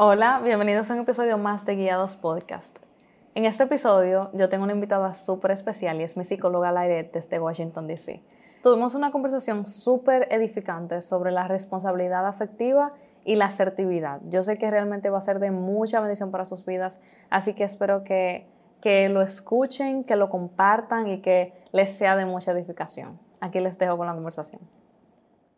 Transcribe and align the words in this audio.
Hola, 0.00 0.40
bienvenidos 0.44 0.88
a 0.88 0.94
un 0.94 1.00
episodio 1.00 1.38
más 1.38 1.66
de 1.66 1.74
Guiados 1.74 2.14
Podcast. 2.14 2.78
En 3.34 3.46
este 3.46 3.64
episodio 3.64 4.30
yo 4.32 4.48
tengo 4.48 4.62
una 4.62 4.72
invitada 4.72 5.12
súper 5.12 5.50
especial 5.50 6.00
y 6.00 6.04
es 6.04 6.16
mi 6.16 6.22
psicóloga 6.22 6.70
Lairet 6.70 7.12
desde 7.12 7.40
Washington, 7.40 7.88
D.C. 7.88 8.22
Tuvimos 8.62 8.94
una 8.94 9.10
conversación 9.10 9.66
súper 9.66 10.28
edificante 10.30 11.02
sobre 11.02 11.32
la 11.32 11.48
responsabilidad 11.48 12.28
afectiva 12.28 12.90
y 13.24 13.34
la 13.34 13.46
asertividad. 13.46 14.20
Yo 14.28 14.44
sé 14.44 14.56
que 14.56 14.70
realmente 14.70 15.10
va 15.10 15.18
a 15.18 15.20
ser 15.20 15.40
de 15.40 15.50
mucha 15.50 15.98
bendición 15.98 16.30
para 16.30 16.44
sus 16.44 16.64
vidas, 16.64 17.00
así 17.28 17.54
que 17.54 17.64
espero 17.64 18.04
que, 18.04 18.46
que 18.80 19.08
lo 19.08 19.20
escuchen, 19.20 20.04
que 20.04 20.14
lo 20.14 20.30
compartan 20.30 21.08
y 21.08 21.22
que 21.22 21.54
les 21.72 21.90
sea 21.90 22.14
de 22.14 22.24
mucha 22.24 22.52
edificación. 22.52 23.18
Aquí 23.40 23.58
les 23.58 23.80
dejo 23.80 23.96
con 23.96 24.06
la 24.06 24.14
conversación. 24.14 24.60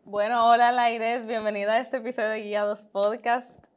Bueno, 0.03 0.49
hola 0.49 0.71
Lairet, 0.71 1.27
bienvenida 1.27 1.73
a 1.73 1.77
este 1.77 1.97
episodio 1.97 2.29
de 2.29 2.41
Guiados 2.41 2.87
Podcast. 2.87 3.67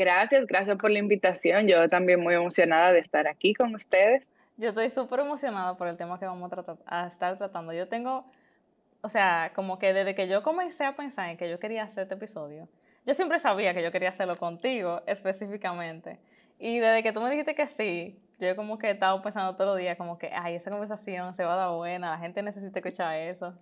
Gracias, 0.00 0.46
gracias 0.46 0.78
por 0.78 0.90
la 0.90 0.98
invitación. 0.98 1.68
Yo 1.68 1.86
también 1.90 2.20
muy 2.20 2.32
emocionada 2.32 2.90
de 2.90 3.00
estar 3.00 3.28
aquí 3.28 3.52
con 3.52 3.74
ustedes. 3.74 4.30
Yo 4.56 4.70
estoy 4.70 4.88
súper 4.88 5.20
emocionada 5.20 5.76
por 5.76 5.88
el 5.88 5.98
tema 5.98 6.18
que 6.18 6.24
vamos 6.24 6.50
a, 6.50 6.56
tratar, 6.56 6.78
a 6.86 7.06
estar 7.06 7.36
tratando. 7.36 7.74
Yo 7.74 7.86
tengo, 7.86 8.24
o 9.02 9.10
sea, 9.10 9.52
como 9.54 9.78
que 9.78 9.92
desde 9.92 10.14
que 10.14 10.26
yo 10.26 10.42
comencé 10.42 10.86
a 10.86 10.96
pensar 10.96 11.28
en 11.28 11.36
que 11.36 11.50
yo 11.50 11.58
quería 11.58 11.82
hacer 11.82 12.04
este 12.04 12.14
episodio, 12.14 12.66
yo 13.04 13.12
siempre 13.12 13.38
sabía 13.40 13.74
que 13.74 13.82
yo 13.82 13.92
quería 13.92 14.08
hacerlo 14.08 14.36
contigo 14.36 15.02
específicamente. 15.04 16.18
Y 16.58 16.78
desde 16.78 17.02
que 17.02 17.12
tú 17.12 17.20
me 17.20 17.28
dijiste 17.28 17.54
que 17.54 17.68
sí, 17.68 18.18
yo 18.38 18.56
como 18.56 18.78
que 18.78 18.86
he 18.86 18.92
estado 18.92 19.20
pensando 19.20 19.54
todos 19.54 19.72
los 19.72 19.78
días 19.78 19.98
como 19.98 20.16
que, 20.16 20.30
ay, 20.32 20.54
esa 20.54 20.70
conversación 20.70 21.34
se 21.34 21.44
va 21.44 21.52
a 21.52 21.56
dar 21.56 21.72
buena, 21.72 22.12
la 22.12 22.18
gente 22.18 22.40
necesita 22.40 22.78
escuchar 22.78 23.18
eso. 23.18 23.52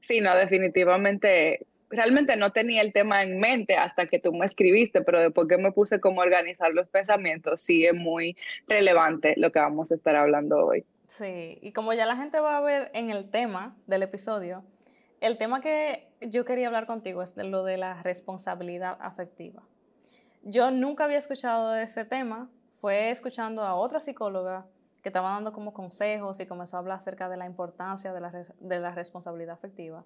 Sí, 0.00 0.20
no, 0.20 0.34
definitivamente 0.34 1.68
realmente 1.90 2.36
no 2.36 2.50
tenía 2.50 2.82
el 2.82 2.92
tema 2.92 3.22
en 3.22 3.38
mente 3.38 3.76
hasta 3.76 4.06
que 4.06 4.18
tú 4.18 4.32
me 4.32 4.46
escribiste, 4.46 5.02
pero 5.02 5.20
después 5.20 5.48
que 5.48 5.58
me 5.58 5.72
puse 5.72 6.00
como 6.00 6.20
organizar 6.20 6.72
los 6.72 6.88
pensamientos, 6.88 7.62
sí 7.62 7.84
es 7.84 7.94
muy 7.94 8.36
relevante 8.68 9.34
lo 9.36 9.50
que 9.50 9.58
vamos 9.58 9.90
a 9.90 9.96
estar 9.96 10.16
hablando 10.16 10.64
hoy. 10.64 10.84
Sí, 11.08 11.58
y 11.60 11.72
como 11.72 11.92
ya 11.92 12.06
la 12.06 12.16
gente 12.16 12.38
va 12.38 12.56
a 12.56 12.60
ver 12.60 12.90
en 12.94 13.10
el 13.10 13.28
tema 13.30 13.76
del 13.86 14.04
episodio, 14.04 14.62
el 15.20 15.36
tema 15.36 15.60
que 15.60 16.08
yo 16.20 16.44
quería 16.44 16.68
hablar 16.68 16.86
contigo 16.86 17.22
es 17.22 17.34
de 17.34 17.44
lo 17.44 17.64
de 17.64 17.76
la 17.76 18.02
responsabilidad 18.02 18.96
afectiva. 19.00 19.62
Yo 20.42 20.70
nunca 20.70 21.04
había 21.04 21.18
escuchado 21.18 21.72
de 21.72 21.82
ese 21.82 22.04
tema, 22.04 22.48
fue 22.80 23.10
escuchando 23.10 23.62
a 23.62 23.74
otra 23.74 24.00
psicóloga 24.00 24.66
que 25.02 25.08
estaba 25.08 25.30
dando 25.30 25.52
como 25.52 25.72
consejos 25.72 26.40
y 26.40 26.46
comenzó 26.46 26.76
a 26.76 26.80
hablar 26.80 26.98
acerca 26.98 27.28
de 27.28 27.36
la 27.36 27.46
importancia 27.46 28.12
de 28.12 28.20
la, 28.20 28.30
de 28.30 28.80
la 28.80 28.92
responsabilidad 28.92 29.54
afectiva. 29.54 30.04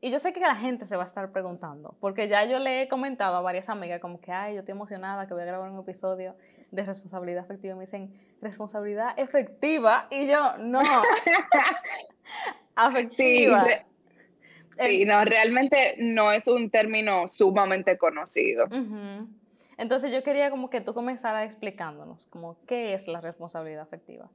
Y 0.00 0.10
yo 0.10 0.18
sé 0.20 0.32
que 0.32 0.40
la 0.40 0.54
gente 0.54 0.84
se 0.84 0.96
va 0.96 1.02
a 1.02 1.06
estar 1.06 1.32
preguntando, 1.32 1.96
porque 2.00 2.28
ya 2.28 2.44
yo 2.44 2.60
le 2.60 2.82
he 2.82 2.88
comentado 2.88 3.36
a 3.36 3.40
varias 3.40 3.68
amigas 3.68 4.00
como 4.00 4.20
que, 4.20 4.30
ay, 4.30 4.54
yo 4.54 4.60
estoy 4.60 4.72
emocionada 4.72 5.26
que 5.26 5.34
voy 5.34 5.42
a 5.42 5.46
grabar 5.46 5.70
un 5.70 5.80
episodio 5.80 6.36
de 6.70 6.84
responsabilidad 6.84 7.44
efectiva. 7.44 7.74
me 7.74 7.80
dicen, 7.80 8.12
responsabilidad 8.40 9.18
efectiva. 9.18 10.06
Y 10.10 10.28
yo, 10.28 10.56
no. 10.58 10.80
afectiva. 12.76 13.66
Sí, 14.78 15.04
no, 15.04 15.24
realmente 15.24 15.96
no 15.98 16.30
es 16.30 16.46
un 16.46 16.70
término 16.70 17.26
sumamente 17.26 17.98
conocido. 17.98 18.68
Entonces 19.76 20.12
yo 20.12 20.22
quería 20.22 20.50
como 20.50 20.70
que 20.70 20.80
tú 20.80 20.94
comenzaras 20.94 21.44
explicándonos 21.44 22.26
como 22.28 22.56
qué 22.66 22.94
es 22.94 23.08
la 23.08 23.20
responsabilidad 23.20 23.82
afectiva. 23.82 24.30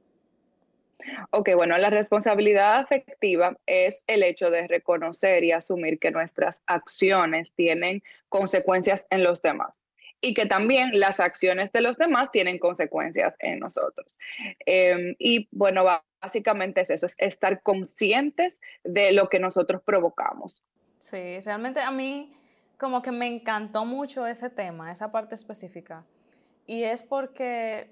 Ok, 1.30 1.50
bueno, 1.54 1.76
la 1.78 1.90
responsabilidad 1.90 2.76
afectiva 2.76 3.56
es 3.66 4.04
el 4.06 4.22
hecho 4.22 4.50
de 4.50 4.66
reconocer 4.68 5.44
y 5.44 5.52
asumir 5.52 5.98
que 5.98 6.10
nuestras 6.10 6.62
acciones 6.66 7.54
tienen 7.54 8.02
consecuencias 8.28 9.06
en 9.10 9.22
los 9.22 9.42
demás 9.42 9.82
y 10.20 10.32
que 10.32 10.46
también 10.46 10.90
las 10.94 11.20
acciones 11.20 11.70
de 11.72 11.82
los 11.82 11.98
demás 11.98 12.30
tienen 12.30 12.58
consecuencias 12.58 13.36
en 13.40 13.58
nosotros. 13.58 14.18
Em, 14.64 15.14
y 15.18 15.48
bueno, 15.50 15.84
básicamente 16.22 16.80
es 16.80 16.88
eso, 16.88 17.04
es 17.04 17.16
estar 17.18 17.62
conscientes 17.62 18.62
de 18.84 19.12
lo 19.12 19.28
que 19.28 19.38
nosotros 19.38 19.82
provocamos. 19.82 20.62
Sí, 20.98 21.40
realmente 21.40 21.80
a 21.80 21.90
mí 21.90 22.34
como 22.78 23.02
que 23.02 23.12
me 23.12 23.26
encantó 23.26 23.84
mucho 23.84 24.26
ese 24.26 24.48
tema, 24.48 24.90
esa 24.90 25.12
parte 25.12 25.34
específica. 25.34 26.04
Y 26.66 26.84
es 26.84 27.02
porque 27.02 27.90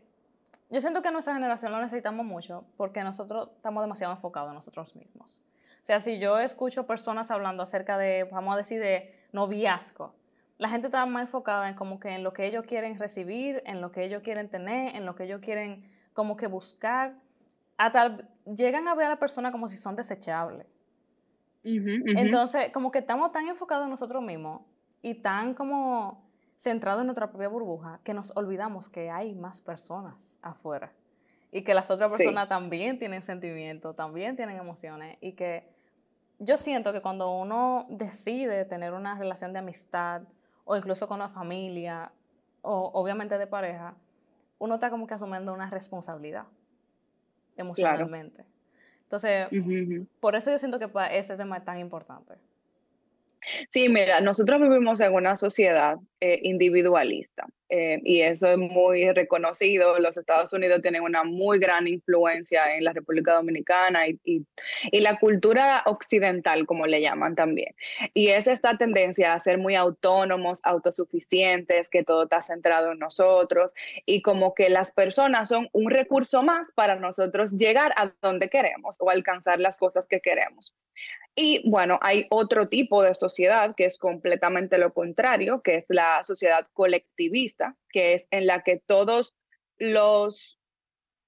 yo 0.72 0.80
siento 0.80 1.02
que 1.02 1.10
nuestra 1.10 1.34
generación 1.34 1.70
lo 1.70 1.80
necesitamos 1.80 2.24
mucho 2.24 2.64
porque 2.78 3.04
nosotros 3.04 3.50
estamos 3.54 3.84
demasiado 3.84 4.14
enfocados 4.14 4.48
en 4.48 4.54
nosotros 4.54 4.96
mismos. 4.96 5.42
O 5.82 5.84
sea, 5.84 6.00
si 6.00 6.18
yo 6.18 6.38
escucho 6.38 6.86
personas 6.86 7.30
hablando 7.30 7.62
acerca 7.62 7.98
de, 7.98 8.24
vamos 8.24 8.54
a 8.54 8.56
decir, 8.56 8.80
de 8.80 9.14
noviazgo, 9.32 10.14
la 10.56 10.70
gente 10.70 10.86
está 10.86 11.04
más 11.04 11.26
enfocada 11.26 11.68
en 11.68 11.74
como 11.74 12.00
que 12.00 12.08
en 12.14 12.22
lo 12.22 12.32
que 12.32 12.46
ellos 12.46 12.64
quieren 12.66 12.98
recibir, 12.98 13.62
en 13.66 13.82
lo 13.82 13.92
que 13.92 14.02
ellos 14.02 14.22
quieren 14.22 14.48
tener, 14.48 14.96
en 14.96 15.04
lo 15.04 15.14
que 15.14 15.24
ellos 15.24 15.42
quieren 15.42 15.84
como 16.14 16.38
que 16.38 16.46
buscar. 16.46 17.16
Hasta 17.76 18.16
llegan 18.46 18.88
a 18.88 18.94
ver 18.94 19.06
a 19.06 19.10
la 19.10 19.18
persona 19.18 19.52
como 19.52 19.68
si 19.68 19.76
son 19.76 19.94
desechables. 19.94 20.66
Entonces, 21.62 22.70
como 22.72 22.90
que 22.90 23.00
estamos 23.00 23.30
tan 23.30 23.46
enfocados 23.46 23.84
en 23.84 23.90
nosotros 23.90 24.22
mismos 24.22 24.62
y 25.02 25.16
tan 25.16 25.52
como 25.52 26.31
centrado 26.62 27.00
en 27.00 27.06
nuestra 27.06 27.28
propia 27.28 27.48
burbuja 27.48 27.98
que 28.04 28.14
nos 28.14 28.36
olvidamos 28.36 28.88
que 28.88 29.10
hay 29.10 29.34
más 29.34 29.60
personas 29.60 30.38
afuera 30.42 30.92
y 31.50 31.62
que 31.62 31.74
las 31.74 31.90
otras 31.90 32.12
personas 32.16 32.48
también 32.48 33.00
tienen 33.00 33.20
sentimientos, 33.20 33.96
también 33.96 34.36
tienen 34.36 34.56
emociones 34.58 35.18
y 35.20 35.32
que 35.32 35.68
yo 36.38 36.56
siento 36.56 36.92
que 36.92 37.02
cuando 37.02 37.32
uno 37.32 37.86
decide 37.90 38.64
tener 38.64 38.92
una 38.92 39.18
relación 39.18 39.52
de 39.52 39.58
amistad 39.58 40.22
o 40.64 40.76
incluso 40.76 41.08
con 41.08 41.16
una 41.16 41.30
familia 41.30 42.12
o 42.60 42.92
obviamente 42.94 43.38
de 43.38 43.48
pareja, 43.48 43.96
uno 44.60 44.74
está 44.74 44.88
como 44.88 45.08
que 45.08 45.14
asumiendo 45.14 45.52
una 45.52 45.68
responsabilidad 45.68 46.44
emocionalmente. 47.56 48.44
Entonces, 49.02 49.48
por 50.20 50.36
eso 50.36 50.52
yo 50.52 50.58
siento 50.58 50.78
que 50.78 50.88
ese 51.10 51.36
tema 51.36 51.56
es 51.56 51.64
tan 51.64 51.80
importante. 51.80 52.34
Sí, 53.68 53.88
mira, 53.88 54.20
nosotros 54.20 54.60
vivimos 54.60 55.00
en 55.00 55.12
una 55.12 55.34
sociedad 55.34 55.98
eh, 56.24 56.38
individualista 56.44 57.48
eh, 57.68 58.00
y 58.04 58.20
eso 58.20 58.46
es 58.46 58.58
muy 58.58 59.10
reconocido. 59.10 59.98
Los 59.98 60.16
Estados 60.16 60.52
Unidos 60.52 60.82
tienen 60.82 61.02
una 61.02 61.24
muy 61.24 61.58
gran 61.58 61.88
influencia 61.88 62.76
en 62.76 62.84
la 62.84 62.92
República 62.92 63.34
Dominicana 63.34 64.06
y, 64.06 64.20
y, 64.24 65.00
la 65.00 65.18
cultura 65.18 65.82
occidental, 65.86 66.64
como 66.64 66.86
le 66.86 67.00
llaman 67.00 67.34
también. 67.34 67.74
Y 68.14 68.28
es 68.28 68.46
esta 68.46 68.78
tendencia 68.78 69.32
a 69.32 69.40
ser 69.40 69.58
muy 69.58 69.74
autónomos, 69.74 70.60
autosuficientes, 70.62 71.90
que 71.90 72.04
todo 72.04 72.22
está 72.24 72.40
centrado 72.40 72.92
en 72.92 73.00
nosotros 73.00 73.72
y 74.06 74.22
como 74.22 74.54
que 74.54 74.68
las 74.68 74.92
personas 74.92 75.48
son 75.48 75.70
un 75.72 75.90
recurso 75.90 76.44
más 76.44 76.70
para 76.70 76.94
nosotros 76.94 77.56
llegar 77.56 77.94
a 77.96 78.12
donde 78.22 78.48
queremos 78.48 78.94
o 79.00 79.10
alcanzar 79.10 79.58
las 79.58 79.76
cosas 79.76 80.06
que 80.06 80.20
queremos. 80.20 80.72
Y 81.34 81.68
bueno, 81.68 81.98
hay 82.02 82.26
otro 82.28 82.68
tipo 82.68 83.02
de 83.02 83.14
sociedad 83.14 83.74
que 83.74 83.86
es 83.86 83.96
completamente 83.96 84.76
lo 84.76 84.92
contrario, 84.92 85.62
que 85.62 85.76
es 85.76 85.86
la 85.88 86.11
sociedad 86.22 86.66
colectivista, 86.72 87.76
que 87.90 88.14
es 88.14 88.28
en 88.30 88.46
la 88.46 88.62
que 88.62 88.82
todos 88.86 89.34
los, 89.78 90.58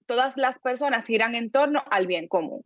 todas 0.07 0.37
las 0.37 0.59
personas 0.59 1.07
giran 1.07 1.35
en 1.35 1.51
torno 1.51 1.83
al 1.91 2.07
bien 2.07 2.29
común. 2.29 2.63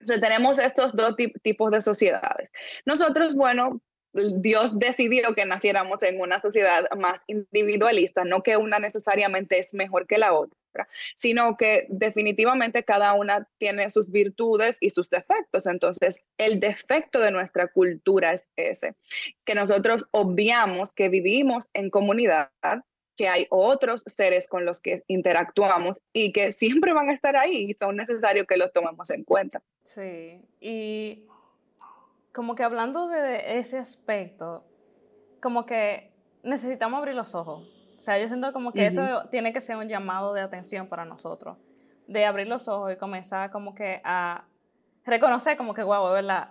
Entonces 0.00 0.20
tenemos 0.20 0.58
estos 0.58 0.94
dos 0.94 1.14
tipos 1.42 1.70
de 1.70 1.80
sociedades. 1.80 2.50
Nosotros, 2.84 3.34
bueno, 3.36 3.80
Dios 4.12 4.78
decidió 4.78 5.34
que 5.34 5.46
naciéramos 5.46 6.02
en 6.02 6.20
una 6.20 6.40
sociedad 6.40 6.84
más 6.98 7.20
individualista, 7.26 8.24
no 8.24 8.42
que 8.42 8.56
una 8.56 8.78
necesariamente 8.78 9.58
es 9.58 9.74
mejor 9.74 10.06
que 10.06 10.18
la 10.18 10.32
otra 10.32 10.61
sino 11.14 11.56
que 11.56 11.86
definitivamente 11.88 12.84
cada 12.84 13.14
una 13.14 13.48
tiene 13.58 13.90
sus 13.90 14.10
virtudes 14.10 14.78
y 14.80 14.90
sus 14.90 15.08
defectos. 15.10 15.66
Entonces, 15.66 16.22
el 16.38 16.60
defecto 16.60 17.20
de 17.20 17.30
nuestra 17.30 17.68
cultura 17.68 18.32
es 18.32 18.50
ese, 18.56 18.94
que 19.44 19.54
nosotros 19.54 20.06
obviamos 20.10 20.92
que 20.92 21.08
vivimos 21.08 21.70
en 21.74 21.90
comunidad, 21.90 22.50
que 23.16 23.28
hay 23.28 23.46
otros 23.50 24.02
seres 24.06 24.48
con 24.48 24.64
los 24.64 24.80
que 24.80 25.02
interactuamos 25.06 26.02
y 26.12 26.32
que 26.32 26.52
siempre 26.52 26.92
van 26.92 27.10
a 27.10 27.12
estar 27.12 27.36
ahí 27.36 27.70
y 27.70 27.74
son 27.74 27.96
necesarios 27.96 28.46
que 28.46 28.56
los 28.56 28.72
tomemos 28.72 29.10
en 29.10 29.24
cuenta. 29.24 29.62
Sí, 29.82 30.40
y 30.60 31.26
como 32.32 32.54
que 32.54 32.62
hablando 32.62 33.08
de 33.08 33.58
ese 33.58 33.78
aspecto, 33.78 34.64
como 35.40 35.66
que 35.66 36.10
necesitamos 36.42 36.98
abrir 36.98 37.14
los 37.14 37.34
ojos 37.34 37.81
o 38.02 38.04
sea, 38.04 38.18
yo 38.18 38.26
siento 38.26 38.52
como 38.52 38.72
que 38.72 38.84
eso 38.84 39.28
tiene 39.30 39.52
que 39.52 39.60
ser 39.60 39.76
un 39.76 39.86
llamado 39.86 40.34
de 40.34 40.40
atención 40.40 40.88
para 40.88 41.04
nosotros, 41.04 41.56
de 42.08 42.26
abrir 42.26 42.48
los 42.48 42.66
ojos 42.66 42.92
y 42.92 42.96
comenzar 42.96 43.52
como 43.52 43.76
que 43.76 44.00
a 44.02 44.42
reconocer 45.04 45.56
como 45.56 45.72
que, 45.72 45.84
wow, 45.84 46.10
¿verdad? 46.10 46.48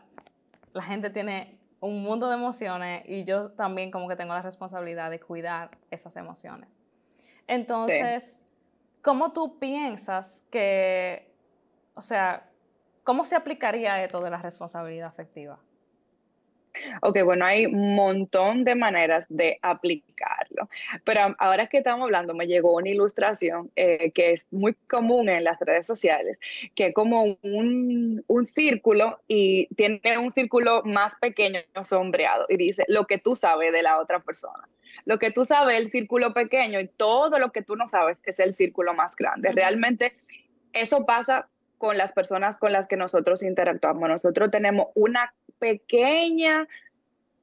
La 0.72 0.82
gente 0.82 1.10
tiene 1.10 1.60
un 1.82 2.04
mundo 2.04 2.30
de 2.30 2.36
emociones 2.36 3.04
y 3.06 3.26
yo 3.26 3.52
también 3.52 3.92
como 3.92 4.08
que 4.08 4.16
tengo 4.16 4.34
la 4.34 4.42
responsabilidad 4.42 5.10
de 5.10 5.20
cuidar 5.20 5.78
esas 5.90 6.16
emociones. 6.16 6.70
Entonces, 7.48 8.48
¿cómo 9.02 9.34
tú 9.34 9.60
piensas 9.60 10.46
que, 10.50 11.36
o 11.96 12.02
sea, 12.02 12.50
cómo 13.04 13.26
se 13.26 13.36
aplicaría 13.36 14.02
esto 14.02 14.22
de 14.22 14.30
la 14.30 14.42
responsabilidad 14.42 15.10
afectiva? 15.10 15.60
Ok, 17.02 17.24
bueno, 17.24 17.46
hay 17.46 17.66
un 17.66 17.96
montón 17.96 18.64
de 18.64 18.76
maneras 18.76 19.26
de 19.30 19.60
aplicarlo, 19.62 20.70
pero 21.04 21.36
ahora 21.38 21.68
que 21.68 21.80
estamos 21.80 22.06
hablando, 22.06 22.34
me 22.34 22.48
llegó 22.48 22.76
una 22.76 22.90
ilustración 22.90 23.72
eh, 23.76 24.12
que 24.12 24.32
es 24.32 24.48
muy 24.52 24.74
común 24.88 25.30
en 25.30 25.44
las 25.44 25.60
redes 25.60 25.86
sociales, 25.86 26.38
que 26.76 26.88
es 26.88 26.94
como 26.94 27.38
un, 27.42 28.24
un 28.28 28.46
círculo 28.46 29.20
y 29.28 29.68
tiene 29.76 30.18
un 30.18 30.32
círculo 30.32 30.82
más 30.84 31.16
pequeño 31.16 31.60
sombreado 31.84 32.46
y 32.50 32.58
dice 32.58 32.86
lo 32.88 33.06
que 33.06 33.18
tú 33.18 33.36
sabes 33.36 33.72
de 33.74 33.84
la 33.84 34.00
otra 34.00 34.20
persona. 34.20 34.68
Lo 35.06 35.20
que 35.20 35.32
tú 35.32 35.46
sabes 35.46 35.78
es 35.78 35.86
el 35.86 35.92
círculo 35.92 36.34
pequeño 36.34 36.80
y 36.80 36.88
todo 36.88 37.40
lo 37.40 37.52
que 37.52 37.62
tú 37.62 37.76
no 37.76 37.88
sabes 37.88 38.22
es 38.26 38.40
el 38.40 38.56
círculo 38.56 38.94
más 38.94 39.16
grande. 39.16 39.52
Realmente 39.52 40.16
eso 40.74 41.06
pasa 41.06 41.48
con 41.82 41.98
las 41.98 42.14
personas 42.14 42.60
con 42.60 42.72
las 42.72 42.88
que 42.88 42.96
nosotros 42.96 43.42
interactuamos. 43.42 44.08
Nosotros 44.08 44.52
tenemos 44.52 44.90
una 44.94 45.34
pequeña, 45.62 46.68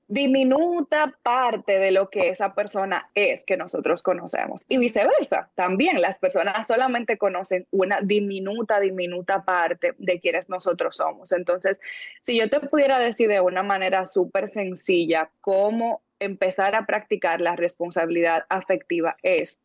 diminuta 0.08 1.14
parte 1.22 1.78
de 1.78 1.92
lo 1.92 2.10
que 2.10 2.30
esa 2.30 2.54
persona 2.54 3.10
es 3.14 3.44
que 3.44 3.56
nosotros 3.56 4.02
conocemos. 4.02 4.64
Y 4.68 4.78
viceversa, 4.78 5.50
también 5.54 6.00
las 6.00 6.18
personas 6.18 6.66
solamente 6.66 7.18
conocen 7.18 7.66
una 7.70 8.00
diminuta, 8.00 8.80
diminuta 8.80 9.44
parte 9.44 9.94
de 9.98 10.18
quienes 10.18 10.48
nosotros 10.48 10.96
somos. 10.96 11.30
Entonces, 11.32 11.80
si 12.22 12.38
yo 12.38 12.50
te 12.50 12.60
pudiera 12.60 12.98
decir 12.98 13.28
de 13.28 13.40
una 13.40 13.62
manera 13.62 14.04
súper 14.06 14.48
sencilla 14.48 15.30
cómo 15.40 16.02
empezar 16.18 16.74
a 16.74 16.86
practicar 16.86 17.40
la 17.40 17.54
responsabilidad 17.54 18.44
afectiva 18.48 19.16
es 19.22 19.60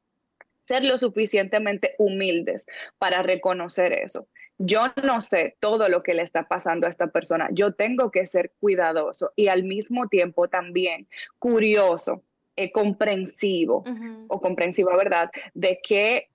ser 0.59 0.83
lo 0.83 0.97
suficientemente 0.97 1.95
humildes 1.97 2.67
para 2.99 3.23
reconocer 3.23 3.91
eso 3.91 4.27
yo 4.57 4.93
no 5.03 5.21
sé 5.21 5.57
todo 5.59 5.89
lo 5.89 6.03
que 6.03 6.13
le 6.13 6.21
está 6.21 6.47
pasando 6.47 6.87
a 6.87 6.89
esta 6.89 7.07
persona. 7.07 7.49
Yo 7.51 7.73
tengo 7.73 8.11
que 8.11 8.27
ser 8.27 8.51
cuidadoso 8.59 9.31
y 9.35 9.47
al 9.47 9.63
mismo 9.63 10.07
tiempo 10.07 10.47
también 10.47 11.07
curioso, 11.39 12.23
eh, 12.55 12.71
comprensivo 12.71 13.83
o 14.27 14.39
comprensiva, 14.39 14.95
¿verdad? 14.95 15.31
De 15.53 15.79
qué, 15.81 16.29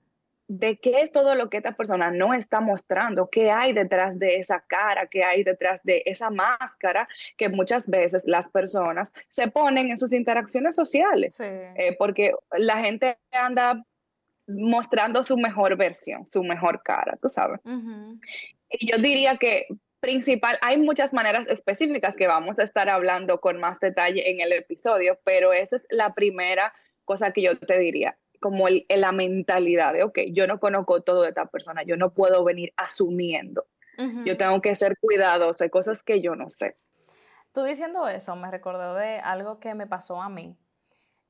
de 0.49 0.79
qué 0.79 1.03
es 1.03 1.13
todo 1.13 1.37
lo 1.37 1.49
que 1.49 1.59
esta 1.59 1.77
persona 1.77 2.11
no 2.11 2.35
está 2.35 2.61
mostrando, 2.61 3.29
qué 3.31 3.51
hay 3.51 3.73
detrás 3.73 4.19
de 4.19 4.37
esa 4.37 4.65
cara, 4.67 5.07
qué 5.07 5.23
hay 5.23 5.45
detrás 5.45 5.81
de 5.85 6.03
esa 6.07 6.31
máscara 6.31 7.09
que 7.37 7.49
muchas 7.49 7.89
veces 7.89 8.25
las 8.27 8.49
personas 8.49 9.13
se 9.29 9.49
ponen 9.49 9.91
en 9.91 9.99
sus 9.99 10.13
interacciones 10.13 10.75
sociales. 10.75 11.39
Eh, 11.41 11.95
porque 11.97 12.33
la 12.57 12.79
gente 12.79 13.19
anda 13.31 13.85
mostrando 14.49 15.23
su 15.23 15.37
mejor 15.37 15.77
versión, 15.77 16.27
su 16.27 16.43
mejor 16.43 16.83
cara, 16.83 17.19
tú 17.21 17.29
sabes. 17.29 17.61
Y 18.71 18.91
yo 18.91 18.99
diría 18.99 19.37
que 19.37 19.67
principal, 20.01 20.59
hay 20.63 20.79
muchas 20.79 21.13
maneras 21.13 21.47
específicas 21.49 22.17
que 22.17 22.27
vamos 22.27 22.59
a 22.59 22.63
estar 22.63 22.89
hablando 22.89 23.41
con 23.41 23.59
más 23.59 23.79
detalle 23.81 24.31
en 24.31 24.41
el 24.41 24.53
episodio, 24.53 25.19
pero 25.25 25.53
esa 25.53 25.77
es 25.77 25.87
la 25.91 26.15
primera 26.15 26.73
cosa 27.05 27.33
que 27.33 27.43
yo 27.43 27.59
te 27.59 27.79
diría, 27.79 28.17
como 28.41 28.69
el, 28.69 28.87
la 28.89 29.13
mentalidad 29.13 29.93
de, 29.93 30.05
ok, 30.05 30.19
yo 30.31 30.47
no 30.47 30.61
conozco 30.61 31.03
todo 31.03 31.23
de 31.23 31.31
esta 31.31 31.47
persona, 31.47 31.83
yo 31.83 31.97
no 31.97 32.15
puedo 32.15 32.45
venir 32.45 32.73
asumiendo, 32.77 33.67
yo 34.25 34.37
tengo 34.37 34.61
que 34.61 34.77
ser 34.77 34.97
cuidadoso, 35.01 35.65
hay 35.65 35.71
cosas 35.71 36.05
que 36.05 36.21
yo 36.21 36.37
no 36.37 36.51
sé. 36.51 36.77
Tú 37.53 37.65
diciendo 37.65 38.07
eso 38.07 38.37
me 38.37 38.49
recordó 38.49 38.95
de 38.95 39.19
algo 39.19 39.59
que 39.59 39.75
me 39.75 39.89
pasó 39.89 40.23
a 40.23 40.29
mí 40.29 40.57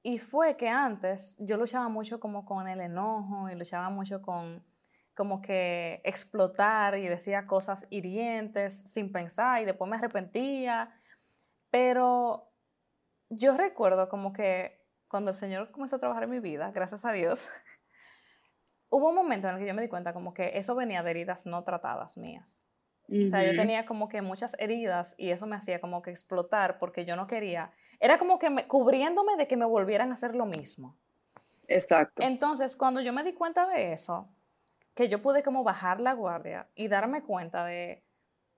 y 0.08 0.18
fue 0.18 0.56
que 0.56 0.70
antes 0.70 1.36
yo 1.38 1.58
luchaba 1.58 1.90
mucho 1.90 2.18
como 2.18 2.46
con 2.46 2.66
el 2.66 2.80
enojo 2.80 3.50
y 3.50 3.54
luchaba 3.54 3.90
mucho 3.90 4.22
con 4.22 4.64
como 5.14 5.42
que 5.42 6.00
explotar 6.02 6.96
y 6.96 7.06
decía 7.06 7.46
cosas 7.46 7.86
hirientes 7.90 8.90
sin 8.90 9.12
pensar 9.12 9.60
y 9.60 9.66
después 9.66 9.90
me 9.90 9.98
arrepentía. 9.98 10.98
Pero 11.70 12.50
yo 13.28 13.54
recuerdo 13.58 14.08
como 14.08 14.32
que 14.32 14.82
cuando 15.08 15.32
el 15.32 15.36
Señor 15.36 15.70
comenzó 15.72 15.96
a 15.96 15.98
trabajar 15.98 16.22
en 16.22 16.30
mi 16.30 16.40
vida, 16.40 16.70
gracias 16.70 17.04
a 17.04 17.12
Dios, 17.12 17.50
hubo 18.88 19.10
un 19.10 19.14
momento 19.14 19.48
en 19.48 19.56
el 19.56 19.60
que 19.60 19.66
yo 19.66 19.74
me 19.74 19.82
di 19.82 19.88
cuenta 19.88 20.14
como 20.14 20.32
que 20.32 20.56
eso 20.56 20.74
venía 20.74 21.02
de 21.02 21.10
heridas 21.10 21.44
no 21.44 21.64
tratadas 21.64 22.16
mías. 22.16 22.64
O 23.10 23.26
sea, 23.26 23.42
yo 23.42 23.56
tenía 23.56 23.86
como 23.86 24.08
que 24.08 24.20
muchas 24.20 24.54
heridas 24.58 25.14
y 25.16 25.30
eso 25.30 25.46
me 25.46 25.56
hacía 25.56 25.80
como 25.80 26.02
que 26.02 26.10
explotar 26.10 26.78
porque 26.78 27.06
yo 27.06 27.16
no 27.16 27.26
quería. 27.26 27.72
Era 28.00 28.18
como 28.18 28.38
que 28.38 28.50
me, 28.50 28.66
cubriéndome 28.66 29.36
de 29.36 29.46
que 29.46 29.56
me 29.56 29.64
volvieran 29.64 30.10
a 30.10 30.12
hacer 30.12 30.34
lo 30.34 30.44
mismo. 30.44 30.94
Exacto. 31.68 32.22
Entonces, 32.22 32.76
cuando 32.76 33.00
yo 33.00 33.14
me 33.14 33.24
di 33.24 33.32
cuenta 33.32 33.66
de 33.66 33.92
eso, 33.92 34.28
que 34.94 35.08
yo 35.08 35.22
pude 35.22 35.42
como 35.42 35.64
bajar 35.64 36.00
la 36.00 36.12
guardia 36.12 36.68
y 36.74 36.88
darme 36.88 37.22
cuenta 37.22 37.64
de 37.64 38.02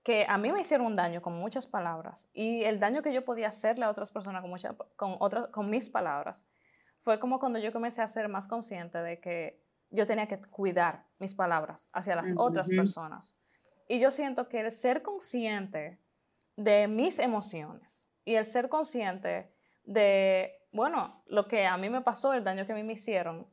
que 0.03 0.25
a 0.27 0.37
mí 0.37 0.51
me 0.51 0.59
hicieron 0.59 0.87
un 0.87 0.95
daño 0.97 1.21
con 1.21 1.33
muchas 1.33 1.65
palabras 1.65 2.29
y 2.33 2.63
el 2.63 2.79
daño 2.79 3.01
que 3.01 3.13
yo 3.13 3.23
podía 3.23 3.49
hacerle 3.49 3.85
a 3.85 3.89
otras 3.89 4.11
personas 4.11 4.41
con, 4.41 4.51
con, 4.95 5.15
otras, 5.19 5.47
con 5.49 5.69
mis 5.69 5.89
palabras, 5.89 6.45
fue 7.01 7.19
como 7.19 7.39
cuando 7.39 7.59
yo 7.59 7.71
comencé 7.71 8.01
a 8.01 8.07
ser 8.07 8.27
más 8.27 8.47
consciente 8.47 8.97
de 8.97 9.19
que 9.19 9.61
yo 9.91 10.05
tenía 10.07 10.27
que 10.27 10.39
cuidar 10.41 11.05
mis 11.19 11.35
palabras 11.35 11.89
hacia 11.93 12.15
las 12.15 12.33
otras 12.35 12.69
personas 12.69 13.35
y 13.91 13.99
yo 13.99 14.09
siento 14.09 14.47
que 14.47 14.61
el 14.61 14.71
ser 14.71 15.01
consciente 15.01 15.99
de 16.55 16.87
mis 16.87 17.19
emociones 17.19 18.09
y 18.23 18.35
el 18.35 18.45
ser 18.45 18.69
consciente 18.69 19.51
de, 19.83 20.61
bueno, 20.71 21.21
lo 21.27 21.45
que 21.49 21.65
a 21.65 21.75
mí 21.75 21.89
me 21.89 21.99
pasó, 21.99 22.31
el 22.31 22.45
daño 22.45 22.65
que 22.65 22.71
a 22.71 22.75
mí 22.75 22.83
me 22.83 22.93
hicieron, 22.93 23.47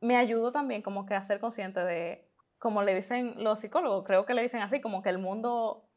me 0.00 0.16
ayudó 0.16 0.50
también 0.50 0.82
como 0.82 1.06
que 1.06 1.14
a 1.14 1.22
ser 1.22 1.38
consciente 1.38 1.78
de, 1.78 2.28
como 2.58 2.82
le 2.82 2.92
dicen 2.92 3.44
los 3.44 3.60
psicólogos, 3.60 4.04
creo 4.04 4.26
que 4.26 4.34
le 4.34 4.42
dicen 4.42 4.62
así, 4.62 4.80
como 4.80 5.00
que 5.00 5.10
el 5.10 5.18
mundo, 5.18 5.88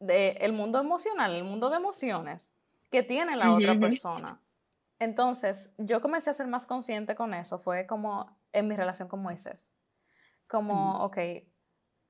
de, 0.00 0.30
el 0.40 0.54
mundo 0.54 0.80
emocional, 0.80 1.34
el 1.34 1.44
mundo 1.44 1.68
de 1.68 1.76
emociones 1.76 2.54
que 2.90 3.02
tiene 3.02 3.36
la 3.36 3.52
otra 3.52 3.78
persona. 3.78 4.40
Entonces, 4.98 5.74
yo 5.76 6.00
comencé 6.00 6.30
a 6.30 6.32
ser 6.32 6.46
más 6.46 6.64
consciente 6.64 7.14
con 7.14 7.34
eso, 7.34 7.58
fue 7.58 7.86
como 7.86 8.34
en 8.54 8.66
mi 8.66 8.76
relación 8.76 9.08
con 9.08 9.20
Moisés. 9.20 9.76
Como, 10.46 11.04
ok, 11.04 11.18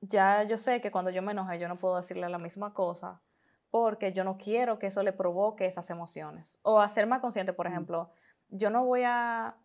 ya 0.07 0.43
yo 0.43 0.57
sé 0.57 0.81
que 0.81 0.91
cuando 0.91 1.11
yo 1.11 1.21
me 1.21 1.31
enoje 1.31 1.59
yo 1.59 1.67
no 1.67 1.79
puedo 1.79 1.95
decirle 1.95 2.27
la 2.29 2.37
misma 2.37 2.73
cosa 2.73 3.21
porque 3.69 4.13
yo 4.13 4.23
no 4.23 4.37
quiero 4.37 4.77
que 4.77 4.87
eso 4.87 5.01
le 5.01 5.13
provoque 5.13 5.65
esas 5.65 5.89
emociones. 5.89 6.59
O 6.61 6.79
hacer 6.79 7.07
más 7.07 7.21
consciente, 7.21 7.53
por 7.53 7.65
ejemplo, 7.65 8.11
yo 8.49 8.69
no 8.69 8.85
voy 8.85 9.01
a, 9.03 9.55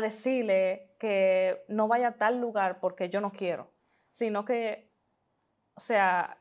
decirle 0.00 0.94
que 1.00 1.64
no 1.68 1.88
vaya 1.88 2.08
a 2.08 2.16
tal 2.16 2.40
lugar 2.40 2.78
porque 2.78 3.08
yo 3.08 3.20
no 3.20 3.32
quiero, 3.32 3.72
sino 4.10 4.44
que, 4.44 4.92
o 5.74 5.80
sea, 5.80 6.38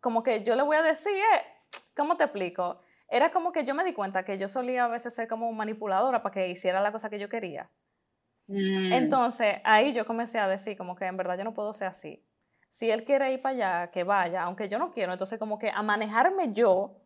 como 0.00 0.22
que 0.22 0.42
yo 0.42 0.56
le 0.56 0.62
voy 0.62 0.76
a 0.76 0.82
decir, 0.82 1.12
eh, 1.16 1.44
¿cómo 1.94 2.16
te 2.16 2.24
explico? 2.24 2.80
Era 3.10 3.30
como 3.30 3.52
que 3.52 3.64
yo 3.64 3.74
me 3.74 3.84
di 3.84 3.92
cuenta 3.92 4.24
que 4.24 4.38
yo 4.38 4.48
solía 4.48 4.84
a 4.84 4.88
veces 4.88 5.14
ser 5.14 5.28
como 5.28 5.52
manipuladora 5.52 6.22
para 6.22 6.32
que 6.32 6.48
hiciera 6.48 6.80
la 6.80 6.92
cosa 6.92 7.10
que 7.10 7.18
yo 7.18 7.28
quería. 7.28 7.70
Mm. 8.46 8.94
Entonces, 8.94 9.56
ahí 9.64 9.92
yo 9.92 10.06
comencé 10.06 10.38
a 10.38 10.48
decir 10.48 10.78
como 10.78 10.96
que 10.96 11.04
en 11.04 11.16
verdad 11.18 11.36
yo 11.36 11.44
no 11.44 11.52
puedo 11.52 11.74
ser 11.74 11.88
así 11.88 12.24
si 12.68 12.90
él 12.90 13.04
quiere 13.04 13.32
ir 13.32 13.42
para 13.42 13.54
allá, 13.54 13.90
que 13.90 14.04
vaya, 14.04 14.42
aunque 14.42 14.68
yo 14.68 14.78
no 14.78 14.90
quiero. 14.90 15.12
Entonces, 15.12 15.38
como 15.38 15.58
que 15.58 15.70
a 15.70 15.82
manejarme 15.82 16.52
yo 16.52 16.96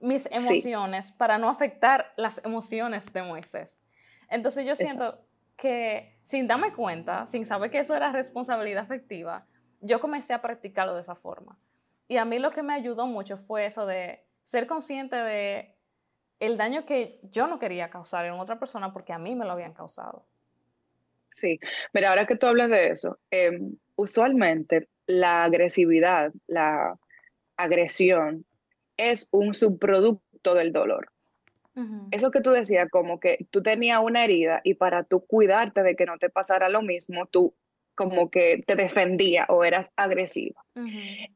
mis 0.00 0.26
emociones 0.32 1.12
para 1.12 1.38
no 1.38 1.48
afectar 1.48 2.12
las 2.16 2.44
emociones 2.44 3.12
de 3.12 3.22
Moisés. 3.22 3.80
Entonces, 4.28 4.66
yo 4.66 4.74
siento 4.74 5.20
que 5.56 6.18
sin 6.22 6.46
darme 6.46 6.72
cuenta, 6.72 7.26
sin 7.26 7.44
saber 7.44 7.70
que 7.70 7.78
eso 7.78 7.94
era 7.94 8.10
responsabilidad 8.10 8.82
afectiva, 8.82 9.46
yo 9.80 10.00
comencé 10.00 10.32
a 10.32 10.42
practicarlo 10.42 10.94
de 10.94 11.02
esa 11.02 11.14
forma. 11.14 11.58
Y 12.08 12.16
a 12.16 12.24
mí 12.24 12.38
lo 12.38 12.50
que 12.50 12.62
me 12.62 12.72
ayudó 12.72 13.06
mucho 13.06 13.36
fue 13.36 13.66
eso 13.66 13.86
de 13.86 14.24
ser 14.42 14.66
consciente 14.66 15.16
de 15.16 15.76
el 16.40 16.56
daño 16.56 16.84
que 16.84 17.20
yo 17.22 17.46
no 17.46 17.58
quería 17.58 17.90
causar 17.90 18.24
en 18.26 18.32
otra 18.32 18.58
persona 18.58 18.92
porque 18.92 19.12
a 19.12 19.18
mí 19.18 19.36
me 19.36 19.44
lo 19.44 19.52
habían 19.52 19.72
causado. 19.72 20.26
Sí, 21.30 21.60
mira, 21.92 22.10
ahora 22.10 22.26
que 22.26 22.36
tú 22.36 22.46
hablas 22.46 22.68
de 22.68 22.88
eso, 22.88 23.18
em, 23.30 23.76
usualmente 23.96 24.88
la 25.06 25.44
agresividad, 25.44 26.32
la 26.46 26.98
agresión, 27.56 28.44
es 28.96 29.28
un 29.32 29.54
subproducto 29.54 30.54
del 30.54 30.72
dolor. 30.72 31.08
Eso 32.10 32.30
que 32.30 32.42
tú 32.42 32.50
decías, 32.50 32.86
como 32.90 33.18
que 33.18 33.46
tú 33.50 33.62
tenías 33.62 33.98
una 34.02 34.24
herida 34.24 34.60
y 34.62 34.74
para 34.74 35.04
tú 35.04 35.24
cuidarte 35.24 35.82
de 35.82 35.96
que 35.96 36.04
no 36.04 36.18
te 36.18 36.28
pasara 36.28 36.68
lo 36.68 36.82
mismo, 36.82 37.24
tú 37.26 37.54
como 37.94 38.30
que 38.30 38.62
te 38.66 38.76
defendía 38.76 39.46
o 39.48 39.64
eras 39.64 39.90
agresiva. 39.96 40.62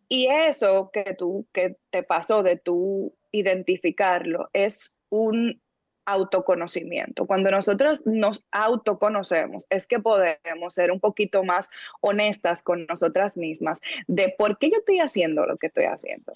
Y 0.08 0.28
eso 0.30 0.90
que 0.92 1.14
tú, 1.16 1.46
que 1.54 1.76
te 1.90 2.02
pasó 2.02 2.42
de 2.42 2.56
tú 2.56 3.14
identificarlo, 3.32 4.50
es 4.52 4.98
un 5.08 5.62
autoconocimiento. 6.06 7.26
Cuando 7.26 7.50
nosotros 7.50 8.06
nos 8.06 8.46
autoconocemos, 8.52 9.66
es 9.70 9.86
que 9.86 10.00
podemos 10.00 10.74
ser 10.74 10.90
un 10.90 11.00
poquito 11.00 11.44
más 11.44 11.70
honestas 12.00 12.62
con 12.62 12.86
nosotras 12.86 13.36
mismas 13.36 13.80
de 14.06 14.34
por 14.38 14.58
qué 14.58 14.70
yo 14.70 14.78
estoy 14.78 15.00
haciendo 15.00 15.46
lo 15.46 15.56
que 15.56 15.66
estoy 15.66 15.84
haciendo. 15.84 16.32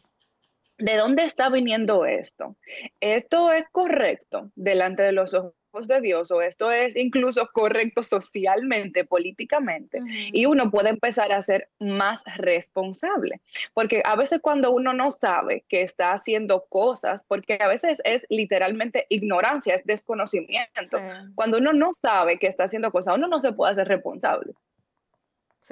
¿De 0.78 0.96
dónde 0.96 1.24
está 1.24 1.50
viniendo 1.50 2.06
esto? 2.06 2.56
¿Esto 3.00 3.52
es 3.52 3.64
correcto 3.70 4.50
delante 4.54 5.02
de 5.02 5.12
los 5.12 5.34
ojos 5.34 5.52
de 5.72 6.00
Dios 6.00 6.30
o 6.30 6.42
esto 6.42 6.70
es 6.70 6.96
incluso 6.96 7.48
correcto 7.52 8.02
socialmente, 8.02 9.04
políticamente, 9.04 10.00
y 10.32 10.46
uno 10.46 10.70
puede 10.70 10.90
empezar 10.90 11.32
a 11.32 11.42
ser 11.42 11.68
más 11.78 12.22
responsable. 12.36 13.40
Porque 13.72 14.02
a 14.04 14.16
veces 14.16 14.40
cuando 14.42 14.72
uno 14.72 14.92
no 14.92 15.10
sabe 15.10 15.64
que 15.68 15.82
está 15.82 16.12
haciendo 16.12 16.66
cosas, 16.68 17.24
porque 17.26 17.58
a 17.60 17.68
veces 17.68 18.02
es 18.04 18.26
literalmente 18.28 19.06
ignorancia, 19.08 19.74
es 19.74 19.84
desconocimiento. 19.84 20.98
Cuando 21.34 21.58
uno 21.58 21.72
no 21.72 21.92
sabe 21.92 22.38
que 22.38 22.48
está 22.48 22.64
haciendo 22.64 22.90
cosas, 22.90 23.16
uno 23.16 23.28
no 23.28 23.40
se 23.40 23.52
puede 23.52 23.72
hacer 23.72 23.88
responsable. 23.88 24.52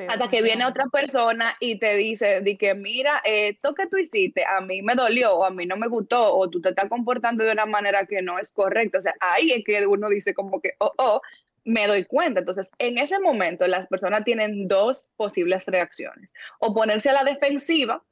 Hasta 0.09 0.29
que 0.29 0.43
viene 0.43 0.67
otra 0.67 0.87
persona 0.93 1.57
y 1.61 1.79
te 1.79 1.95
dice, 1.97 2.43
di 2.43 2.59
que 2.59 2.75
mira, 2.75 3.23
esto 3.25 3.75
que 3.75 3.87
tú 3.87 3.97
hiciste 3.97 4.45
a 4.45 4.61
mí 4.61 4.83
me 4.83 4.95
dolió 4.95 5.35
o 5.37 5.45
a 5.45 5.51
mí 5.51 5.65
no 5.65 5.77
me 5.77 5.89
gustó 5.89 6.35
o 6.35 6.51
tú 6.51 6.61
te 6.61 6.71
estás 6.71 6.91
comportando 6.91 7.43
de 7.45 7.53
una 7.53 7.65
manera 7.65 8.05
que 8.05 8.21
no 8.21 8.39
es 8.39 8.53
correcta. 8.53 8.99
O 8.99 9.01
sea, 9.01 9.15
ahí 9.21 9.51
es 9.51 9.65
que 9.65 9.87
uno 9.87 10.11
dice 10.11 10.35
como 10.35 10.61
que, 10.61 10.73
oh, 10.79 10.93
oh, 10.99 11.23
me 11.65 11.87
doy 11.87 12.05
cuenta. 12.05 12.41
Entonces, 12.41 12.71
en 12.79 12.99
ese 12.99 13.19
momento 13.19 13.67
las 13.67 13.87
personas 13.87 14.25
tienen 14.25 14.69
dos 14.69 15.11
posibles 15.17 15.65
reacciones. 15.67 16.33
O 16.59 16.75
ponerse 16.75 17.11
a 17.11 17.15
la 17.15 17.25
defensiva, 17.25 18.03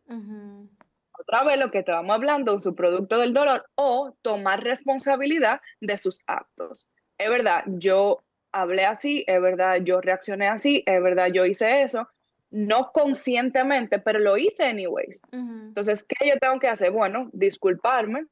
otra 1.13 1.45
vez 1.45 1.59
lo 1.59 1.71
que 1.71 1.81
estábamos 1.81 2.15
hablando, 2.15 2.55
un 2.55 2.61
subproducto 2.61 3.19
del 3.19 3.35
dolor, 3.35 3.67
o 3.75 4.17
tomar 4.23 4.63
responsabilidad 4.63 5.61
de 5.81 5.99
sus 5.99 6.23
actos. 6.27 6.89
Es 7.19 7.31
verdad, 7.31 7.65
yo 7.67 8.23
hablé 8.57 8.87
así, 8.87 9.23
es 9.27 9.41
verdad, 9.41 9.81
yo 9.83 10.01
reaccioné 10.01 10.49
así, 10.49 10.83
es 10.87 11.03
verdad, 11.03 11.29
yo 11.29 11.45
hice 11.45 11.83
eso, 11.83 12.09
no 12.51 12.91
conscientemente, 12.93 13.99
pero 13.99 14.19
lo 14.19 14.39
hice 14.39 14.65
anyways. 14.65 15.21
Entonces, 15.31 16.05
¿qué 16.05 16.29
yo 16.29 16.39
tengo 16.39 16.59
que 16.59 16.69
hacer? 16.69 16.91
Bueno, 16.91 17.29
disculparme, 17.33 18.25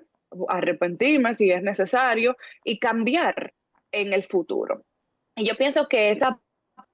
arrepentirme 0.48 1.34
si 1.34 1.50
es 1.50 1.62
necesario 1.62 2.36
y 2.64 2.78
cambiar 2.78 3.52
en 3.92 4.14
el 4.14 4.24
futuro. 4.24 4.84
Y 5.36 5.46
yo 5.46 5.56
pienso 5.56 5.88
que 5.88 6.10
esa 6.10 6.40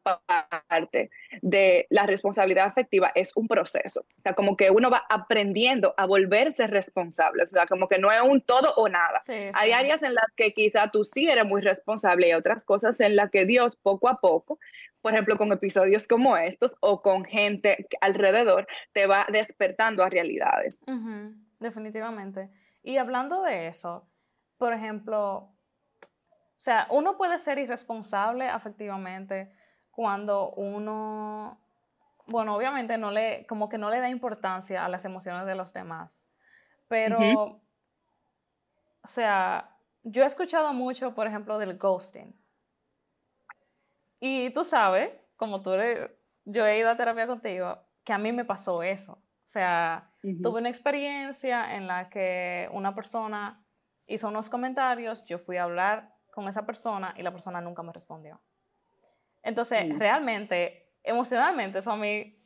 parte 0.02 1.10
de 1.42 1.86
la 1.90 2.06
responsabilidad 2.06 2.66
afectiva 2.66 3.12
es 3.14 3.36
un 3.36 3.48
proceso. 3.48 4.00
O 4.00 4.22
sea, 4.22 4.34
como 4.34 4.56
que 4.56 4.70
uno 4.70 4.90
va 4.90 5.04
aprendiendo 5.08 5.94
a 5.96 6.06
volverse 6.06 6.66
responsable. 6.66 7.42
O 7.42 7.46
sea, 7.46 7.66
como 7.66 7.88
que 7.88 7.98
no 7.98 8.10
es 8.10 8.20
un 8.22 8.40
todo 8.40 8.74
o 8.76 8.88
nada. 8.88 9.20
Hay 9.54 9.72
áreas 9.72 10.02
en 10.02 10.14
las 10.14 10.26
que 10.36 10.52
quizá 10.52 10.90
tú 10.90 11.04
sí 11.04 11.28
eres 11.28 11.44
muy 11.44 11.60
responsable 11.60 12.28
y 12.28 12.32
otras 12.32 12.64
cosas 12.64 13.00
en 13.00 13.16
las 13.16 13.30
que 13.30 13.44
Dios 13.44 13.76
poco 13.76 14.08
a 14.08 14.20
poco, 14.20 14.58
por 15.00 15.12
ejemplo, 15.12 15.36
con 15.36 15.52
episodios 15.52 16.06
como 16.06 16.36
estos 16.36 16.76
o 16.80 17.02
con 17.02 17.24
gente 17.24 17.86
alrededor, 18.00 18.66
te 18.92 19.06
va 19.06 19.26
despertando 19.30 20.02
a 20.04 20.10
realidades. 20.10 20.84
Definitivamente. 21.58 22.50
Y 22.82 22.96
hablando 22.96 23.42
de 23.42 23.68
eso, 23.68 24.06
por 24.58 24.72
ejemplo, 24.72 25.52
o 26.60 26.62
sea, 26.62 26.86
uno 26.90 27.16
puede 27.16 27.38
ser 27.38 27.58
irresponsable 27.58 28.48
afectivamente 28.48 29.50
cuando 30.00 30.52
uno, 30.52 31.60
bueno, 32.24 32.56
obviamente 32.56 32.96
no 32.96 33.10
le, 33.10 33.44
como 33.46 33.68
que 33.68 33.76
no 33.76 33.90
le 33.90 34.00
da 34.00 34.08
importancia 34.08 34.82
a 34.82 34.88
las 34.88 35.04
emociones 35.04 35.44
de 35.44 35.54
los 35.54 35.74
demás. 35.74 36.24
Pero, 36.88 37.60
o 39.02 39.06
sea, 39.06 39.76
yo 40.02 40.22
he 40.22 40.26
escuchado 40.26 40.72
mucho, 40.72 41.14
por 41.14 41.26
ejemplo, 41.26 41.58
del 41.58 41.76
ghosting. 41.76 42.34
Y 44.20 44.48
tú 44.54 44.64
sabes, 44.64 45.10
como 45.36 45.60
tú 45.60 45.72
eres, 45.72 46.10
yo 46.46 46.64
he 46.64 46.78
ido 46.78 46.88
a 46.88 46.96
terapia 46.96 47.26
contigo, 47.26 47.78
que 48.02 48.14
a 48.14 48.18
mí 48.18 48.32
me 48.32 48.46
pasó 48.46 48.82
eso. 48.82 49.12
O 49.12 49.46
sea, 49.52 50.10
tuve 50.42 50.60
una 50.60 50.70
experiencia 50.70 51.76
en 51.76 51.86
la 51.86 52.08
que 52.08 52.70
una 52.72 52.94
persona 52.94 53.62
hizo 54.06 54.28
unos 54.28 54.48
comentarios, 54.48 55.24
yo 55.24 55.38
fui 55.38 55.58
a 55.58 55.64
hablar 55.64 56.14
con 56.32 56.48
esa 56.48 56.64
persona 56.64 57.12
y 57.18 57.22
la 57.22 57.32
persona 57.32 57.60
nunca 57.60 57.82
me 57.82 57.92
respondió. 57.92 58.40
Entonces, 59.42 59.86
mm. 59.86 59.98
realmente, 59.98 60.92
emocionalmente, 61.02 61.78
eso 61.78 61.92
a 61.92 61.96
mí 61.96 62.36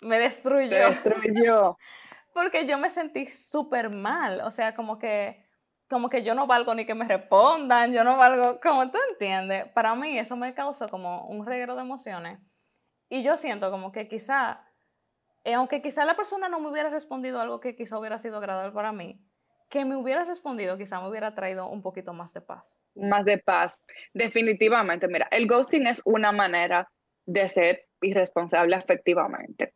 me 0.00 0.18
destruyó. 0.18 0.70
destruyó. 0.70 1.76
Porque 2.32 2.66
yo 2.66 2.78
me 2.78 2.90
sentí 2.90 3.26
súper 3.26 3.90
mal. 3.90 4.40
O 4.42 4.50
sea, 4.50 4.74
como 4.74 4.98
que, 4.98 5.44
como 5.88 6.08
que 6.08 6.22
yo 6.22 6.34
no 6.34 6.46
valgo 6.46 6.74
ni 6.74 6.86
que 6.86 6.94
me 6.94 7.06
respondan, 7.06 7.92
yo 7.92 8.04
no 8.04 8.16
valgo, 8.16 8.60
como 8.60 8.90
tú 8.90 8.98
entiendes. 9.10 9.68
Para 9.72 9.94
mí 9.94 10.18
eso 10.18 10.36
me 10.36 10.54
causó 10.54 10.88
como 10.88 11.26
un 11.26 11.44
reguero 11.44 11.74
de 11.74 11.82
emociones. 11.82 12.38
Y 13.08 13.22
yo 13.22 13.36
siento 13.36 13.70
como 13.72 13.90
que 13.90 14.06
quizá, 14.06 14.64
eh, 15.42 15.54
aunque 15.54 15.82
quizá 15.82 16.04
la 16.04 16.14
persona 16.14 16.48
no 16.48 16.60
me 16.60 16.70
hubiera 16.70 16.90
respondido 16.90 17.40
algo 17.40 17.58
que 17.58 17.74
quizá 17.74 17.98
hubiera 17.98 18.18
sido 18.18 18.38
agradable 18.38 18.72
para 18.72 18.92
mí, 18.92 19.20
que 19.70 19.84
me 19.84 19.96
hubiera 19.96 20.24
respondido 20.24 20.76
quizá 20.76 21.00
me 21.00 21.08
hubiera 21.08 21.34
traído 21.34 21.68
un 21.68 21.80
poquito 21.80 22.12
más 22.12 22.34
de 22.34 22.40
paz. 22.40 22.82
Más 22.96 23.24
de 23.24 23.38
paz, 23.38 23.84
definitivamente. 24.12 25.08
Mira, 25.08 25.28
el 25.30 25.46
ghosting 25.46 25.86
es 25.86 26.02
una 26.04 26.32
manera 26.32 26.90
de 27.24 27.48
ser 27.48 27.86
irresponsable 28.02 28.76
efectivamente. 28.76 29.74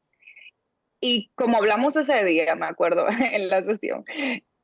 Y 1.00 1.30
como 1.36 1.58
hablamos 1.58 1.96
ese 1.96 2.24
día, 2.24 2.54
me 2.56 2.66
acuerdo 2.66 3.06
en 3.32 3.48
la 3.48 3.62
sesión, 3.62 4.04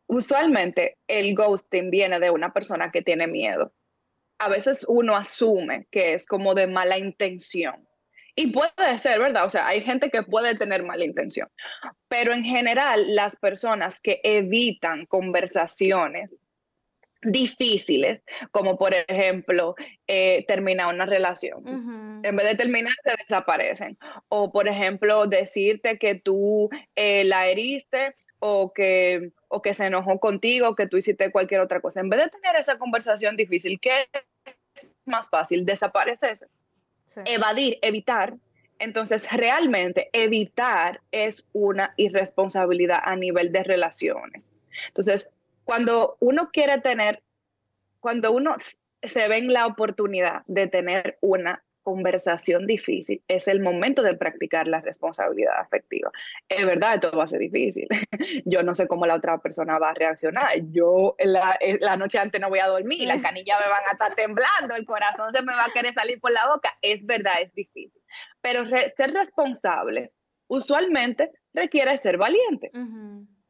usualmente 0.08 0.98
el 1.06 1.34
ghosting 1.34 1.90
viene 1.90 2.18
de 2.18 2.30
una 2.30 2.52
persona 2.52 2.90
que 2.90 3.02
tiene 3.02 3.26
miedo. 3.26 3.72
A 4.38 4.48
veces 4.48 4.84
uno 4.88 5.16
asume 5.16 5.86
que 5.90 6.14
es 6.14 6.26
como 6.26 6.54
de 6.54 6.66
mala 6.66 6.98
intención 6.98 7.86
y 8.40 8.46
puede 8.46 8.98
ser, 8.98 9.18
¿verdad? 9.18 9.44
O 9.44 9.50
sea, 9.50 9.66
hay 9.66 9.82
gente 9.82 10.08
que 10.08 10.22
puede 10.22 10.54
tener 10.54 10.82
mala 10.82 11.04
intención, 11.04 11.48
pero 12.08 12.32
en 12.32 12.42
general 12.42 13.14
las 13.14 13.36
personas 13.36 14.00
que 14.00 14.18
evitan 14.24 15.04
conversaciones 15.04 16.42
difíciles, 17.22 18.22
como 18.50 18.78
por 18.78 18.94
ejemplo 18.94 19.74
eh, 20.06 20.46
terminar 20.48 20.94
una 20.94 21.04
relación. 21.04 22.22
En 22.24 22.34
vez 22.34 22.48
de 22.48 22.54
terminar, 22.56 22.94
se 23.04 23.14
desaparecen. 23.18 23.98
O 24.28 24.50
por 24.50 24.68
ejemplo, 24.68 25.26
decirte 25.26 25.98
que 25.98 26.14
tú 26.14 26.70
eh, 26.96 27.24
la 27.24 27.46
heriste 27.46 28.14
o 28.38 28.72
que, 28.72 29.32
o 29.48 29.60
que 29.60 29.74
se 29.74 29.84
enojó 29.84 30.18
contigo, 30.18 30.74
que 30.74 30.86
tú 30.86 30.96
hiciste 30.96 31.30
cualquier 31.30 31.60
otra 31.60 31.82
cosa. 31.82 32.00
En 32.00 32.08
vez 32.08 32.24
de 32.24 32.30
tener 32.30 32.56
esa 32.56 32.78
conversación 32.78 33.36
difícil, 33.36 33.78
¿qué 33.80 34.08
es 34.72 34.96
más 35.04 35.28
fácil? 35.28 35.66
Desaparecerse 35.66 36.46
evadir, 37.24 37.78
evitar. 37.82 38.34
Entonces, 38.78 39.30
realmente 39.32 40.08
evitar 40.12 41.00
es 41.12 41.46
una 41.52 41.92
irresponsabilidad 41.96 43.00
a 43.02 43.16
nivel 43.16 43.52
de 43.52 43.62
relaciones. 43.62 44.52
Entonces, 44.88 45.30
cuando 45.64 46.16
uno 46.20 46.50
quiere 46.52 46.80
tener, 46.80 47.22
cuando 48.00 48.32
uno 48.32 48.54
se 49.02 49.28
ve 49.28 49.38
en 49.38 49.52
la 49.52 49.66
oportunidad 49.66 50.42
de 50.46 50.66
tener 50.66 51.18
una 51.20 51.62
conversación 51.90 52.68
difícil, 52.68 53.20
es 53.26 53.48
el 53.48 53.60
momento 53.60 54.00
de 54.02 54.14
practicar 54.14 54.68
la 54.68 54.80
responsabilidad 54.80 55.58
afectiva. 55.58 56.12
Es 56.48 56.64
verdad, 56.64 57.00
todo 57.00 57.18
va 57.18 57.24
a 57.24 57.26
ser 57.26 57.40
difícil. 57.40 57.88
Yo 58.44 58.62
no 58.62 58.76
sé 58.76 58.86
cómo 58.86 59.06
la 59.06 59.16
otra 59.16 59.38
persona 59.38 59.76
va 59.80 59.90
a 59.90 59.94
reaccionar. 59.94 60.52
Yo 60.70 61.16
la, 61.18 61.58
eh, 61.60 61.78
la 61.80 61.96
noche 61.96 62.18
antes 62.18 62.40
no 62.40 62.48
voy 62.48 62.60
a 62.60 62.68
dormir, 62.68 63.08
las 63.08 63.20
canillas 63.20 63.58
me 63.58 63.68
van 63.68 63.88
a 63.88 63.92
estar 63.92 64.14
temblando, 64.14 64.76
el 64.76 64.84
corazón 64.84 65.34
se 65.34 65.42
me 65.42 65.52
va 65.52 65.64
a 65.64 65.72
querer 65.72 65.92
salir 65.92 66.20
por 66.20 66.30
la 66.30 66.46
boca. 66.46 66.78
Es 66.80 67.04
verdad, 67.04 67.42
es 67.42 67.52
difícil. 67.54 68.00
Pero 68.40 68.64
ser 68.68 69.12
responsable 69.12 70.12
usualmente 70.46 71.32
requiere 71.52 71.98
ser 71.98 72.18
valiente. 72.18 72.70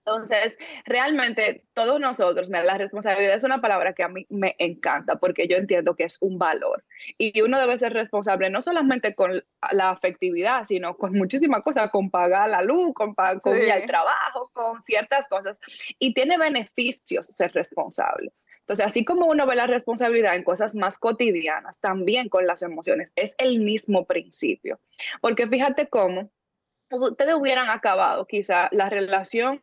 Entonces, 0.06 0.58
realmente 0.86 1.64
todos 1.74 2.00
nosotros, 2.00 2.48
la 2.48 2.78
responsabilidad 2.78 3.34
es 3.34 3.44
una 3.44 3.60
palabra 3.60 3.92
que 3.92 4.02
a 4.02 4.08
mí 4.08 4.26
me 4.30 4.56
encanta 4.58 5.16
porque 5.16 5.46
yo 5.46 5.56
entiendo 5.56 5.94
que 5.94 6.04
es 6.04 6.16
un 6.20 6.38
valor 6.38 6.84
y 7.18 7.40
uno 7.42 7.60
debe 7.60 7.78
ser 7.78 7.92
responsable 7.92 8.48
no 8.48 8.62
solamente 8.62 9.14
con 9.14 9.42
la 9.72 9.90
afectividad, 9.90 10.64
sino 10.64 10.96
con 10.96 11.12
muchísimas 11.12 11.62
cosas, 11.62 11.90
con 11.90 12.10
pagar 12.10 12.48
la 12.48 12.62
luz, 12.62 12.94
con, 12.94 13.14
pagar, 13.14 13.40
ir 13.62 13.72
al 13.72 13.84
trabajo, 13.84 14.50
con 14.54 14.82
ciertas 14.82 15.28
cosas. 15.28 15.58
Y 15.98 16.14
tiene 16.14 16.38
beneficios 16.38 17.26
ser 17.26 17.52
responsable. 17.52 18.32
Entonces, 18.60 18.86
así 18.86 19.04
como 19.04 19.26
uno 19.26 19.46
ve 19.46 19.56
la 19.56 19.66
responsabilidad 19.66 20.36
en 20.36 20.44
cosas 20.44 20.74
más 20.74 20.98
cotidianas, 20.98 21.78
también 21.80 22.28
con 22.28 22.46
las 22.46 22.62
emociones, 22.62 23.12
es 23.16 23.34
el 23.38 23.58
mismo 23.58 24.06
principio. 24.06 24.80
Porque 25.20 25.46
fíjate 25.46 25.88
cómo 25.88 26.30
ustedes 26.90 27.34
hubieran 27.34 27.68
acabado 27.68 28.26
quizá 28.26 28.68
la 28.72 28.88
relación 28.88 29.60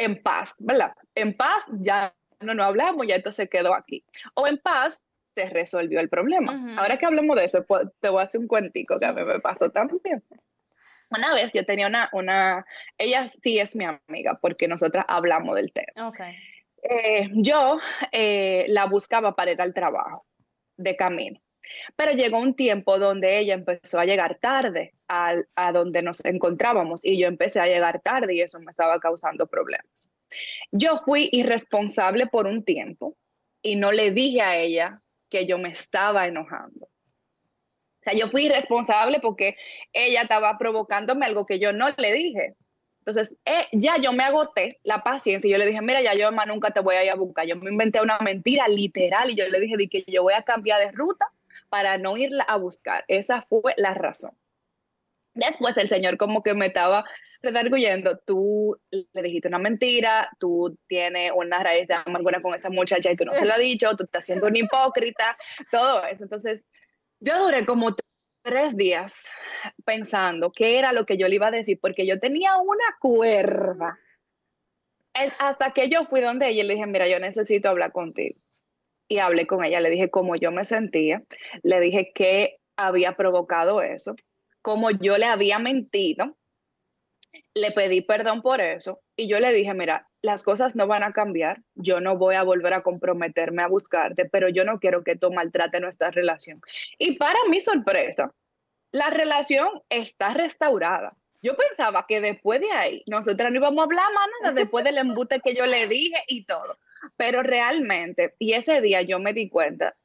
en 0.00 0.22
paz, 0.22 0.54
¿verdad? 0.58 0.94
En 1.14 1.36
paz 1.36 1.64
ya 1.80 2.14
no 2.40 2.54
nos 2.54 2.66
hablamos, 2.66 3.06
ya 3.06 3.16
esto 3.16 3.32
se 3.32 3.48
quedó 3.48 3.74
aquí. 3.74 4.04
O 4.34 4.46
en 4.46 4.58
paz 4.58 5.04
se 5.24 5.46
resolvió 5.46 6.00
el 6.00 6.08
problema. 6.08 6.76
Ahora 6.76 6.96
que 6.96 7.06
hablamos 7.06 7.36
de 7.36 7.44
eso, 7.44 7.64
pues, 7.66 7.84
te 8.00 8.08
voy 8.08 8.20
a 8.20 8.24
hacer 8.24 8.40
un 8.40 8.48
cuentico 8.48 8.98
que 8.98 9.06
a 9.06 9.12
mí 9.12 9.22
me 9.24 9.38
pasó 9.40 9.70
también. 9.70 10.24
Una 11.10 11.34
vez 11.34 11.52
yo 11.52 11.64
tenía 11.66 11.86
una, 11.86 12.08
una, 12.12 12.64
ella 12.96 13.26
sí 13.28 13.58
es 13.58 13.74
mi 13.76 13.84
amiga 13.84 14.38
porque 14.40 14.68
nosotras 14.68 15.04
hablamos 15.08 15.56
del 15.56 15.72
tema. 15.72 16.08
Okay. 16.08 16.34
Eh, 16.82 17.28
yo 17.32 17.78
eh, 18.12 18.64
la 18.68 18.86
buscaba 18.86 19.34
para 19.34 19.52
ir 19.52 19.60
al 19.60 19.74
trabajo 19.74 20.24
de 20.76 20.96
camino. 20.96 21.40
Pero 21.96 22.12
llegó 22.12 22.38
un 22.38 22.54
tiempo 22.54 22.98
donde 22.98 23.38
ella 23.38 23.54
empezó 23.54 23.98
a 23.98 24.04
llegar 24.04 24.38
tarde 24.38 24.94
a, 25.08 25.72
donde 25.72 26.02
nos 26.02 26.24
encontrábamos 26.24 27.04
y 27.04 27.18
yo 27.18 27.26
empecé 27.26 27.60
a 27.60 27.66
llegar 27.66 28.00
tarde 28.00 28.34
y 28.34 28.40
eso 28.40 28.60
me 28.60 28.70
estaba 28.70 29.00
causando 29.00 29.46
problemas. 29.46 30.08
Yo 30.70 31.00
fui 31.04 31.28
irresponsable 31.32 32.26
por 32.26 32.46
un 32.46 32.64
tiempo 32.64 33.16
y 33.62 33.76
no 33.76 33.92
le 33.92 34.12
dije 34.12 34.42
a 34.42 34.56
ella 34.56 35.00
que 35.28 35.46
yo 35.46 35.58
me 35.58 35.70
estaba 35.70 36.26
enojando. 36.26 36.86
O 36.86 38.02
sea, 38.02 38.14
yo 38.14 38.30
fui 38.30 38.46
irresponsable 38.46 39.18
porque 39.20 39.56
ella 39.92 40.22
estaba 40.22 40.56
provocándome 40.58 41.26
algo 41.26 41.44
que 41.44 41.58
yo 41.58 41.72
no 41.72 41.88
le 41.96 42.12
dije. 42.12 42.54
Entonces, 43.00 43.38
eh, 43.44 43.66
ya 43.72 43.96
yo 43.98 44.12
me 44.12 44.24
agoté 44.24 44.78
la 44.84 45.02
paciencia 45.02 45.48
y 45.48 45.50
yo 45.50 45.58
le 45.58 45.66
dije, 45.66 45.80
mira, 45.82 46.00
ya 46.00 46.14
yo 46.14 46.30
más 46.32 46.46
nunca 46.46 46.70
te 46.70 46.80
voy 46.80 46.94
a 46.94 47.04
ir 47.04 47.10
a 47.10 47.16
buscar. 47.16 47.46
Yo 47.46 47.56
me 47.56 47.70
inventé 47.70 48.00
una 48.00 48.18
mentira 48.20 48.68
literal 48.68 49.30
y 49.30 49.34
yo 49.34 49.48
le 49.48 49.60
dije 49.60 49.88
que 49.88 50.04
yo 50.06 50.22
voy 50.22 50.34
a 50.34 50.42
cambiar 50.42 50.80
de 50.80 50.92
ruta 50.92 51.26
para 51.70 51.96
no 51.96 52.18
irla 52.18 52.44
a 52.44 52.56
buscar. 52.56 53.04
Esa 53.08 53.42
fue 53.48 53.72
la 53.78 53.94
razón. 53.94 54.32
Después 55.32 55.76
el 55.76 55.88
señor 55.88 56.18
como 56.18 56.42
que 56.42 56.54
me 56.54 56.66
estaba 56.66 57.04
redarguyendo, 57.40 58.18
tú 58.18 58.76
le 58.90 59.22
dijiste 59.22 59.48
una 59.48 59.58
mentira, 59.58 60.28
tú 60.38 60.76
tienes 60.88 61.32
una 61.34 61.62
raíz 61.62 61.88
de 61.88 61.94
amargura 61.94 62.42
con 62.42 62.52
esa 62.52 62.68
muchacha 62.68 63.12
y 63.12 63.16
tú 63.16 63.24
no 63.24 63.34
se 63.34 63.46
lo 63.46 63.52
has 63.52 63.58
dicho, 63.60 63.96
tú 63.96 64.04
estás 64.04 64.26
siendo 64.26 64.48
un 64.48 64.56
hipócrita, 64.56 65.38
todo 65.70 66.04
eso. 66.04 66.24
Entonces, 66.24 66.64
yo 67.20 67.38
duré 67.44 67.64
como 67.64 67.94
tres 68.42 68.76
días 68.76 69.28
pensando 69.84 70.50
qué 70.52 70.78
era 70.78 70.92
lo 70.92 71.06
que 71.06 71.16
yo 71.16 71.28
le 71.28 71.36
iba 71.36 71.46
a 71.46 71.52
decir, 71.52 71.78
porque 71.80 72.06
yo 72.06 72.18
tenía 72.18 72.56
una 72.56 72.96
cuerda. 73.00 73.98
Hasta 75.38 75.72
que 75.72 75.88
yo 75.88 76.06
fui 76.06 76.20
donde 76.20 76.48
ella 76.48 76.62
y 76.62 76.66
le 76.66 76.74
dije, 76.74 76.86
mira, 76.86 77.08
yo 77.08 77.18
necesito 77.18 77.68
hablar 77.68 77.92
contigo. 77.92 78.38
Y 79.10 79.18
hablé 79.18 79.48
con 79.48 79.64
ella, 79.64 79.80
le 79.80 79.90
dije 79.90 80.08
cómo 80.08 80.36
yo 80.36 80.52
me 80.52 80.64
sentía, 80.64 81.24
le 81.64 81.80
dije 81.80 82.12
qué 82.14 82.60
había 82.76 83.16
provocado 83.16 83.82
eso, 83.82 84.14
cómo 84.62 84.92
yo 84.92 85.18
le 85.18 85.26
había 85.26 85.58
mentido, 85.58 86.36
le 87.54 87.72
pedí 87.72 88.02
perdón 88.02 88.40
por 88.40 88.60
eso 88.60 89.00
y 89.16 89.28
yo 89.28 89.40
le 89.40 89.52
dije, 89.52 89.74
mira, 89.74 90.08
las 90.22 90.44
cosas 90.44 90.76
no 90.76 90.86
van 90.86 91.02
a 91.02 91.12
cambiar, 91.12 91.60
yo 91.74 92.00
no 92.00 92.16
voy 92.18 92.36
a 92.36 92.44
volver 92.44 92.72
a 92.72 92.84
comprometerme 92.84 93.64
a 93.64 93.66
buscarte, 93.66 94.26
pero 94.26 94.48
yo 94.48 94.64
no 94.64 94.78
quiero 94.78 95.02
que 95.02 95.16
tú 95.16 95.32
maltrate 95.32 95.80
nuestra 95.80 96.12
relación. 96.12 96.60
Y 96.96 97.16
para 97.16 97.38
mi 97.48 97.60
sorpresa, 97.60 98.32
la 98.92 99.10
relación 99.10 99.68
está 99.88 100.34
restaurada. 100.34 101.16
Yo 101.42 101.56
pensaba 101.56 102.04
que 102.06 102.20
después 102.20 102.60
de 102.60 102.70
ahí, 102.70 103.02
nosotros 103.08 103.50
no 103.50 103.56
íbamos 103.56 103.80
a 103.80 103.84
hablar 103.86 104.12
más 104.14 104.26
nada 104.40 104.54
después 104.54 104.84
del 104.84 104.98
embute 104.98 105.40
que 105.40 105.54
yo 105.54 105.66
le 105.66 105.88
dije 105.88 106.22
y 106.28 106.44
todo. 106.44 106.78
Pero 107.16 107.42
realmente, 107.42 108.34
y 108.38 108.52
ese 108.52 108.80
día 108.80 109.02
yo 109.02 109.18
me 109.18 109.32
di 109.32 109.48
cuenta, 109.48 109.96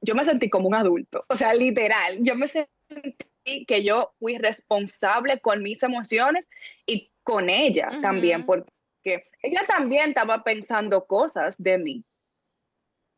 yo 0.00 0.14
me 0.14 0.24
sentí 0.24 0.48
como 0.48 0.68
un 0.68 0.74
adulto, 0.74 1.24
o 1.28 1.36
sea, 1.36 1.54
literal, 1.54 2.18
yo 2.20 2.34
me 2.34 2.48
sentí 2.48 3.66
que 3.66 3.82
yo 3.82 4.12
fui 4.18 4.38
responsable 4.38 5.40
con 5.40 5.62
mis 5.62 5.82
emociones 5.82 6.48
y 6.86 7.12
con 7.22 7.50
ella 7.50 7.90
también, 8.02 8.44
porque 8.46 9.24
ella 9.42 9.64
también 9.66 10.10
estaba 10.10 10.42
pensando 10.42 11.06
cosas 11.06 11.56
de 11.58 11.78
mí 11.78 12.04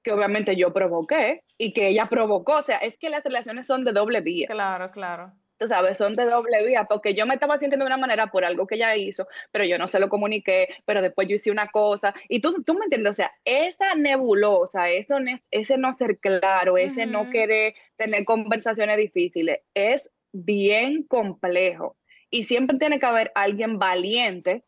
que 0.03 0.13
obviamente 0.13 0.57
yo 0.57 0.73
provoqué 0.73 1.45
y 1.57 1.73
que 1.73 1.89
ella 1.89 2.07
provocó. 2.07 2.59
O 2.59 2.63
sea, 2.63 2.79
es 2.79 2.99
que 2.99 3.11
las 3.11 3.23
relaciones 3.23 3.67
son 3.67 3.85
de 3.85 3.93
doble 3.93 4.21
vía. 4.21 4.49
Claro, 4.49 4.91
claro. 4.91 5.33
Tú 5.63 5.69
sabes, 5.69 5.97
son 5.97 6.17
de 6.17 6.25
doble 6.25 6.67
vía, 6.67 6.87
porque 6.91 7.15
yo 7.15 7.25
me 7.25 7.35
estaba 7.35 7.57
sintiendo 7.57 7.85
de 7.85 7.91
una 7.91 7.97
manera 7.97 8.33
por 8.33 8.45
algo 8.45 8.67
que 8.67 8.75
ella 8.75 8.97
hizo, 8.97 9.29
pero 9.53 9.65
yo 9.65 9.79
no 9.79 9.87
se 9.87 10.01
lo 10.01 10.09
comuniqué, 10.09 10.75
pero 10.85 11.01
después 11.01 11.29
yo 11.29 11.37
hice 11.37 11.53
una 11.53 11.69
cosa. 11.69 12.13
Y 12.29 12.41
tú, 12.41 12.65
tú 12.65 12.75
me 12.75 12.87
entiendes, 12.87 13.11
o 13.11 13.13
sea, 13.13 13.33
esa 13.45 13.95
nebulosa, 13.95 14.91
eso, 14.91 15.19
ese 15.53 15.79
no 15.79 15.95
ser 15.95 16.19
claro, 16.19 16.79
ese 16.79 17.07
no 17.07 17.31
querer 17.31 17.75
tener 17.95 18.25
conversaciones 18.25 18.97
difíciles, 18.97 19.61
es 19.73 20.11
bien 20.33 21.05
complejo. 21.05 21.97
Y 22.29 22.43
siempre 22.43 22.77
tiene 22.77 22.99
que 22.99 23.07
haber 23.07 23.31
alguien 23.37 23.79
valiente 23.79 24.65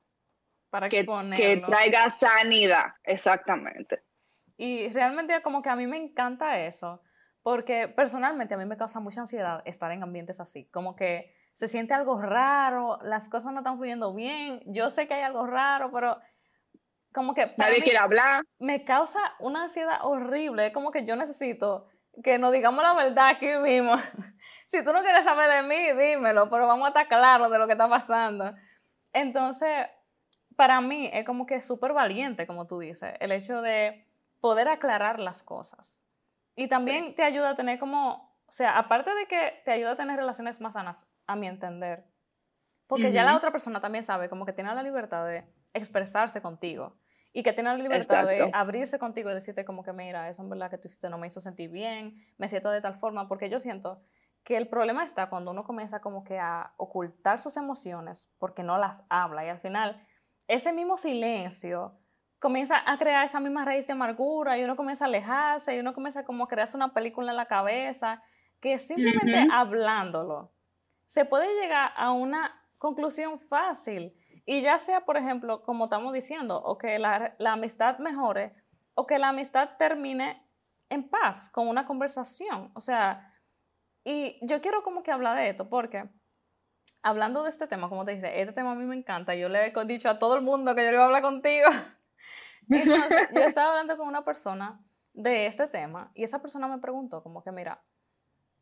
para 0.70 0.88
que, 0.88 1.04
que 1.36 1.56
traiga 1.56 2.08
sanidad, 2.08 2.92
exactamente. 3.02 4.00
Y 4.56 4.90
realmente 4.90 5.42
como 5.42 5.60
que 5.60 5.70
a 5.70 5.74
mí 5.74 5.88
me 5.88 5.96
encanta 5.96 6.64
eso, 6.64 7.02
porque 7.44 7.88
personalmente 7.88 8.54
a 8.54 8.56
mí 8.56 8.64
me 8.64 8.78
causa 8.78 9.00
mucha 9.00 9.20
ansiedad 9.20 9.60
estar 9.66 9.92
en 9.92 10.02
ambientes 10.02 10.40
así, 10.40 10.64
como 10.70 10.96
que 10.96 11.36
se 11.52 11.68
siente 11.68 11.92
algo 11.92 12.20
raro, 12.20 12.98
las 13.02 13.28
cosas 13.28 13.52
no 13.52 13.60
están 13.60 13.76
fluyendo 13.76 14.14
bien, 14.14 14.62
yo 14.64 14.88
sé 14.88 15.06
que 15.06 15.12
hay 15.12 15.22
algo 15.22 15.46
raro, 15.46 15.92
pero 15.92 16.18
como 17.12 17.34
que... 17.34 17.54
Nadie 17.58 17.82
quiere 17.82 17.98
hablar. 17.98 18.44
Me 18.58 18.84
causa 18.84 19.20
una 19.40 19.64
ansiedad 19.64 19.98
horrible, 20.02 20.68
es 20.68 20.72
como 20.72 20.90
que 20.90 21.04
yo 21.04 21.16
necesito 21.16 21.86
que 22.22 22.38
nos 22.38 22.50
digamos 22.50 22.82
la 22.82 22.94
verdad 22.94 23.28
aquí 23.28 23.48
mismo. 23.58 23.94
si 24.68 24.82
tú 24.82 24.94
no 24.94 25.02
quieres 25.02 25.24
saber 25.24 25.50
de 25.50 25.62
mí, 25.68 25.92
dímelo, 26.02 26.48
pero 26.48 26.66
vamos 26.66 26.86
a 26.86 26.88
estar 26.88 27.08
claros 27.08 27.50
de 27.50 27.58
lo 27.58 27.66
que 27.66 27.72
está 27.72 27.90
pasando. 27.90 28.54
Entonces, 29.12 29.86
para 30.56 30.80
mí 30.80 31.10
es 31.12 31.26
como 31.26 31.44
que 31.44 31.60
súper 31.60 31.92
valiente, 31.92 32.46
como 32.46 32.66
tú 32.66 32.78
dices, 32.78 33.12
el 33.20 33.32
hecho 33.32 33.60
de 33.60 34.08
poder 34.40 34.66
aclarar 34.68 35.20
las 35.20 35.42
cosas. 35.42 36.03
Y 36.56 36.68
también 36.68 37.14
te 37.14 37.22
ayuda 37.22 37.50
a 37.50 37.56
tener 37.56 37.78
como, 37.78 38.38
o 38.46 38.52
sea, 38.52 38.78
aparte 38.78 39.14
de 39.14 39.26
que 39.26 39.62
te 39.64 39.72
ayuda 39.72 39.92
a 39.92 39.96
tener 39.96 40.16
relaciones 40.16 40.60
más 40.60 40.74
sanas, 40.74 41.08
a 41.26 41.36
mi 41.36 41.46
entender, 41.48 42.04
porque 42.86 43.12
ya 43.12 43.24
la 43.24 43.36
otra 43.36 43.50
persona 43.50 43.80
también 43.80 44.04
sabe 44.04 44.28
como 44.28 44.44
que 44.44 44.52
tiene 44.52 44.74
la 44.74 44.82
libertad 44.82 45.26
de 45.26 45.44
expresarse 45.72 46.40
contigo 46.42 46.96
y 47.32 47.42
que 47.42 47.52
tiene 47.52 47.70
la 47.70 47.76
libertad 47.76 48.26
de 48.26 48.50
abrirse 48.52 48.98
contigo 48.98 49.30
y 49.30 49.34
decirte 49.34 49.64
como 49.64 49.82
que 49.82 49.92
mira, 49.92 50.28
eso 50.28 50.42
en 50.42 50.50
verdad 50.50 50.70
que 50.70 50.78
tú 50.78 50.86
hiciste 50.86 51.08
no 51.08 51.18
me 51.18 51.26
hizo 51.26 51.40
sentir 51.40 51.70
bien, 51.70 52.24
me 52.38 52.48
siento 52.48 52.70
de 52.70 52.80
tal 52.80 52.94
forma, 52.94 53.26
porque 53.26 53.50
yo 53.50 53.58
siento 53.58 54.02
que 54.44 54.56
el 54.56 54.68
problema 54.68 55.02
está 55.02 55.28
cuando 55.30 55.50
uno 55.50 55.64
comienza 55.64 56.00
como 56.00 56.22
que 56.22 56.38
a 56.38 56.74
ocultar 56.76 57.40
sus 57.40 57.56
emociones 57.56 58.32
porque 58.38 58.62
no 58.62 58.78
las 58.78 59.02
habla 59.08 59.44
y 59.44 59.48
al 59.48 59.58
final 59.58 60.06
ese 60.46 60.72
mismo 60.72 60.96
silencio 60.98 61.98
comienza 62.44 62.82
a 62.84 62.98
crear 62.98 63.24
esa 63.24 63.40
misma 63.40 63.64
raíz 63.64 63.86
de 63.86 63.94
amargura 63.94 64.58
y 64.58 64.64
uno 64.64 64.76
comienza 64.76 65.06
a 65.06 65.08
alejarse 65.08 65.74
y 65.74 65.80
uno 65.80 65.94
comienza 65.94 66.26
como 66.26 66.44
a 66.44 66.46
crearse 66.46 66.76
una 66.76 66.92
película 66.92 67.30
en 67.30 67.38
la 67.38 67.46
cabeza 67.46 68.22
que 68.60 68.78
simplemente 68.78 69.48
hablándolo 69.50 70.52
se 71.06 71.24
puede 71.24 71.48
llegar 71.58 71.92
a 71.96 72.12
una 72.12 72.62
conclusión 72.76 73.40
fácil 73.40 74.14
y 74.44 74.60
ya 74.60 74.76
sea, 74.76 75.06
por 75.06 75.16
ejemplo, 75.16 75.62
como 75.62 75.84
estamos 75.84 76.12
diciendo, 76.12 76.60
o 76.62 76.76
que 76.76 76.98
la, 76.98 77.34
la 77.38 77.54
amistad 77.54 77.96
mejore 77.96 78.54
o 78.92 79.06
que 79.06 79.18
la 79.18 79.30
amistad 79.30 79.70
termine 79.78 80.46
en 80.90 81.08
paz 81.08 81.48
con 81.48 81.66
una 81.66 81.86
conversación. 81.86 82.70
O 82.74 82.80
sea, 82.82 83.32
y 84.04 84.38
yo 84.42 84.60
quiero 84.60 84.82
como 84.82 85.02
que 85.02 85.12
hablar 85.12 85.38
de 85.38 85.48
esto 85.48 85.70
porque 85.70 86.04
hablando 87.00 87.42
de 87.42 87.48
este 87.48 87.66
tema, 87.66 87.88
como 87.88 88.04
te 88.04 88.12
dice, 88.12 88.38
este 88.38 88.52
tema 88.52 88.72
a 88.72 88.74
mí 88.74 88.84
me 88.84 88.96
encanta. 88.96 89.34
Yo 89.34 89.48
le 89.48 89.68
he 89.68 89.84
dicho 89.86 90.10
a 90.10 90.18
todo 90.18 90.36
el 90.36 90.42
mundo 90.42 90.74
que 90.74 90.84
yo 90.84 90.92
iba 90.92 91.04
a 91.04 91.06
hablar 91.06 91.22
contigo. 91.22 91.68
Entonces, 92.68 93.30
yo 93.34 93.40
estaba 93.46 93.70
hablando 93.70 93.96
con 93.96 94.08
una 94.08 94.24
persona 94.24 94.80
de 95.12 95.46
este 95.46 95.66
tema 95.68 96.10
y 96.14 96.24
esa 96.24 96.40
persona 96.40 96.68
me 96.68 96.78
preguntó 96.78 97.22
como 97.22 97.42
que, 97.42 97.52
mira, 97.52 97.82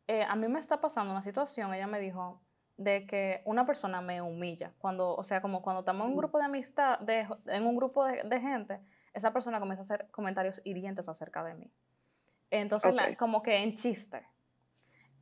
eh, 0.07 0.23
a 0.23 0.35
mí 0.35 0.47
me 0.47 0.59
está 0.59 0.81
pasando 0.81 1.11
una 1.11 1.21
situación, 1.21 1.73
ella 1.73 1.87
me 1.87 1.99
dijo, 1.99 2.41
de 2.77 3.05
que 3.05 3.41
una 3.45 3.65
persona 3.65 4.01
me 4.01 4.21
humilla. 4.21 4.73
Cuando, 4.79 5.15
o 5.15 5.23
sea, 5.23 5.41
como 5.41 5.61
cuando 5.61 5.81
estamos 5.81 6.05
en 6.05 6.11
un 6.11 6.17
grupo 6.17 6.37
de 6.39 6.45
amistad, 6.45 6.99
de, 6.99 7.27
en 7.47 7.65
un 7.65 7.75
grupo 7.75 8.05
de, 8.05 8.41
gente, 8.41 8.79
esa 9.13 9.31
persona 9.31 9.59
comienza 9.59 9.81
a 9.81 9.85
hacer 9.85 10.09
comentarios 10.11 10.61
hirientes 10.63 11.07
acerca 11.07 11.43
de 11.43 11.53
mí. 11.53 11.71
Entonces, 12.49 12.93
como 13.17 13.41
que 13.41 13.57
en 13.57 13.75
chiste. 13.75 14.27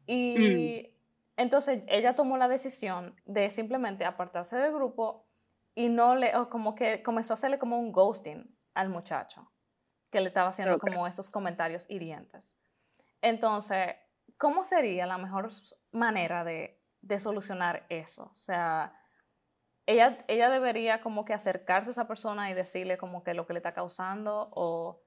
Y 0.05 0.89
mm. 0.89 1.41
entonces 1.41 1.83
ella 1.87 2.15
tomó 2.15 2.37
la 2.37 2.47
decisión 2.47 3.15
de 3.25 3.49
simplemente 3.49 4.05
apartarse 4.05 4.57
del 4.57 4.73
grupo 4.73 5.25
y 5.75 5.89
no 5.89 6.15
le, 6.15 6.35
o 6.35 6.49
como 6.49 6.75
que 6.75 7.03
comenzó 7.03 7.33
a 7.33 7.35
hacerle 7.35 7.59
como 7.59 7.79
un 7.79 7.91
ghosting 7.91 8.49
al 8.73 8.89
muchacho 8.89 9.51
que 10.09 10.21
le 10.21 10.27
estaba 10.27 10.49
haciendo 10.49 10.77
como 10.79 11.07
esos 11.07 11.29
comentarios 11.29 11.85
hirientes. 11.89 12.57
Entonces, 13.21 13.95
¿cómo 14.37 14.65
sería 14.65 15.05
la 15.05 15.17
mejor 15.17 15.49
manera 15.91 16.43
de, 16.43 16.81
de 17.01 17.19
solucionar 17.19 17.85
eso? 17.89 18.31
O 18.35 18.37
sea, 18.37 18.93
ella, 19.85 20.17
ella 20.27 20.49
debería 20.49 21.01
como 21.01 21.25
que 21.25 21.33
acercarse 21.33 21.89
a 21.89 21.91
esa 21.91 22.07
persona 22.07 22.51
y 22.51 22.53
decirle 22.53 22.97
como 22.97 23.23
que 23.23 23.33
lo 23.33 23.47
que 23.47 23.53
le 23.53 23.59
está 23.59 23.73
causando 23.73 24.49
o 24.51 25.01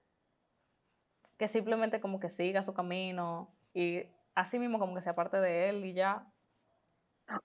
que 1.37 1.49
simplemente 1.49 2.01
como 2.01 2.21
que 2.21 2.29
siga 2.29 2.63
su 2.63 2.75
camino 2.75 3.55
y 3.73 4.05
así 4.35 4.59
mismo 4.59 4.79
como 4.79 4.95
que 4.95 5.03
sea 5.03 5.15
parte 5.15 5.39
de 5.41 5.69
él 5.69 5.85
y 5.85 5.93
ya. 5.93 6.27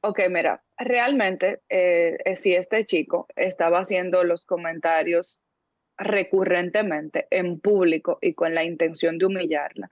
Ok, 0.02 0.22
mira, 0.30 0.64
realmente 0.78 1.62
eh, 1.70 2.18
eh, 2.26 2.36
si 2.36 2.54
este 2.54 2.86
chico 2.86 3.28
estaba 3.36 3.80
haciendo 3.80 4.24
los 4.24 4.46
comentarios 4.46 5.42
recurrentemente 6.00 7.28
en 7.30 7.60
público 7.60 8.18
y 8.22 8.34
con 8.34 8.56
la 8.56 8.64
intención 8.64 9.18
de 9.18 9.26
humillarla, 9.26 9.90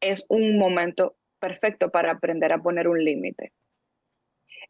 es 0.00 0.26
un 0.28 0.58
momento 0.58 1.16
perfecto 1.38 1.90
para 1.90 2.12
aprender 2.12 2.52
a 2.52 2.62
poner 2.62 2.88
un 2.88 3.02
límite. 3.02 3.52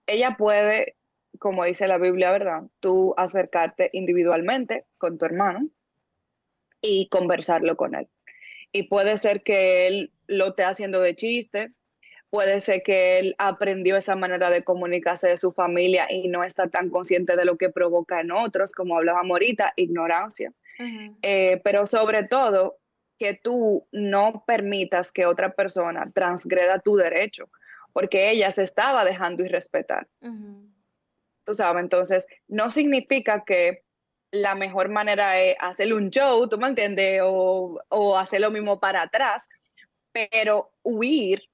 Ella 0.06 0.36
puede, 0.38 0.94
como 1.38 1.64
dice 1.64 1.88
la 1.88 1.98
Biblia, 1.98 2.30
¿verdad? 2.30 2.64
Tú 2.80 3.14
acercarte 3.16 3.90
individualmente 3.92 4.84
con 4.98 5.18
tu 5.18 5.24
hermano 5.24 5.68
y 6.82 7.08
conversarlo 7.08 7.76
con 7.76 7.94
él. 7.94 8.08
Y 8.72 8.84
puede 8.84 9.16
ser 9.16 9.42
que 9.42 9.86
él 9.86 10.12
lo 10.26 10.48
esté 10.48 10.64
haciendo 10.64 11.00
de 11.00 11.16
chiste, 11.16 11.72
puede 12.28 12.60
ser 12.60 12.82
que 12.82 13.18
él 13.18 13.34
aprendió 13.38 13.96
esa 13.96 14.16
manera 14.16 14.50
de 14.50 14.64
comunicarse 14.64 15.28
de 15.28 15.36
su 15.38 15.52
familia 15.52 16.06
y 16.10 16.28
no 16.28 16.44
está 16.44 16.68
tan 16.68 16.90
consciente 16.90 17.36
de 17.36 17.46
lo 17.46 17.56
que 17.56 17.70
provoca 17.70 18.20
en 18.20 18.32
otros, 18.32 18.72
como 18.72 18.96
hablábamos 18.96 19.36
ahorita, 19.36 19.72
ignorancia. 19.76 20.52
Eh, 21.22 21.60
pero 21.64 21.86
sobre 21.86 22.24
todo, 22.24 22.78
que 23.18 23.34
tú 23.34 23.86
no 23.92 24.44
permitas 24.46 25.12
que 25.12 25.26
otra 25.26 25.54
persona 25.54 26.10
transgreda 26.14 26.80
tu 26.80 26.96
derecho, 26.96 27.48
porque 27.92 28.30
ella 28.30 28.52
se 28.52 28.62
estaba 28.62 29.04
dejando 29.04 29.44
irrespetar. 29.44 30.06
Tú 31.44 31.54
sabes, 31.54 31.82
entonces 31.82 32.26
no 32.48 32.70
significa 32.70 33.44
que 33.44 33.84
la 34.32 34.54
mejor 34.54 34.88
manera 34.88 35.40
es 35.40 35.56
hacerle 35.60 35.94
un 35.94 36.10
show, 36.10 36.48
¿tú 36.48 36.58
me 36.58 36.68
entiendes? 36.68 37.20
O, 37.24 37.80
o 37.88 38.18
hacer 38.18 38.40
lo 38.40 38.50
mismo 38.50 38.80
para 38.80 39.02
atrás, 39.02 39.48
pero 40.12 40.72
huir 40.82 41.48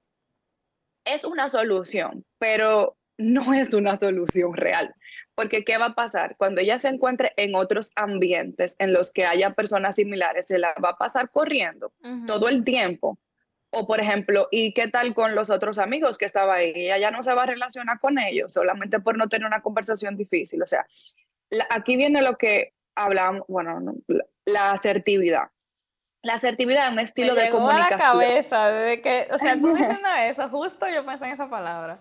es 1.04 1.24
una 1.24 1.48
solución, 1.48 2.24
pero 2.38 2.96
no 3.22 3.54
es 3.54 3.72
una 3.74 3.98
solución 3.98 4.54
real. 4.54 4.94
Porque 5.34 5.64
¿qué 5.64 5.78
va 5.78 5.86
a 5.86 5.94
pasar? 5.94 6.36
Cuando 6.36 6.60
ella 6.60 6.78
se 6.78 6.88
encuentre 6.88 7.32
en 7.36 7.54
otros 7.54 7.92
ambientes 7.96 8.76
en 8.78 8.92
los 8.92 9.12
que 9.12 9.24
haya 9.24 9.54
personas 9.54 9.96
similares, 9.96 10.48
se 10.48 10.58
la 10.58 10.74
va 10.84 10.90
a 10.90 10.98
pasar 10.98 11.30
corriendo 11.30 11.92
todo 12.26 12.48
el 12.48 12.64
tiempo. 12.64 13.18
O 13.70 13.86
por 13.86 14.00
ejemplo, 14.00 14.48
¿y 14.50 14.74
qué 14.74 14.88
tal 14.88 15.14
con 15.14 15.34
los 15.34 15.48
otros 15.48 15.78
amigos 15.78 16.18
que 16.18 16.26
estaba 16.26 16.56
ahí? 16.56 16.72
Ella 16.74 16.98
ya 16.98 17.10
no 17.10 17.22
se 17.22 17.32
va 17.32 17.44
a 17.44 17.46
relacionar 17.46 17.98
con 17.98 18.18
ellos 18.18 18.52
solamente 18.52 19.00
por 19.00 19.16
no 19.16 19.30
tener 19.30 19.46
una 19.46 19.62
conversación 19.62 20.18
difícil. 20.18 20.62
O 20.62 20.66
sea, 20.66 20.86
aquí 21.70 21.96
viene 21.96 22.20
lo 22.20 22.36
que 22.36 22.74
hablamos, 22.94 23.44
bueno, 23.48 23.94
la 24.44 24.72
asertividad. 24.72 25.48
La 26.20 26.34
asertividad 26.34 26.86
es 26.86 26.92
un 26.92 26.98
estilo 26.98 27.34
de 27.34 27.50
comunicación. 27.50 28.00
A 28.00 28.04
la 28.04 28.12
cabeza, 28.12 28.68
de 28.68 29.00
que, 29.00 29.28
o 29.32 29.38
sea, 29.38 29.54
tú 29.58 29.74
diciendo 29.74 30.08
eso, 30.20 30.48
justo 30.50 30.86
yo 30.88 31.04
pensé 31.06 31.24
en 31.24 31.32
esa 31.32 31.48
palabra. 31.48 31.98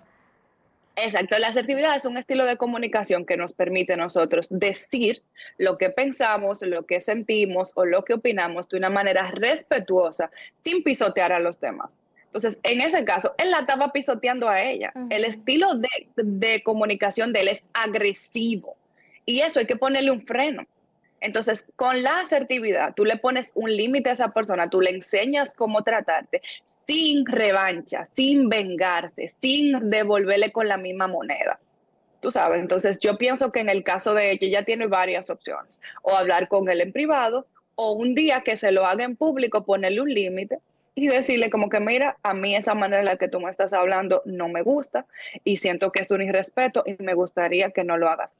Exacto, 1.03 1.37
la 1.39 1.47
asertividad 1.47 1.95
es 1.95 2.05
un 2.05 2.17
estilo 2.17 2.45
de 2.45 2.57
comunicación 2.57 3.25
que 3.25 3.35
nos 3.35 3.53
permite 3.53 3.93
a 3.93 3.97
nosotros 3.97 4.47
decir 4.51 5.23
lo 5.57 5.79
que 5.79 5.89
pensamos, 5.89 6.61
lo 6.61 6.85
que 6.85 7.01
sentimos 7.01 7.71
o 7.73 7.85
lo 7.85 8.03
que 8.03 8.13
opinamos 8.13 8.69
de 8.69 8.77
una 8.77 8.91
manera 8.91 9.23
respetuosa, 9.31 10.29
sin 10.59 10.83
pisotear 10.83 11.31
a 11.31 11.39
los 11.39 11.59
demás. 11.59 11.97
Entonces, 12.25 12.59
en 12.61 12.81
ese 12.81 13.03
caso, 13.03 13.33
él 13.39 13.49
la 13.49 13.61
estaba 13.61 13.91
pisoteando 13.91 14.47
a 14.47 14.61
ella. 14.61 14.93
El 15.09 15.25
estilo 15.25 15.73
de, 15.73 15.89
de 16.15 16.61
comunicación 16.61 17.33
de 17.33 17.41
él 17.41 17.47
es 17.47 17.65
agresivo 17.73 18.77
y 19.25 19.41
eso 19.41 19.59
hay 19.59 19.65
que 19.65 19.75
ponerle 19.75 20.11
un 20.11 20.21
freno. 20.21 20.65
Entonces, 21.21 21.71
con 21.75 22.01
la 22.01 22.19
asertividad, 22.19 22.93
tú 22.95 23.05
le 23.05 23.15
pones 23.15 23.51
un 23.53 23.75
límite 23.75 24.09
a 24.09 24.13
esa 24.13 24.33
persona, 24.33 24.69
tú 24.69 24.81
le 24.81 24.89
enseñas 24.89 25.53
cómo 25.53 25.83
tratarte 25.83 26.41
sin 26.63 27.27
revancha, 27.27 28.05
sin 28.05 28.49
vengarse, 28.49 29.29
sin 29.29 29.91
devolverle 29.91 30.51
con 30.51 30.67
la 30.67 30.77
misma 30.77 31.07
moneda. 31.07 31.59
Tú 32.21 32.31
sabes, 32.31 32.59
entonces 32.59 32.99
yo 32.99 33.17
pienso 33.17 33.51
que 33.51 33.59
en 33.59 33.69
el 33.69 33.83
caso 33.83 34.13
de 34.15 34.31
ella, 34.31 34.47
ella 34.47 34.65
tiene 34.65 34.87
varias 34.87 35.29
opciones, 35.29 35.79
o 36.01 36.15
hablar 36.15 36.47
con 36.47 36.67
él 36.69 36.81
en 36.81 36.91
privado, 36.91 37.47
o 37.75 37.93
un 37.93 38.15
día 38.15 38.41
que 38.41 38.57
se 38.57 38.71
lo 38.71 38.85
haga 38.85 39.03
en 39.03 39.15
público, 39.15 39.63
ponerle 39.63 40.01
un 40.01 40.13
límite 40.13 40.57
y 40.95 41.07
decirle 41.07 41.49
como 41.49 41.69
que 41.69 41.79
mira, 41.79 42.17
a 42.23 42.33
mí 42.33 42.55
esa 42.55 42.75
manera 42.75 42.99
en 42.99 43.05
la 43.05 43.17
que 43.17 43.27
tú 43.27 43.39
me 43.39 43.49
estás 43.49 43.73
hablando 43.73 44.23
no 44.25 44.49
me 44.49 44.61
gusta 44.61 45.05
y 45.43 45.57
siento 45.57 45.91
que 45.91 46.01
es 46.01 46.11
un 46.11 46.21
irrespeto 46.21 46.83
y 46.85 47.01
me 47.01 47.13
gustaría 47.13 47.71
que 47.71 47.83
no 47.83 47.97
lo 47.97 48.09
hagas. 48.09 48.39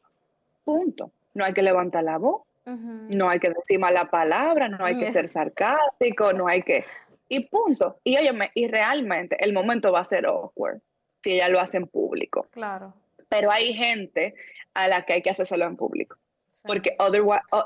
Punto. 0.66 1.12
No 1.34 1.46
hay 1.46 1.54
que 1.54 1.62
levantar 1.62 2.04
la 2.04 2.18
voz 2.18 2.42
no 2.66 3.30
hay 3.30 3.40
que 3.40 3.50
decir 3.50 3.80
mala 3.80 4.10
palabra, 4.10 4.70
no 4.70 4.86
hay 4.86 5.00
que 5.00 5.12
ser 5.12 5.28
sarcástico, 5.30 6.34
no 6.34 6.48
hay 6.48 6.62
que... 6.62 6.86
Y 7.28 7.48
punto. 7.48 8.00
Y 8.04 8.18
óyeme, 8.18 8.52
y 8.54 8.68
realmente 8.68 9.38
el 9.40 9.54
momento 9.54 9.92
va 9.92 10.02
a 10.02 10.06
ser 10.06 10.26
awkward 10.26 10.82
si 11.24 11.34
ella 11.34 11.50
lo 11.50 11.60
hace 11.60 11.78
en 11.78 11.88
público. 11.88 12.46
Claro. 12.52 12.94
Pero 13.30 13.52
hay 13.52 13.74
gente 13.74 14.36
a 14.74 14.88
la 14.88 15.06
que 15.06 15.14
hay 15.14 15.22
que 15.22 15.30
hacérselo 15.30 15.66
en 15.66 15.78
público. 15.78 16.18
Porque 16.68 16.98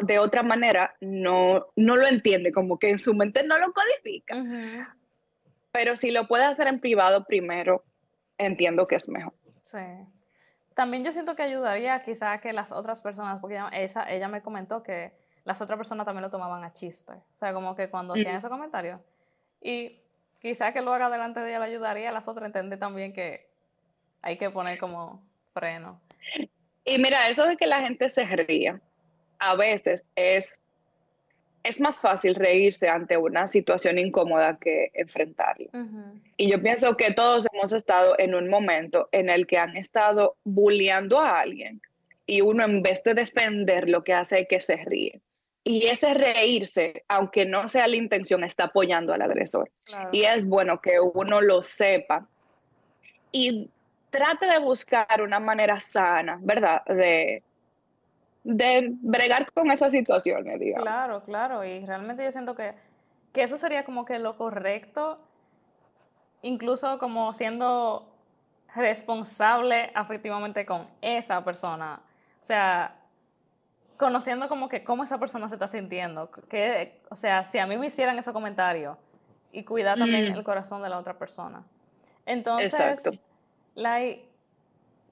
de 0.01 0.19
otra 0.19 0.43
manera 0.43 0.95
no, 1.01 1.67
no 1.75 1.97
lo 1.97 2.07
entiende, 2.07 2.51
como 2.51 2.77
que 2.77 2.91
en 2.91 2.99
su 2.99 3.13
mente 3.15 3.43
no 3.43 3.57
lo 3.57 3.73
codifica. 3.73 4.35
Pero 5.71 5.97
si 5.97 6.11
lo 6.11 6.27
puede 6.27 6.45
hacer 6.45 6.67
en 6.67 6.79
privado 6.79 7.25
primero, 7.25 7.83
entiendo 8.37 8.87
que 8.87 8.95
es 8.95 9.09
mejor. 9.09 9.33
Sí. 9.61 9.79
También 10.75 11.03
yo 11.03 11.11
siento 11.11 11.35
que 11.35 11.41
ayudaría 11.41 12.01
quizá 12.03 12.33
a 12.33 12.41
que 12.41 12.53
las 12.53 12.71
otras 12.71 13.01
personas, 13.01 13.39
porque 13.39 13.55
ella, 13.73 14.05
ella 14.09 14.27
me 14.27 14.41
comentó 14.41 14.83
que 14.83 15.13
las 15.45 15.61
otras 15.61 15.77
personas 15.77 16.05
también 16.05 16.21
lo 16.23 16.29
tomaban 16.29 16.63
a 16.63 16.73
chiste. 16.73 17.13
O 17.13 17.37
sea, 17.37 17.53
como 17.53 17.75
que 17.75 17.89
cuando 17.89 18.13
hacían 18.13 18.35
ese 18.35 18.49
comentario. 18.49 19.01
Y 19.61 20.01
quizá 20.41 20.73
que 20.73 20.81
lo 20.81 20.93
haga 20.93 21.09
delante 21.09 21.39
de 21.39 21.49
ella 21.49 21.59
le 21.59 21.65
ayudaría 21.65 22.09
a 22.09 22.11
las 22.11 22.27
otras 22.27 22.43
a 22.43 22.47
entender 22.47 22.77
también 22.77 23.13
que 23.13 23.47
hay 24.21 24.37
que 24.37 24.49
poner 24.49 24.77
como 24.77 25.23
freno. 25.53 26.01
Y 26.83 26.97
mira, 26.97 27.29
eso 27.29 27.45
de 27.45 27.55
que 27.57 27.67
la 27.67 27.81
gente 27.81 28.09
se 28.09 28.25
ría, 28.25 28.81
a 29.39 29.55
veces 29.55 30.11
es 30.15 30.61
es 31.65 31.81
más 31.81 31.99
fácil 31.99 32.35
reírse 32.35 32.87
ante 32.87 33.17
una 33.17 33.47
situación 33.47 33.97
incómoda 33.97 34.57
que 34.59 34.91
enfrentarla. 34.93 35.67
Y 36.37 36.51
yo 36.51 36.61
pienso 36.61 36.95
que 36.95 37.11
todos 37.13 37.47
hemos 37.51 37.71
estado 37.71 38.13
en 38.19 38.35
un 38.35 38.49
momento 38.49 39.09
en 39.11 39.29
el 39.29 39.47
que 39.47 39.57
han 39.57 39.75
estado 39.75 40.37
bulleando 40.43 41.19
a 41.19 41.41
alguien 41.41 41.81
y 42.27 42.41
uno 42.41 42.63
en 42.63 42.83
vez 42.83 43.03
de 43.03 43.15
defender 43.15 43.89
lo 43.89 44.03
que 44.03 44.13
hace 44.13 44.41
es 44.41 44.47
que 44.47 44.61
se 44.61 44.77
ríe. 44.77 45.19
Y 45.63 45.87
ese 45.87 46.13
reírse, 46.13 47.03
aunque 47.07 47.45
no 47.45 47.67
sea 47.67 47.87
la 47.87 47.95
intención, 47.95 48.43
está 48.43 48.65
apoyando 48.65 49.13
al 49.13 49.23
agresor. 49.23 49.71
Y 50.11 50.21
es 50.21 50.45
bueno 50.45 50.79
que 50.79 50.99
uno 50.99 51.41
lo 51.41 51.63
sepa 51.63 52.27
y 53.31 53.71
trate 54.11 54.45
de 54.45 54.59
buscar 54.59 55.23
una 55.23 55.39
manera 55.39 55.79
sana, 55.79 56.37
¿verdad? 56.41 56.85
De, 56.85 57.41
de 58.45 58.89
bregar 59.01 59.51
con 59.51 59.71
esas 59.71 59.91
situaciones, 59.91 60.59
digamos. 60.59 60.83
Claro, 60.83 61.23
claro, 61.23 61.65
y 61.65 61.83
realmente 61.83 62.23
yo 62.23 62.31
siento 62.31 62.55
que, 62.55 62.73
que 63.33 63.41
eso 63.41 63.57
sería 63.57 63.83
como 63.83 64.05
que 64.05 64.19
lo 64.19 64.37
correcto, 64.37 65.19
incluso 66.43 66.99
como 66.99 67.33
siendo 67.33 68.15
responsable 68.75 69.91
afectivamente 69.95 70.65
con 70.65 70.87
esa 71.01 71.43
persona. 71.43 72.01
O 72.39 72.43
sea, 72.43 72.95
conociendo 73.97 74.47
como 74.47 74.69
que 74.69 74.83
cómo 74.83 75.03
esa 75.03 75.17
persona 75.17 75.49
se 75.49 75.55
está 75.55 75.67
sintiendo. 75.67 76.29
Que, 76.47 77.01
o 77.09 77.15
sea, 77.15 77.43
si 77.43 77.57
a 77.57 77.65
mí 77.65 77.77
me 77.77 77.87
hicieran 77.87 78.19
esos 78.19 78.31
comentarios 78.31 78.95
y 79.51 79.63
cuidar 79.63 79.97
también 79.97 80.25
el 80.25 80.43
corazón 80.43 80.83
de 80.83 80.89
la 80.89 80.99
otra 80.99 81.17
persona. 81.17 81.63
Entonces, 82.27 83.09
like, 83.73 84.29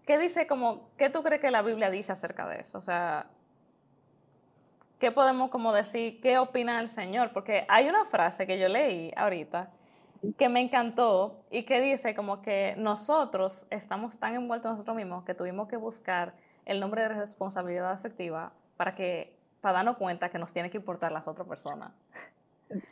¿Qué 0.06 0.18
dice 0.18 0.48
como, 0.48 0.90
qué 0.98 1.10
tú 1.10 1.24
crees 1.24 1.42
que 1.42 1.52
la 1.52 1.62
Biblia 1.62 1.90
dice 1.90 2.12
acerca 2.12 2.48
de 2.48 2.62
eso? 2.62 2.78
O 2.78 2.82
sea, 2.82 3.28
¿qué 5.00 5.12
podemos 5.12 5.50
como 5.50 5.74
decir, 5.74 6.20
qué 6.22 6.38
opina 6.38 6.80
el 6.80 6.90
Señor? 6.90 7.32
Porque 7.34 7.66
hay 7.70 7.88
una 7.88 8.06
frase 8.06 8.46
que 8.46 8.60
yo 8.60 8.68
leí 8.68 9.12
ahorita 9.16 9.70
que 10.38 10.48
me 10.48 10.62
encantó 10.62 11.44
y 11.52 11.64
que 11.64 11.82
dice 11.82 12.16
como 12.16 12.42
que 12.42 12.76
nosotros 12.78 13.68
estamos 13.70 14.18
tan 14.18 14.36
envueltos 14.36 14.72
nosotros 14.72 14.96
mismos 14.96 15.26
que 15.26 15.34
tuvimos 15.34 15.68
que 15.68 15.76
buscar 15.76 16.34
el 16.66 16.80
nombre 16.80 17.02
de 17.02 17.10
responsabilidad 17.10 17.92
afectiva 17.92 18.54
para 18.78 18.96
que 18.96 19.36
para 19.60 19.78
darnos 19.78 19.98
cuenta 19.98 20.30
que 20.30 20.38
nos 20.38 20.54
tiene 20.54 20.70
que 20.70 20.78
importar 20.78 21.12
las 21.12 21.28
otras 21.28 21.48
personas. 21.48 21.92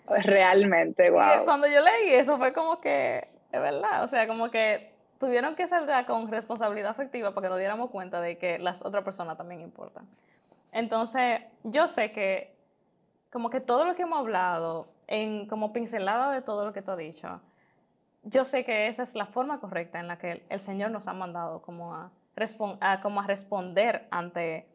Realmente, 0.08 1.10
wow. 1.10 1.43
cuando 1.45 1.67
yo 1.67 1.82
leí 1.82 2.13
eso 2.13 2.38
fue 2.38 2.54
como 2.54 2.80
que, 2.80 3.28
es 3.52 3.62
verdad, 3.62 4.04
o 4.04 4.08
sea, 4.08 4.28
como 4.28 4.50
que 4.50 4.90
tuvieron 5.22 5.56
que 5.56 5.68
saltar 5.68 6.08
con 6.08 6.30
responsabilidad 6.32 6.90
afectiva 6.90 7.30
para 7.30 7.46
que 7.46 7.50
nos 7.50 7.60
diéramos 7.60 7.92
cuenta 7.92 8.20
de 8.20 8.40
que 8.40 8.58
las 8.58 8.84
otras 8.84 9.04
personas 9.04 9.38
también 9.38 9.62
importan. 9.62 10.08
Entonces, 10.72 11.42
yo 11.64 11.88
sé 11.88 12.12
que 12.12 12.58
como 13.32 13.52
que 13.52 13.62
todo 13.62 13.86
lo 13.86 13.96
que 13.96 14.02
hemos 14.02 14.18
hablado, 14.18 14.88
en 15.06 15.48
como 15.48 15.74
pincelada 15.74 16.32
de 16.32 16.42
todo 16.42 16.66
lo 16.66 16.74
que 16.74 16.82
tú 16.82 16.92
has 16.92 16.98
dicho, 16.98 17.40
yo 18.24 18.46
sé 18.46 18.66
que 18.66 18.88
esa 18.88 19.04
es 19.04 19.14
la 19.14 19.28
forma 19.28 19.60
correcta 19.60 20.00
en 20.00 20.08
la 20.08 20.18
que 20.18 20.44
el, 20.50 20.60
Señor 20.60 20.90
nos 20.90 21.08
ha 21.08 21.14
mandado 21.14 21.62
como 21.62 21.94
a, 21.94 22.12
como 23.04 23.22
a 23.22 23.28
responder 23.28 24.08
ante 24.10 24.66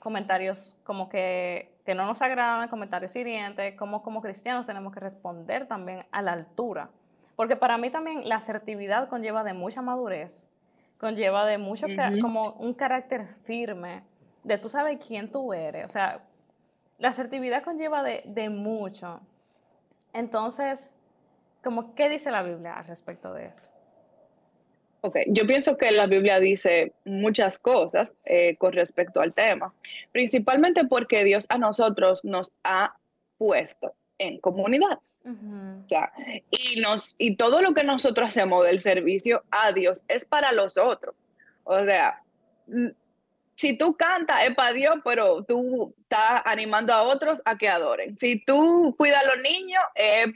comentarios 0.00 0.76
como 0.82 1.08
que, 1.08 1.78
que 1.86 1.94
no 1.94 2.04
nos 2.04 2.20
agradan, 2.20 2.68
comentarios 2.68 3.14
hirientes, 3.14 3.76
como 3.76 4.02
como 4.02 4.20
cristianos 4.20 4.66
tenemos 4.66 4.92
que 4.92 5.00
responder 5.00 5.68
también 5.68 6.04
a 6.10 6.20
la 6.20 6.32
altura 6.32 6.90
porque 7.36 7.56
para 7.56 7.78
mí 7.78 7.90
también 7.90 8.28
la 8.28 8.36
asertividad 8.36 9.08
conlleva 9.08 9.44
de 9.44 9.54
mucha 9.54 9.82
madurez, 9.82 10.48
conlleva 10.98 11.46
de 11.46 11.58
mucho, 11.58 11.86
como 12.20 12.52
un 12.52 12.74
carácter 12.74 13.26
firme, 13.44 14.02
de 14.42 14.58
tú 14.58 14.68
sabes 14.68 15.04
quién 15.04 15.30
tú 15.30 15.52
eres. 15.52 15.84
O 15.86 15.88
sea, 15.88 16.22
la 16.98 17.08
asertividad 17.08 17.62
conlleva 17.62 18.02
de, 18.02 18.22
de 18.26 18.48
mucho. 18.48 19.20
Entonces, 20.12 20.96
como, 21.62 21.94
¿qué 21.94 22.08
dice 22.08 22.30
la 22.30 22.42
Biblia 22.42 22.74
al 22.74 22.86
respecto 22.86 23.32
de 23.32 23.46
esto? 23.46 23.68
Ok, 25.00 25.18
yo 25.26 25.46
pienso 25.46 25.76
que 25.76 25.90
la 25.90 26.06
Biblia 26.06 26.40
dice 26.40 26.94
muchas 27.04 27.58
cosas 27.58 28.16
eh, 28.24 28.56
con 28.56 28.72
respecto 28.72 29.20
al 29.20 29.34
tema, 29.34 29.74
principalmente 30.12 30.86
porque 30.86 31.24
Dios 31.24 31.44
a 31.50 31.58
nosotros 31.58 32.24
nos 32.24 32.54
ha 32.62 32.96
puesto 33.36 33.94
en 34.18 34.38
comunidad 34.38 34.98
y, 36.50 36.80
nos, 36.80 37.14
y 37.18 37.36
todo 37.36 37.62
lo 37.62 37.74
que 37.74 37.84
nosotros 37.84 38.28
hacemos 38.28 38.64
del 38.64 38.80
servicio 38.80 39.42
a 39.50 39.72
Dios 39.72 40.04
es 40.08 40.24
para 40.24 40.52
los 40.52 40.76
otros. 40.76 41.14
O 41.64 41.82
sea, 41.84 42.22
si 43.56 43.78
tú 43.78 43.96
cantas 43.96 44.44
es 44.44 44.54
para 44.54 44.72
Dios, 44.72 44.96
pero 45.04 45.42
tú 45.44 45.94
estás 46.02 46.42
animando 46.44 46.92
a 46.92 47.04
otros 47.04 47.40
a 47.44 47.56
que 47.56 47.68
adoren. 47.68 48.16
Si 48.18 48.44
tú 48.44 48.94
cuidas 48.98 49.24
a 49.24 49.34
los 49.34 49.42
niños 49.42 49.82
es 49.94 50.26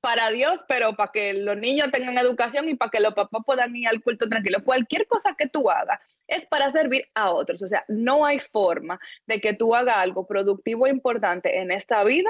para 0.00 0.30
Dios, 0.30 0.60
pero 0.68 0.94
para 0.94 1.12
que 1.12 1.32
los 1.32 1.56
niños 1.56 1.90
tengan 1.92 2.18
educación 2.18 2.68
y 2.68 2.74
para 2.74 2.90
que 2.90 3.00
los 3.00 3.14
papás 3.14 3.40
puedan 3.46 3.74
ir 3.74 3.88
al 3.88 4.02
culto 4.02 4.28
tranquilo. 4.28 4.62
Cualquier 4.64 5.06
cosa 5.06 5.34
que 5.38 5.48
tú 5.48 5.70
hagas 5.70 6.00
es 6.26 6.44
para 6.46 6.70
servir 6.72 7.06
a 7.14 7.32
otros. 7.32 7.62
O 7.62 7.68
sea, 7.68 7.84
no 7.88 8.26
hay 8.26 8.38
forma 8.38 8.98
de 9.26 9.40
que 9.40 9.54
tú 9.54 9.74
hagas 9.74 9.96
algo 9.98 10.26
productivo 10.26 10.86
e 10.86 10.90
importante 10.90 11.58
en 11.58 11.70
esta 11.70 12.02
vida, 12.04 12.28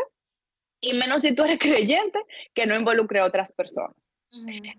y 0.85 0.95
menos 0.95 1.23
si 1.23 1.35
tú 1.35 1.45
eres 1.45 1.59
creyente, 1.61 2.19
que 2.53 2.67
no 2.67 2.77
involucre 2.77 3.21
a 3.21 3.25
otras 3.25 3.53
personas. 3.53 3.97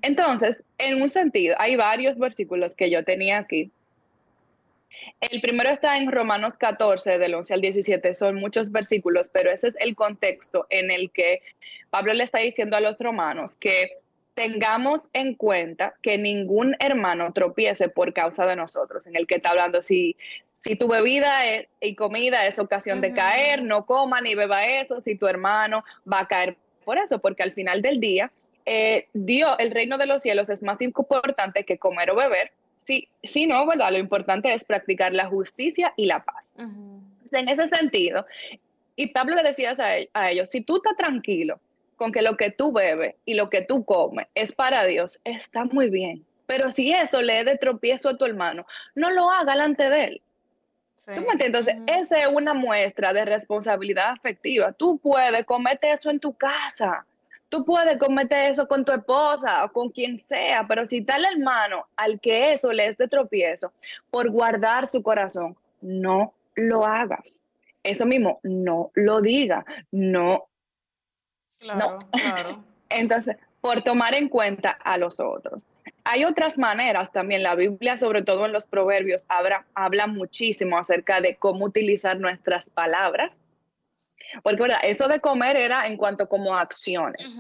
Entonces, 0.02 0.66
en 0.78 1.02
un 1.02 1.08
sentido, 1.08 1.56
hay 1.60 1.78
varios 1.78 2.18
versículos 2.18 2.76
que 2.76 2.90
yo 2.90 3.06
tenía 3.06 3.38
aquí. 3.38 3.72
El 5.22 5.42
primero 5.42 5.72
está 5.72 5.98
en 5.98 6.12
Romanos 6.12 6.58
14, 6.58 7.18
del 7.18 7.36
11 7.36 7.54
al 7.54 7.62
17, 7.62 8.16
son 8.16 8.36
muchos 8.36 8.72
versículos, 8.72 9.30
pero 9.32 9.52
ese 9.52 9.70
es 9.70 9.78
el 9.80 9.96
contexto 9.96 10.68
en 10.70 10.92
el 10.92 11.12
que 11.12 11.42
Pablo 11.90 12.14
le 12.14 12.24
está 12.24 12.40
diciendo 12.40 12.76
a 12.76 12.82
los 12.82 12.98
romanos 13.00 13.56
que 13.56 14.00
tengamos 14.36 15.10
en 15.14 15.34
cuenta 15.36 15.96
que 16.02 16.18
ningún 16.18 16.76
hermano 16.80 17.32
tropiece 17.34 17.88
por 17.88 18.14
causa 18.14 18.46
de 18.46 18.58
nosotros, 18.58 19.08
en 19.08 19.16
el 19.16 19.28
que 19.28 19.36
está 19.36 19.52
hablando 19.52 19.82
si, 19.82 20.18
si 20.66 20.76
tu 20.76 20.88
bebida 20.88 21.42
y 21.80 21.94
comida 21.94 22.48
es 22.48 22.58
ocasión 22.58 23.00
de 23.00 23.14
caer, 23.14 23.62
no 23.62 23.86
coma 23.86 24.20
ni 24.20 24.34
beba 24.34 24.66
eso, 24.66 25.00
si 25.00 25.16
tu 25.16 25.28
hermano 25.28 25.84
va 26.12 26.22
a 26.22 26.28
caer 26.28 26.58
por 26.84 26.98
eso, 26.98 27.20
porque 27.20 27.44
al 27.44 27.54
final 27.54 27.84
del 27.84 28.00
día, 28.00 28.32
eh, 28.66 29.08
Dios, 29.14 29.56
el 29.60 29.70
reino 29.70 30.00
de 30.00 30.08
los 30.08 30.24
cielos 30.24 30.50
es 30.50 30.64
más 30.64 30.82
importante 30.82 31.66
que 31.66 31.78
comer 31.78 32.10
o 32.10 32.16
beber, 32.16 32.52
sí, 32.78 33.08
sí, 33.22 33.46
no, 33.46 33.68
¿verdad? 33.68 33.92
Lo 33.92 34.00
importante 34.00 34.52
es 34.52 34.64
practicar 34.64 35.14
la 35.14 35.28
justicia 35.28 35.94
y 35.98 36.08
la 36.08 36.24
paz. 36.24 36.56
en 36.58 37.50
ese 37.50 37.68
sentido, 37.70 38.26
y 38.96 39.08
Pablo 39.08 39.36
le 39.36 39.44
decía 39.44 39.74
a, 39.78 40.20
a 40.20 40.32
ellos, 40.32 40.50
si 40.50 40.62
tú 40.62 40.78
estás 40.78 40.98
tranquilo, 40.98 41.60
con 41.96 42.12
que 42.12 42.24
lo 42.24 42.38
que 42.38 42.50
tú 42.50 42.74
bebes 42.74 43.16
y 43.24 43.36
lo 43.36 43.52
que 43.52 43.62
tú 43.62 43.86
comes 43.86 44.26
es 44.34 44.52
para 44.52 44.84
Dios, 44.86 45.20
está 45.26 45.64
muy 45.66 45.92
bien. 45.92 46.26
Pero 46.48 46.72
si 46.72 46.92
eso 46.92 47.22
le 47.22 47.44
de 47.44 47.58
tropiezo 47.58 48.10
a 48.10 48.18
tu 48.18 48.26
hermano, 48.26 48.66
no 48.96 49.12
lo 49.12 49.30
haga 49.30 49.54
delante 49.54 49.90
de 49.90 50.04
él. 50.06 50.22
¿Tú 51.04 51.22
me 51.22 51.34
entiendes? 51.34 51.68
Entonces, 51.68 51.76
esa 51.88 52.22
es 52.22 52.28
una 52.28 52.54
muestra 52.54 53.14
de 53.14 53.26
responsabilidad 53.26 54.12
afectiva. 54.12 54.72
Tú 54.72 54.98
puedes 54.98 55.46
cometer 55.46 55.96
eso 55.96 56.10
en 56.10 56.20
tu 56.20 56.34
casa. 56.34 57.06
Tú 57.50 57.64
puedes 57.64 57.98
cometer 57.98 58.50
eso 58.50 58.68
con 58.68 58.84
tu 58.86 58.92
esposa 58.92 59.66
o 59.66 59.72
con 59.72 59.90
quien 59.90 60.18
sea, 60.18 60.66
pero 60.68 60.86
si 60.86 61.02
tal 61.02 61.24
hermano 61.26 61.86
al 61.96 62.20
que 62.20 62.54
eso 62.54 62.72
le 62.72 62.88
es 62.88 62.98
de 62.98 63.08
tropiezo 63.08 63.72
por 64.10 64.30
guardar 64.30 64.88
su 64.88 65.04
corazón, 65.04 65.56
no 65.82 66.34
lo 66.56 66.86
hagas. 66.86 67.44
Eso 67.84 68.06
mismo, 68.06 68.40
no 68.44 68.90
lo 68.96 69.22
diga, 69.22 69.64
no 69.92 70.44
no. 71.74 72.00
Entonces, 72.90 73.38
por 73.62 73.82
tomar 73.82 74.14
en 74.14 74.30
cuenta 74.30 74.72
a 74.72 74.98
los 74.98 75.20
otros. 75.20 75.66
Hay 76.06 76.24
otras 76.24 76.58
maneras 76.60 77.12
también. 77.12 77.44
La 77.44 77.56
Biblia, 77.56 77.98
sobre 77.98 78.22
todo 78.22 78.46
en 78.46 78.54
los 78.54 78.68
proverbios, 78.68 79.26
habla, 79.28 79.66
habla 79.74 80.08
muchísimo 80.08 80.78
acerca 80.78 81.20
de 81.20 81.36
cómo 81.36 81.66
utilizar 81.66 82.20
nuestras 82.20 82.70
palabras. 82.70 83.40
Porque, 84.44 84.62
¿verdad? 84.62 84.80
Eso 84.84 85.08
de 85.08 85.20
comer 85.20 85.56
era 85.56 85.88
en 85.88 85.98
cuanto 85.98 86.30
como 86.30 86.56
acciones. 86.56 87.40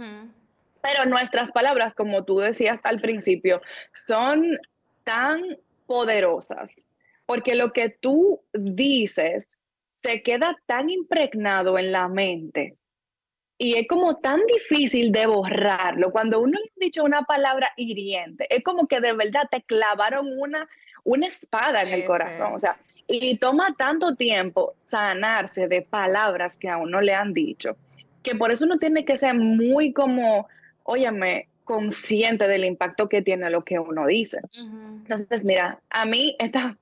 Pero 0.81 1.05
nuestras 1.05 1.51
palabras, 1.51 1.95
como 1.95 2.25
tú 2.25 2.39
decías 2.39 2.81
al 2.83 2.99
principio, 2.99 3.61
son 3.93 4.57
tan 5.03 5.41
poderosas. 5.85 6.87
Porque 7.27 7.55
lo 7.55 7.71
que 7.71 7.89
tú 7.89 8.41
dices 8.51 9.59
se 9.91 10.23
queda 10.23 10.57
tan 10.65 10.89
impregnado 10.89 11.77
en 11.77 11.91
la 11.91 12.07
mente 12.07 12.77
y 13.57 13.77
es 13.77 13.87
como 13.87 14.17
tan 14.17 14.41
difícil 14.47 15.11
de 15.11 15.25
borrarlo. 15.25 16.11
Cuando 16.11 16.39
uno 16.39 16.59
le 16.59 16.65
ha 16.65 16.85
dicho 16.85 17.03
una 17.03 17.23
palabra 17.23 17.71
hiriente, 17.77 18.47
es 18.49 18.63
como 18.63 18.87
que 18.87 18.99
de 18.99 19.13
verdad 19.13 19.43
te 19.49 19.61
clavaron 19.63 20.27
una, 20.37 20.67
una 21.03 21.27
espada 21.27 21.83
en 21.83 21.93
el 21.93 22.05
corazón. 22.05 22.53
O 22.53 22.59
sea, 22.59 22.77
y 23.07 23.37
toma 23.37 23.75
tanto 23.77 24.15
tiempo 24.15 24.73
sanarse 24.77 25.67
de 25.67 25.81
palabras 25.81 26.57
que 26.57 26.69
a 26.69 26.77
uno 26.77 27.01
le 27.01 27.13
han 27.13 27.33
dicho, 27.33 27.77
que 28.23 28.35
por 28.35 28.51
eso 28.51 28.65
uno 28.65 28.77
tiene 28.77 29.05
que 29.05 29.15
ser 29.15 29.35
muy 29.35 29.93
como, 29.93 30.47
óyame, 30.83 31.47
consciente 31.63 32.47
del 32.47 32.65
impacto 32.65 33.07
que 33.09 33.21
tiene 33.21 33.49
lo 33.49 33.63
que 33.63 33.79
uno 33.79 34.05
dice. 34.05 34.39
Entonces, 34.57 35.45
mira, 35.45 35.79
a 35.89 36.05
mí 36.05 36.35
esta 36.39 36.77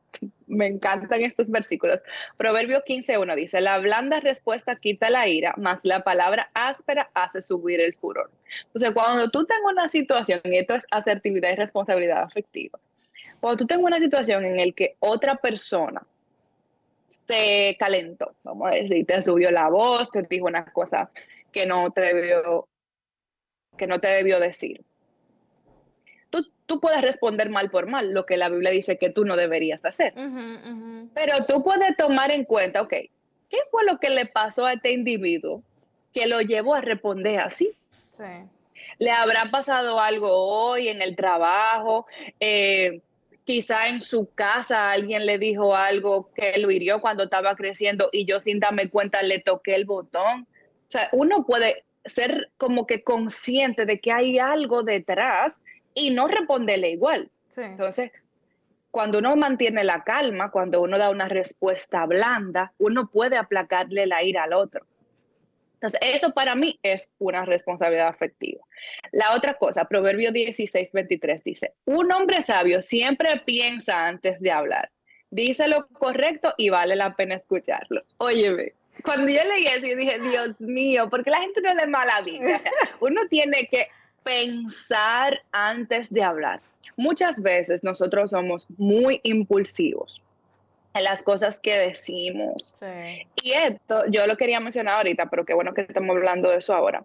me 0.54 0.68
encantan 0.68 1.22
estos 1.22 1.50
versículos. 1.50 2.00
Proverbio 2.38 2.84
15.1 2.84 3.36
dice, 3.36 3.62
la 3.62 3.78
blanda 3.80 4.20
respuesta 4.20 4.76
quita 4.76 5.10
la 5.10 5.28
ira, 5.28 5.54
más 5.58 5.82
la 5.84 6.04
palabra 6.04 6.50
áspera 6.54 7.10
hace 7.14 7.42
subir 7.42 7.82
el 7.82 7.94
furor. 7.94 8.32
Entonces, 8.66 8.92
cuando 8.92 9.30
tú 9.30 9.46
tengas 9.46 9.72
una 9.72 9.90
situación, 9.90 10.42
y 10.46 10.58
esto 10.58 10.76
es 10.76 10.86
asertividad 10.92 11.52
y 11.52 11.56
responsabilidad 11.56 12.24
afectiva, 12.24 12.80
cuando 13.40 13.58
tú 13.58 13.68
tengas 13.68 13.86
una 13.86 14.00
situación 14.00 14.46
en 14.46 14.58
la 14.58 14.72
que 14.74 14.96
otra 15.00 15.36
persona 15.36 16.02
se 17.08 17.76
calentó, 17.80 18.34
vamos 18.44 18.72
a 18.72 18.76
decir, 18.76 19.06
te 19.06 19.22
subió 19.22 19.52
la 19.52 19.70
voz, 19.70 20.10
te 20.12 20.24
dijo 20.24 20.46
una 20.46 20.66
cosa 20.66 21.10
que 21.52 21.66
no 21.66 21.92
te 21.92 22.02
debió, 22.02 22.68
que 23.78 23.88
no 23.88 24.00
te 24.00 24.08
debió 24.08 24.40
decir 24.40 24.82
tú 26.66 26.80
puedes 26.80 27.02
responder 27.02 27.50
mal 27.50 27.70
por 27.70 27.88
mal, 27.88 28.14
lo 28.14 28.26
que 28.26 28.38
la 28.38 28.50
Biblia 28.50 28.72
dice 28.72 28.98
que 28.98 29.10
tú 29.10 29.26
no 29.26 29.36
deberías 29.36 29.86
hacer. 29.86 30.14
Pero 31.14 31.46
tú 31.48 31.64
puedes 31.64 31.96
tomar 31.98 32.32
en 32.32 32.46
cuenta, 32.46 32.82
ok, 32.82 32.94
¿qué 33.50 33.58
fue 33.70 33.84
lo 33.86 34.00
que 34.00 34.10
le 34.10 34.26
pasó 34.26 34.66
a 34.66 34.74
este 34.74 34.92
individuo 34.92 35.64
que 36.14 36.28
lo 36.28 36.42
llevó 36.42 36.76
a 36.76 36.82
responder 36.82 37.40
así? 37.40 37.72
Sí. 38.10 38.24
¿Le 39.00 39.12
habrá 39.12 39.50
pasado 39.52 40.00
algo 40.00 40.30
hoy 40.32 40.88
en 40.88 41.02
el 41.02 41.16
trabajo? 41.16 42.06
Eh, 42.40 43.02
quizá 43.44 43.90
en 43.90 44.02
su 44.02 44.30
casa 44.34 44.92
alguien 44.92 45.26
le 45.26 45.38
dijo 45.38 45.76
algo 45.76 46.30
que 46.34 46.58
lo 46.60 46.72
hirió 46.72 47.02
cuando 47.02 47.24
estaba 47.24 47.56
creciendo 47.56 48.10
y 48.12 48.26
yo 48.26 48.40
sin 48.40 48.60
darme 48.60 48.90
cuenta 48.90 49.22
le 49.24 49.40
toqué 49.40 49.76
el 49.76 49.86
botón. 49.86 50.48
O 50.88 50.92
sea, 50.94 51.10
uno 51.12 51.46
puede 51.46 51.86
ser 52.06 52.52
como 52.58 52.86
que 52.86 53.04
consciente 53.04 53.86
de 53.86 54.00
que 54.00 54.12
hay 54.12 54.38
algo 54.38 54.84
detrás 54.84 55.62
y 55.94 56.12
no 56.12 56.28
responderle 56.28 56.92
igual. 56.92 57.30
Entonces, 57.56 58.12
cuando 58.92 59.20
uno 59.20 59.36
mantiene 59.36 59.84
la 59.84 60.04
calma, 60.04 60.52
cuando 60.52 60.82
uno 60.82 60.98
da 60.98 61.10
una 61.10 61.28
respuesta 61.28 62.06
blanda, 62.06 62.74
uno 62.78 63.10
puede 63.10 63.38
aplacarle 63.38 64.06
la 64.06 64.24
ira 64.24 64.44
al 64.44 64.54
otro. 64.54 64.86
Entonces, 65.76 66.00
eso 66.02 66.34
para 66.34 66.56
mí 66.56 66.80
es 66.82 67.14
una 67.20 67.44
responsabilidad 67.44 68.08
afectiva. 68.08 68.62
La 69.12 69.36
otra 69.36 69.56
cosa, 69.56 69.86
Proverbio 69.86 70.32
16, 70.32 70.92
23 70.94 71.44
dice, 71.44 71.74
un 71.86 72.12
hombre 72.12 72.42
sabio 72.42 72.82
siempre 72.82 73.42
piensa 73.46 74.08
antes 74.08 74.40
de 74.40 74.52
hablar, 74.52 74.92
dice 75.30 75.68
lo 75.68 75.88
correcto 75.88 76.54
y 76.58 76.70
vale 76.70 76.96
la 76.96 77.16
pena 77.16 77.36
escucharlo. 77.36 78.02
Óyeme, 78.18 78.74
cuando 79.04 79.28
yo 79.28 79.42
leí 79.44 79.68
eso, 79.68 79.88
yo 79.88 79.96
dije, 79.96 80.20
Dios 80.20 80.62
mío, 80.62 81.10
porque 81.10 81.32
la 81.32 81.42
gente 81.42 81.62
no 81.62 81.74
le 81.74 81.88
mala 81.88 82.22
vida. 82.22 82.62
uno 83.02 83.22
tiene 83.30 83.68
que 83.70 83.88
pensar 84.24 85.42
antes 85.52 86.14
de 86.14 86.24
hablar. 86.24 86.62
Muchas 86.96 87.42
veces 87.42 87.84
nosotros 87.84 88.32
somos 88.32 88.68
muy 88.78 89.20
impulsivos 89.24 90.22
en 90.94 91.04
las 91.04 91.24
cosas 91.24 91.60
que 91.60 91.76
decimos. 91.76 92.74
Y 93.36 93.52
esto, 93.52 94.06
yo 94.10 94.28
lo 94.28 94.38
quería 94.38 94.60
mencionar 94.60 94.98
ahorita, 94.98 95.30
pero 95.30 95.46
qué 95.46 95.54
bueno 95.54 95.74
que 95.74 95.82
estamos 95.82 96.16
hablando 96.16 96.50
de 96.50 96.58
eso 96.58 96.74
ahora. 96.74 97.04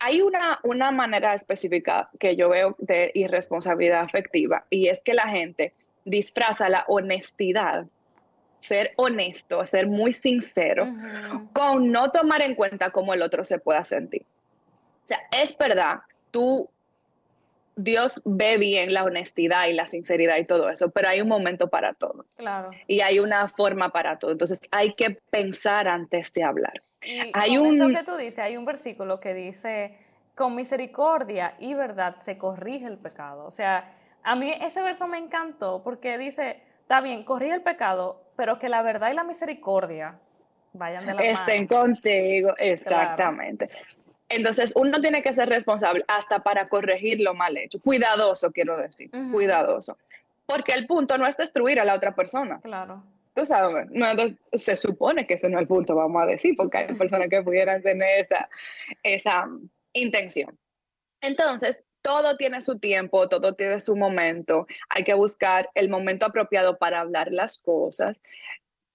Hay 0.00 0.22
una, 0.22 0.60
una 0.62 0.90
manera 0.90 1.34
específica 1.34 2.08
que 2.18 2.36
yo 2.36 2.48
veo 2.48 2.76
de 2.78 3.10
irresponsabilidad 3.14 4.00
afectiva 4.00 4.64
y 4.70 4.88
es 4.88 5.00
que 5.00 5.12
la 5.12 5.28
gente 5.28 5.72
disfraza 6.04 6.68
la 6.68 6.84
honestidad, 6.88 7.86
ser 8.60 8.92
honesto, 8.96 9.66
ser 9.66 9.88
muy 9.88 10.14
sincero, 10.14 10.86
con 11.52 11.90
no 11.90 12.10
tomar 12.10 12.42
en 12.42 12.54
cuenta 12.54 12.90
cómo 12.90 13.12
el 13.12 13.22
otro 13.22 13.44
se 13.44 13.58
pueda 13.58 13.84
sentir. 13.84 14.22
O 14.22 15.06
sea, 15.08 15.20
es 15.42 15.56
verdad, 15.56 16.00
tú, 16.30 16.70
Dios 17.76 18.20
ve 18.24 18.58
bien 18.58 18.92
la 18.92 19.04
honestidad 19.04 19.68
y 19.68 19.72
la 19.72 19.86
sinceridad 19.86 20.36
y 20.38 20.44
todo 20.44 20.68
eso, 20.68 20.90
pero 20.90 21.08
hay 21.08 21.20
un 21.20 21.28
momento 21.28 21.68
para 21.68 21.94
todo. 21.94 22.24
Claro. 22.36 22.70
Y 22.86 23.00
hay 23.00 23.20
una 23.20 23.48
forma 23.48 23.90
para 23.90 24.18
todo. 24.18 24.32
Entonces 24.32 24.60
hay 24.70 24.94
que 24.94 25.18
pensar 25.30 25.88
antes 25.88 26.32
de 26.32 26.42
hablar. 26.42 26.74
hay 27.34 27.56
un... 27.56 27.74
eso 27.74 27.88
que 27.88 28.04
tú 28.04 28.16
dices, 28.16 28.40
hay 28.40 28.56
un 28.56 28.64
versículo 28.64 29.20
que 29.20 29.32
dice, 29.34 29.96
con 30.34 30.54
misericordia 30.54 31.54
y 31.58 31.74
verdad 31.74 32.16
se 32.16 32.38
corrige 32.38 32.86
el 32.86 32.98
pecado. 32.98 33.44
O 33.44 33.50
sea, 33.50 33.94
a 34.22 34.34
mí 34.34 34.52
ese 34.60 34.82
verso 34.82 35.06
me 35.06 35.18
encantó 35.18 35.82
porque 35.82 36.18
dice, 36.18 36.62
está 36.80 37.00
bien, 37.00 37.24
corrige 37.24 37.54
el 37.54 37.62
pecado, 37.62 38.22
pero 38.36 38.58
que 38.58 38.68
la 38.68 38.82
verdad 38.82 39.10
y 39.10 39.14
la 39.14 39.24
misericordia 39.24 40.18
vayan 40.72 41.06
de 41.06 41.14
la 41.14 41.20
mano. 41.20 41.30
Estén 41.30 41.66
contigo, 41.66 42.54
exactamente. 42.56 43.68
Entonces, 44.28 44.74
uno 44.76 45.00
tiene 45.00 45.22
que 45.22 45.32
ser 45.32 45.48
responsable 45.48 46.04
hasta 46.06 46.42
para 46.42 46.68
corregir 46.68 47.20
lo 47.20 47.34
mal 47.34 47.56
hecho. 47.56 47.80
Cuidadoso, 47.80 48.52
quiero 48.52 48.76
decir, 48.76 49.10
cuidadoso. 49.32 49.96
Porque 50.46 50.72
el 50.72 50.86
punto 50.86 51.16
no 51.18 51.26
es 51.26 51.36
destruir 51.36 51.80
a 51.80 51.84
la 51.84 51.94
otra 51.94 52.14
persona. 52.14 52.60
Claro. 52.60 53.02
tú 53.34 53.46
sabes, 53.46 53.86
no, 53.90 54.06
se 54.52 54.76
supone 54.76 55.26
que 55.26 55.34
ese 55.34 55.48
no 55.48 55.58
es 55.58 55.62
el 55.62 55.68
punto, 55.68 55.94
vamos 55.94 56.22
a 56.22 56.26
decir, 56.26 56.54
porque 56.56 56.78
hay 56.78 56.86
personas 56.94 57.28
que 57.28 57.42
pudieran 57.42 57.82
tener 57.82 58.26
esa, 58.26 58.48
esa 59.02 59.48
intención. 59.92 60.58
Entonces, 61.20 61.84
todo 62.02 62.36
tiene 62.36 62.60
su 62.62 62.78
tiempo, 62.78 63.28
todo 63.28 63.54
tiene 63.54 63.80
su 63.80 63.96
momento. 63.96 64.66
Hay 64.88 65.04
que 65.04 65.14
buscar 65.14 65.70
el 65.74 65.88
momento 65.88 66.26
apropiado 66.26 66.78
para 66.78 67.00
hablar 67.00 67.32
las 67.32 67.58
cosas 67.58 68.16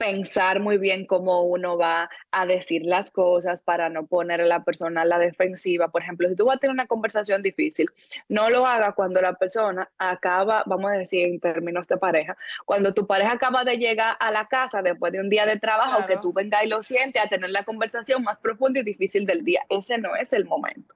pensar 0.03 0.59
muy 0.59 0.77
bien 0.77 1.05
cómo 1.05 1.43
uno 1.43 1.77
va 1.77 2.09
a 2.31 2.45
decir 2.45 2.81
las 2.83 3.09
cosas 3.09 3.61
para 3.61 3.89
no 3.89 4.05
poner 4.05 4.41
a 4.41 4.45
la 4.45 4.63
persona 4.63 5.03
a 5.03 5.05
la 5.05 5.17
defensiva. 5.17 5.87
Por 5.87 6.01
ejemplo, 6.01 6.27
si 6.27 6.35
tú 6.35 6.45
vas 6.45 6.57
a 6.57 6.59
tener 6.59 6.73
una 6.73 6.87
conversación 6.87 7.41
difícil, 7.41 7.89
no 8.27 8.49
lo 8.49 8.65
haga 8.65 8.91
cuando 8.91 9.21
la 9.21 9.33
persona 9.33 9.89
acaba, 9.97 10.63
vamos 10.65 10.91
a 10.91 10.95
decir 10.95 11.25
en 11.25 11.39
términos 11.39 11.87
de 11.87 11.97
pareja, 11.97 12.35
cuando 12.65 12.93
tu 12.93 13.07
pareja 13.07 13.33
acaba 13.33 13.63
de 13.63 13.77
llegar 13.77 14.17
a 14.19 14.29
la 14.29 14.47
casa 14.47 14.81
después 14.81 15.13
de 15.13 15.21
un 15.21 15.29
día 15.29 15.45
de 15.45 15.57
trabajo, 15.57 16.05
que 16.05 16.17
tú 16.17 16.33
vengas 16.33 16.63
y 16.65 16.67
lo 16.67 16.83
sientes 16.83 17.23
a 17.23 17.29
tener 17.29 17.51
la 17.51 17.63
conversación 17.63 18.23
más 18.23 18.39
profunda 18.39 18.81
y 18.81 18.83
difícil 18.83 19.25
del 19.25 19.45
día. 19.45 19.65
Ese 19.69 19.97
no 19.97 20.15
es 20.17 20.33
el 20.33 20.45
momento. 20.45 20.92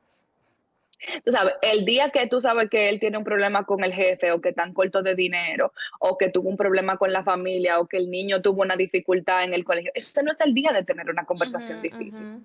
Tú 1.23 1.31
sabes, 1.31 1.53
el 1.62 1.86
día 1.86 2.10
que 2.10 2.27
tú 2.27 2.41
sabes 2.41 2.69
que 2.69 2.89
él 2.89 2.99
tiene 2.99 3.17
un 3.17 3.23
problema 3.23 3.65
con 3.65 3.83
el 3.83 3.93
jefe 3.93 4.31
o 4.31 4.41
que 4.41 4.49
están 4.49 4.73
corto 4.73 5.03
de 5.03 5.15
dinero 5.15 5.71
o 5.99 6.17
que 6.17 6.29
tuvo 6.29 6.49
un 6.49 6.57
problema 6.57 6.97
con 6.97 7.13
la 7.13 7.23
familia 7.23 7.79
o 7.79 7.88
que 7.88 7.97
el 7.97 8.10
niño 8.10 8.41
tuvo 8.41 8.62
una 8.62 8.75
dificultad 8.75 9.43
en 9.43 9.53
el 9.53 9.63
colegio, 9.63 9.91
ese 9.93 10.23
no 10.23 10.31
es 10.31 10.41
el 10.41 10.53
día 10.53 10.71
de 10.71 10.83
tener 10.83 11.10
una 11.10 11.25
conversación 11.25 11.81
difícil. 11.81 12.41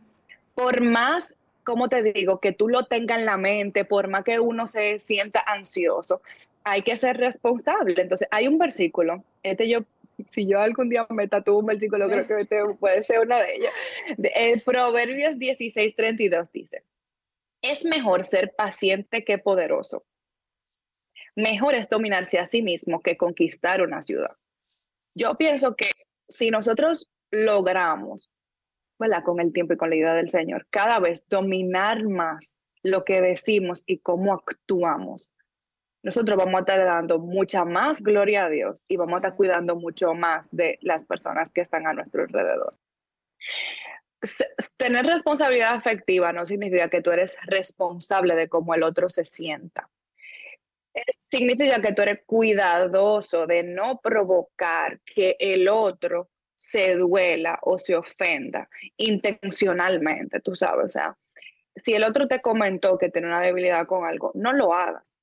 Por 0.54 0.82
más, 0.82 1.38
como 1.64 1.88
te 1.88 2.02
digo, 2.02 2.40
que 2.40 2.52
tú 2.52 2.68
lo 2.68 2.84
tengas 2.84 3.20
en 3.20 3.26
la 3.26 3.38
mente, 3.38 3.84
por 3.84 4.08
más 4.08 4.24
que 4.24 4.38
uno 4.38 4.66
se 4.66 4.98
sienta 4.98 5.40
ansioso, 5.40 6.20
hay 6.64 6.82
que 6.82 6.96
ser 6.96 7.16
responsable. 7.16 8.00
Entonces, 8.00 8.28
hay 8.30 8.48
un 8.48 8.58
versículo, 8.58 9.24
este 9.42 9.68
yo 9.68 9.84
si 10.26 10.46
yo 10.46 10.60
algún 10.60 10.88
día 10.88 11.06
me 11.10 11.28
tatúo 11.28 11.58
un 11.58 11.66
versículo, 11.66 12.08
creo 12.08 12.26
que 12.26 12.42
este 12.42 12.62
puede 12.78 13.02
ser 13.02 13.20
una 13.20 13.38
de 13.38 13.54
ellas. 13.54 13.72
El 14.34 14.60
Proverbios 14.62 15.38
16, 15.38 15.96
32 15.96 16.52
dice, 16.52 16.82
es 17.62 17.85
mejor 17.85 18.27
ser 18.27 18.53
paciente 18.57 19.25
que 19.25 19.38
poderoso. 19.38 20.03
Mejor 21.37 21.75
es 21.75 21.88
dominarse 21.88 22.38
a 22.38 22.46
sí 22.46 22.62
mismo 22.62 23.01
que 23.01 23.16
conquistar 23.16 23.81
una 23.81 24.03
ciudad. 24.03 24.37
Yo 25.14 25.37
pienso 25.37 25.77
que 25.77 25.88
si 26.29 26.51
nosotros 26.51 27.11
logramos, 27.31 28.31
¿verdad? 28.98 29.22
con 29.25 29.40
el 29.40 29.53
tiempo 29.53 29.72
y 29.72 29.77
con 29.77 29.90
la 29.90 29.96
ayuda 29.96 30.14
del 30.14 30.29
Señor, 30.29 30.66
cada 30.68 30.98
vez 30.98 31.27
dominar 31.29 32.05
más 32.05 32.59
lo 32.83 33.05
que 33.05 33.20
decimos 33.20 33.85
y 33.87 33.98
cómo 33.98 34.35
actuamos, 34.35 35.31
nosotros 36.03 36.37
vamos 36.37 36.57
a 36.57 36.61
estar 36.61 36.85
dando 36.85 37.20
mucha 37.20 37.64
más 37.64 38.03
gloria 38.03 38.46
a 38.46 38.51
Dios 38.51 38.85
y 38.88 38.96
vamos 38.96 39.14
a 39.14 39.16
estar 39.18 39.37
cuidando 39.37 39.77
mucho 39.77 40.14
más 40.14 40.51
de 40.51 40.79
las 40.83 41.05
personas 41.05 41.53
que 41.53 41.61
están 41.61 41.87
a 41.87 41.94
nuestro 41.94 42.22
alrededor 42.22 42.77
tener 44.76 45.06
responsabilidad 45.06 45.74
afectiva 45.74 46.32
no 46.32 46.44
significa 46.44 46.88
que 46.88 47.02
tú 47.02 47.11
eres 47.11 47.37
responsable 47.46 48.35
de 48.35 48.48
cómo 48.48 48.74
el 48.74 48.82
otro 48.82 49.08
se 49.08 49.24
sienta. 49.24 49.88
Significa 51.11 51.80
que 51.80 51.92
tú 51.92 52.02
eres 52.02 52.20
cuidadoso 52.26 53.46
de 53.46 53.62
no 53.62 53.98
provocar 54.02 55.00
que 55.00 55.37
el 55.38 55.68
otro 55.68 56.28
se 56.54 56.94
duela 56.94 57.58
o 57.62 57.78
se 57.78 57.96
ofenda 57.96 58.68
intencionalmente, 58.96 60.40
tú 60.40 60.54
sabes, 60.54 60.85
o 60.85 60.88
sea, 60.90 61.16
si 61.74 61.94
el 61.94 62.04
otro 62.04 62.28
te 62.28 62.40
comentó 62.40 62.98
que 62.98 63.08
tiene 63.08 63.28
una 63.28 63.40
debilidad 63.40 63.87
con 63.87 64.04
algo, 64.06 64.30
no 64.35 64.52
lo 64.52 64.74
hagas. 64.74 65.16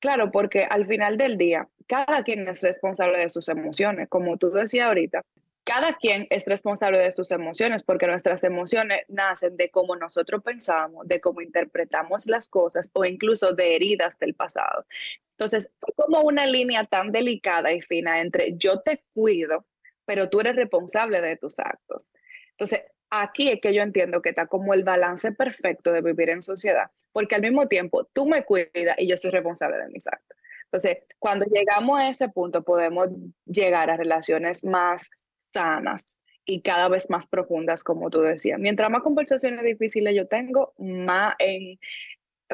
Claro, 0.00 0.30
porque 0.30 0.64
al 0.64 0.86
final 0.86 1.18
del 1.18 1.36
día, 1.36 1.68
cada 1.88 2.22
quien 2.22 2.46
es 2.48 2.60
responsable 2.60 3.18
de 3.18 3.28
sus 3.28 3.48
emociones. 3.48 4.08
Como 4.08 4.36
tú 4.36 4.50
decías 4.50 4.86
ahorita, 4.86 5.22
cada 5.68 5.92
quien 5.92 6.26
es 6.30 6.46
responsable 6.46 6.98
de 6.98 7.12
sus 7.12 7.30
emociones 7.30 7.82
porque 7.82 8.06
nuestras 8.06 8.42
emociones 8.42 9.02
nacen 9.08 9.54
de 9.58 9.70
cómo 9.70 9.96
nosotros 9.96 10.42
pensamos, 10.42 11.06
de 11.06 11.20
cómo 11.20 11.42
interpretamos 11.42 12.26
las 12.26 12.48
cosas 12.48 12.90
o 12.94 13.04
incluso 13.04 13.52
de 13.52 13.76
heridas 13.76 14.18
del 14.18 14.34
pasado. 14.34 14.86
Entonces, 15.32 15.70
como 15.94 16.22
una 16.22 16.46
línea 16.46 16.86
tan 16.86 17.12
delicada 17.12 17.70
y 17.70 17.82
fina 17.82 18.20
entre 18.20 18.56
yo 18.56 18.80
te 18.80 19.04
cuido, 19.12 19.66
pero 20.06 20.30
tú 20.30 20.40
eres 20.40 20.56
responsable 20.56 21.20
de 21.20 21.36
tus 21.36 21.58
actos. 21.58 22.10
Entonces, 22.52 22.84
aquí 23.10 23.50
es 23.50 23.60
que 23.60 23.74
yo 23.74 23.82
entiendo 23.82 24.22
que 24.22 24.30
está 24.30 24.46
como 24.46 24.72
el 24.72 24.84
balance 24.84 25.32
perfecto 25.32 25.92
de 25.92 26.00
vivir 26.00 26.30
en 26.30 26.40
sociedad, 26.40 26.90
porque 27.12 27.34
al 27.34 27.42
mismo 27.42 27.68
tiempo 27.68 28.04
tú 28.14 28.26
me 28.26 28.42
cuidas 28.42 28.96
y 28.96 29.06
yo 29.06 29.18
soy 29.18 29.32
responsable 29.32 29.76
de 29.76 29.88
mis 29.88 30.06
actos. 30.06 30.38
Entonces, 30.64 30.98
cuando 31.18 31.44
llegamos 31.46 31.98
a 31.98 32.08
ese 32.08 32.30
punto, 32.30 32.62
podemos 32.62 33.08
llegar 33.44 33.90
a 33.90 33.96
relaciones 33.96 34.64
más 34.64 35.10
sanas 35.48 36.18
y 36.44 36.62
cada 36.62 36.88
vez 36.88 37.10
más 37.10 37.26
profundas, 37.26 37.84
como 37.84 38.08
tú 38.08 38.22
decías. 38.22 38.58
Mientras 38.58 38.88
más 38.90 39.02
conversaciones 39.02 39.64
difíciles 39.64 40.16
yo 40.16 40.26
tengo, 40.26 40.72
más 40.78 41.34
en, 41.38 41.78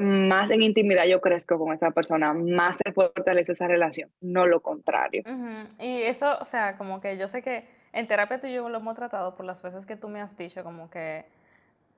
más 0.01 0.51
en 0.51 0.63
intimidad 0.63 1.05
yo 1.05 1.21
crezco 1.21 1.59
con 1.59 1.73
esa 1.73 1.93
persona, 1.93 2.33
más 2.35 2.79
se 2.79 2.93
fortalece 2.93 3.53
esa 3.53 3.69
relación, 3.69 4.11
no 4.21 4.47
lo 4.47 4.61
contrario. 4.61 5.23
Y 5.79 6.03
eso, 6.03 6.37
o 6.41 6.45
sea, 6.45 6.77
como 6.77 7.01
que 7.01 7.17
yo 7.17 7.29
sé 7.29 7.43
que 7.43 7.69
en 7.93 8.09
terapia 8.09 8.41
tú 8.41 8.49
y 8.49 8.55
yo 8.55 8.69
lo 8.69 8.79
hemos 8.79 8.97
tratado 8.97 9.37
por 9.37 9.47
las 9.47 9.63
veces 9.63 9.87
que 9.87 9.97
tú 9.97 10.09
me 10.09 10.21
has 10.21 10.37
dicho, 10.37 10.65
como 10.65 10.91
que, 10.91 11.25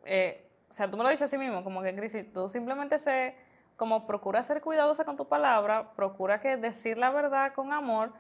eh, 0.05 0.45
o 0.69 0.73
sea, 0.73 0.91
tú 0.91 0.99
me 0.99 1.03
lo 1.03 1.09
dices 1.09 1.23
así 1.23 1.39
mismo, 1.39 1.65
como 1.65 1.83
que, 1.83 1.95
Cris, 1.97 2.31
tú 2.35 2.49
simplemente 2.49 2.99
sé, 2.99 3.35
como 3.77 4.07
procura 4.07 4.43
ser 4.43 4.61
cuidadosa 4.61 5.07
con 5.07 5.17
tu 5.17 5.29
palabra, 5.29 5.93
procura 5.97 6.43
que 6.43 6.59
decir 6.59 6.99
la 6.99 7.11
verdad 7.11 7.55
con 7.55 7.73
amor, 7.73 8.13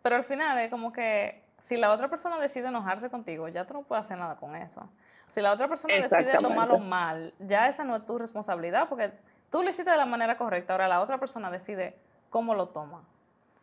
pero 0.00 0.16
al 0.16 0.24
final 0.24 0.58
es 0.58 0.70
como 0.70 0.90
que 0.90 1.42
si 1.58 1.76
la 1.76 1.92
otra 1.92 2.08
persona 2.08 2.38
decide 2.38 2.68
enojarse 2.68 3.10
contigo, 3.10 3.48
ya 3.48 3.66
tú 3.66 3.74
no 3.74 3.82
puedes 3.82 4.06
hacer 4.06 4.18
nada 4.18 4.36
con 4.36 4.54
eso. 4.54 4.88
Si 5.28 5.40
la 5.40 5.52
otra 5.52 5.68
persona 5.68 5.94
decide 5.94 6.38
tomarlo 6.38 6.78
mal, 6.78 7.34
ya 7.38 7.68
esa 7.68 7.84
no 7.84 7.96
es 7.96 8.06
tu 8.06 8.18
responsabilidad 8.18 8.88
porque 8.88 9.12
tú 9.50 9.62
lo 9.62 9.70
hiciste 9.70 9.90
de 9.90 9.96
la 9.96 10.06
manera 10.06 10.36
correcta, 10.36 10.74
ahora 10.74 10.88
la 10.88 11.00
otra 11.00 11.18
persona 11.18 11.50
decide 11.50 11.96
cómo 12.30 12.54
lo 12.54 12.68
toma. 12.68 13.02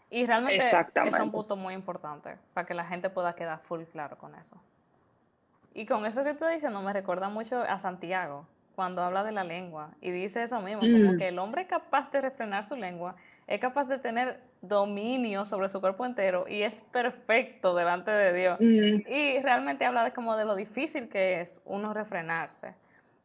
Y 0.09 0.25
realmente 0.25 0.57
es 0.57 1.19
un 1.19 1.31
punto 1.31 1.55
muy 1.55 1.73
importante 1.73 2.37
para 2.53 2.67
que 2.67 2.73
la 2.73 2.85
gente 2.85 3.09
pueda 3.09 3.33
quedar 3.33 3.59
full 3.59 3.83
claro 3.83 4.17
con 4.17 4.35
eso. 4.35 4.55
Y 5.73 5.85
con 5.85 6.05
eso 6.05 6.23
que 6.23 6.33
tú 6.33 6.45
dices, 6.45 6.71
no 6.71 6.81
me 6.81 6.93
recuerda 6.93 7.27
mucho 7.27 7.61
a 7.61 7.79
Santiago, 7.79 8.45
cuando 8.75 9.01
habla 9.01 9.23
de 9.23 9.31
la 9.31 9.43
lengua 9.43 9.91
y 10.01 10.11
dice 10.11 10.43
eso 10.43 10.59
mismo, 10.61 10.81
como 10.81 11.13
mm. 11.13 11.17
que 11.17 11.29
el 11.29 11.39
hombre 11.39 11.65
capaz 11.65 12.11
de 12.11 12.21
refrenar 12.21 12.65
su 12.65 12.75
lengua 12.75 13.15
es 13.47 13.59
capaz 13.59 13.87
de 13.87 13.99
tener 13.99 14.39
dominio 14.61 15.45
sobre 15.45 15.69
su 15.69 15.79
cuerpo 15.79 16.05
entero 16.05 16.45
y 16.47 16.63
es 16.63 16.81
perfecto 16.91 17.75
delante 17.75 18.11
de 18.11 18.33
Dios. 18.33 18.57
Mm. 18.59 19.11
Y 19.11 19.41
realmente 19.41 19.85
habla 19.85 20.03
de 20.03 20.11
como 20.11 20.35
de 20.35 20.45
lo 20.45 20.55
difícil 20.55 21.09
que 21.09 21.41
es 21.41 21.61
uno 21.65 21.93
refrenarse. 21.93 22.73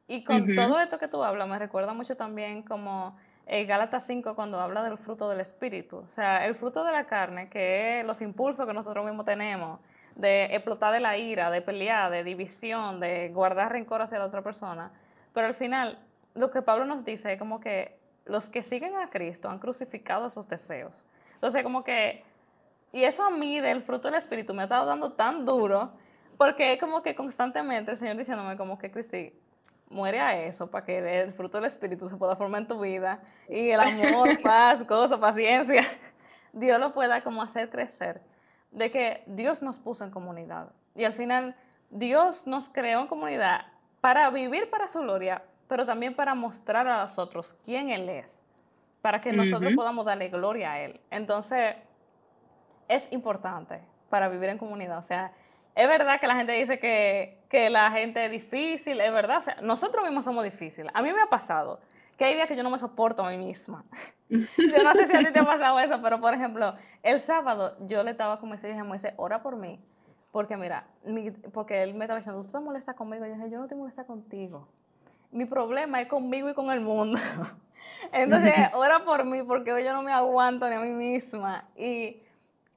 Y 0.06 0.24
con 0.24 0.54
todo 0.54 0.80
esto 0.80 0.98
que 0.98 1.06
tú 1.06 1.22
hablas, 1.22 1.48
me 1.48 1.58
recuerda 1.58 1.94
mucho 1.94 2.16
también 2.16 2.62
como 2.62 3.16
el 3.46 3.66
Gálatas 3.66 4.06
5 4.06 4.34
cuando 4.34 4.60
habla 4.60 4.82
del 4.82 4.98
fruto 4.98 5.28
del 5.28 5.40
espíritu. 5.40 5.98
O 5.98 6.08
sea, 6.08 6.44
el 6.46 6.54
fruto 6.56 6.84
de 6.84 6.92
la 6.92 7.04
carne, 7.04 7.48
que 7.48 8.00
es 8.00 8.06
los 8.06 8.20
impulsos 8.20 8.66
que 8.66 8.72
nosotros 8.72 9.04
mismos 9.04 9.24
tenemos, 9.24 9.78
de 10.16 10.46
explotar 10.46 10.92
de 10.92 11.00
la 11.00 11.16
ira, 11.16 11.50
de 11.50 11.62
pelear, 11.62 12.10
de 12.10 12.24
división, 12.24 12.98
de 12.98 13.30
guardar 13.32 13.72
rencor 13.72 14.02
hacia 14.02 14.18
la 14.18 14.26
otra 14.26 14.42
persona 14.42 14.90
pero 15.32 15.46
al 15.46 15.54
final, 15.54 15.98
lo 16.34 16.50
que 16.50 16.62
Pablo 16.62 16.84
nos 16.84 17.04
dice 17.04 17.32
es 17.32 17.38
como 17.38 17.60
que 17.60 17.98
los 18.24 18.48
que 18.48 18.62
siguen 18.62 18.96
a 18.96 19.10
Cristo 19.10 19.48
han 19.48 19.58
crucificado 19.58 20.26
esos 20.26 20.48
deseos. 20.48 21.04
Entonces, 21.34 21.62
como 21.62 21.84
que, 21.84 22.24
y 22.92 23.04
eso 23.04 23.24
a 23.24 23.30
mí 23.30 23.60
del 23.60 23.82
fruto 23.82 24.08
del 24.08 24.18
Espíritu 24.18 24.54
me 24.54 24.62
ha 24.62 24.64
estado 24.64 24.86
dando 24.86 25.12
tan 25.12 25.44
duro, 25.44 25.92
porque 26.36 26.72
es 26.72 26.80
como 26.80 27.02
que 27.02 27.14
constantemente 27.14 27.90
el 27.90 27.96
Señor 27.96 28.16
diciéndome 28.16 28.56
como 28.56 28.78
que, 28.78 28.90
Cristi, 28.90 29.32
muere 29.90 30.20
a 30.20 30.40
eso 30.40 30.70
para 30.70 30.84
que 30.84 31.20
el 31.20 31.32
fruto 31.32 31.58
del 31.58 31.66
Espíritu 31.66 32.08
se 32.08 32.16
pueda 32.16 32.36
formar 32.36 32.62
en 32.62 32.68
tu 32.68 32.80
vida 32.80 33.20
y 33.48 33.70
el 33.70 33.80
amor, 33.80 34.40
paz, 34.42 34.86
gozo, 34.86 35.20
paciencia, 35.20 35.82
Dios 36.52 36.78
lo 36.78 36.94
pueda 36.94 37.22
como 37.22 37.42
hacer 37.42 37.68
crecer. 37.70 38.22
De 38.70 38.90
que 38.90 39.24
Dios 39.26 39.62
nos 39.62 39.80
puso 39.80 40.04
en 40.04 40.12
comunidad 40.12 40.70
y 40.94 41.04
al 41.04 41.12
final 41.12 41.56
Dios 41.90 42.46
nos 42.46 42.68
creó 42.68 43.00
en 43.00 43.08
comunidad 43.08 43.62
para 44.00 44.28
vivir 44.30 44.70
para 44.70 44.88
su 44.88 45.00
gloria, 45.00 45.42
pero 45.68 45.84
también 45.84 46.14
para 46.14 46.34
mostrar 46.34 46.86
a 46.88 47.02
los 47.02 47.18
otros 47.18 47.54
quién 47.64 47.90
Él 47.90 48.08
es, 48.08 48.42
para 49.02 49.20
que 49.20 49.32
nosotros 49.32 49.72
podamos 49.74 50.06
darle 50.06 50.28
gloria 50.28 50.72
a 50.72 50.80
Él. 50.80 51.00
Entonces, 51.10 51.76
es 52.88 53.10
importante 53.12 53.80
para 54.08 54.28
vivir 54.28 54.48
en 54.48 54.58
comunidad. 54.58 54.98
O 54.98 55.02
sea, 55.02 55.32
es 55.74 55.86
verdad 55.86 56.20
que 56.20 56.26
la 56.26 56.34
gente 56.34 56.52
dice 56.52 56.78
que, 56.78 57.38
que 57.48 57.70
la 57.70 57.90
gente 57.90 58.24
es 58.24 58.30
difícil, 58.30 59.00
es 59.00 59.12
verdad. 59.12 59.38
O 59.38 59.42
sea, 59.42 59.56
nosotros 59.62 60.04
mismos 60.04 60.24
somos 60.24 60.44
difíciles. 60.44 60.90
A 60.94 61.02
mí 61.02 61.12
me 61.12 61.22
ha 61.22 61.28
pasado 61.28 61.80
que 62.18 62.24
hay 62.24 62.34
días 62.34 62.48
que 62.48 62.56
yo 62.56 62.62
no 62.62 62.70
me 62.70 62.78
soporto 62.78 63.24
a 63.24 63.30
mí 63.30 63.38
misma. 63.38 63.84
yo 64.28 64.84
no 64.84 64.92
sé 64.92 65.06
si 65.06 65.16
a 65.16 65.20
ti 65.20 65.32
te 65.32 65.38
ha 65.38 65.44
pasado 65.44 65.78
eso, 65.80 66.02
pero 66.02 66.20
por 66.20 66.34
ejemplo, 66.34 66.74
el 67.02 67.18
sábado 67.18 67.76
yo 67.86 68.02
le 68.02 68.10
estaba 68.10 68.38
como 68.38 68.56
dije 68.56 68.78
a 68.78 68.84
Moisés, 68.84 69.14
ora 69.16 69.42
por 69.42 69.56
mí. 69.56 69.80
Porque 70.32 70.56
mira, 70.56 70.86
porque 71.52 71.82
él 71.82 71.94
me 71.94 72.04
estaba 72.04 72.18
diciendo, 72.18 72.42
tú 72.42 72.50
te 72.50 72.60
molestas 72.60 72.94
conmigo. 72.94 73.26
Yo 73.26 73.34
dije, 73.34 73.50
yo 73.50 73.58
no 73.58 73.66
te 73.66 73.74
molesta 73.74 74.04
contigo. 74.04 74.68
Mi 75.32 75.44
problema 75.44 76.00
es 76.00 76.08
conmigo 76.08 76.48
y 76.48 76.54
con 76.54 76.70
el 76.70 76.80
mundo. 76.80 77.18
Entonces, 78.12 78.54
ora 78.74 79.04
por 79.04 79.24
mí 79.24 79.42
porque 79.42 79.72
hoy 79.72 79.84
yo 79.84 79.92
no 79.92 80.02
me 80.02 80.12
aguanto 80.12 80.68
ni 80.68 80.74
a 80.74 80.80
mí 80.80 80.92
misma. 80.92 81.64
Y 81.76 82.22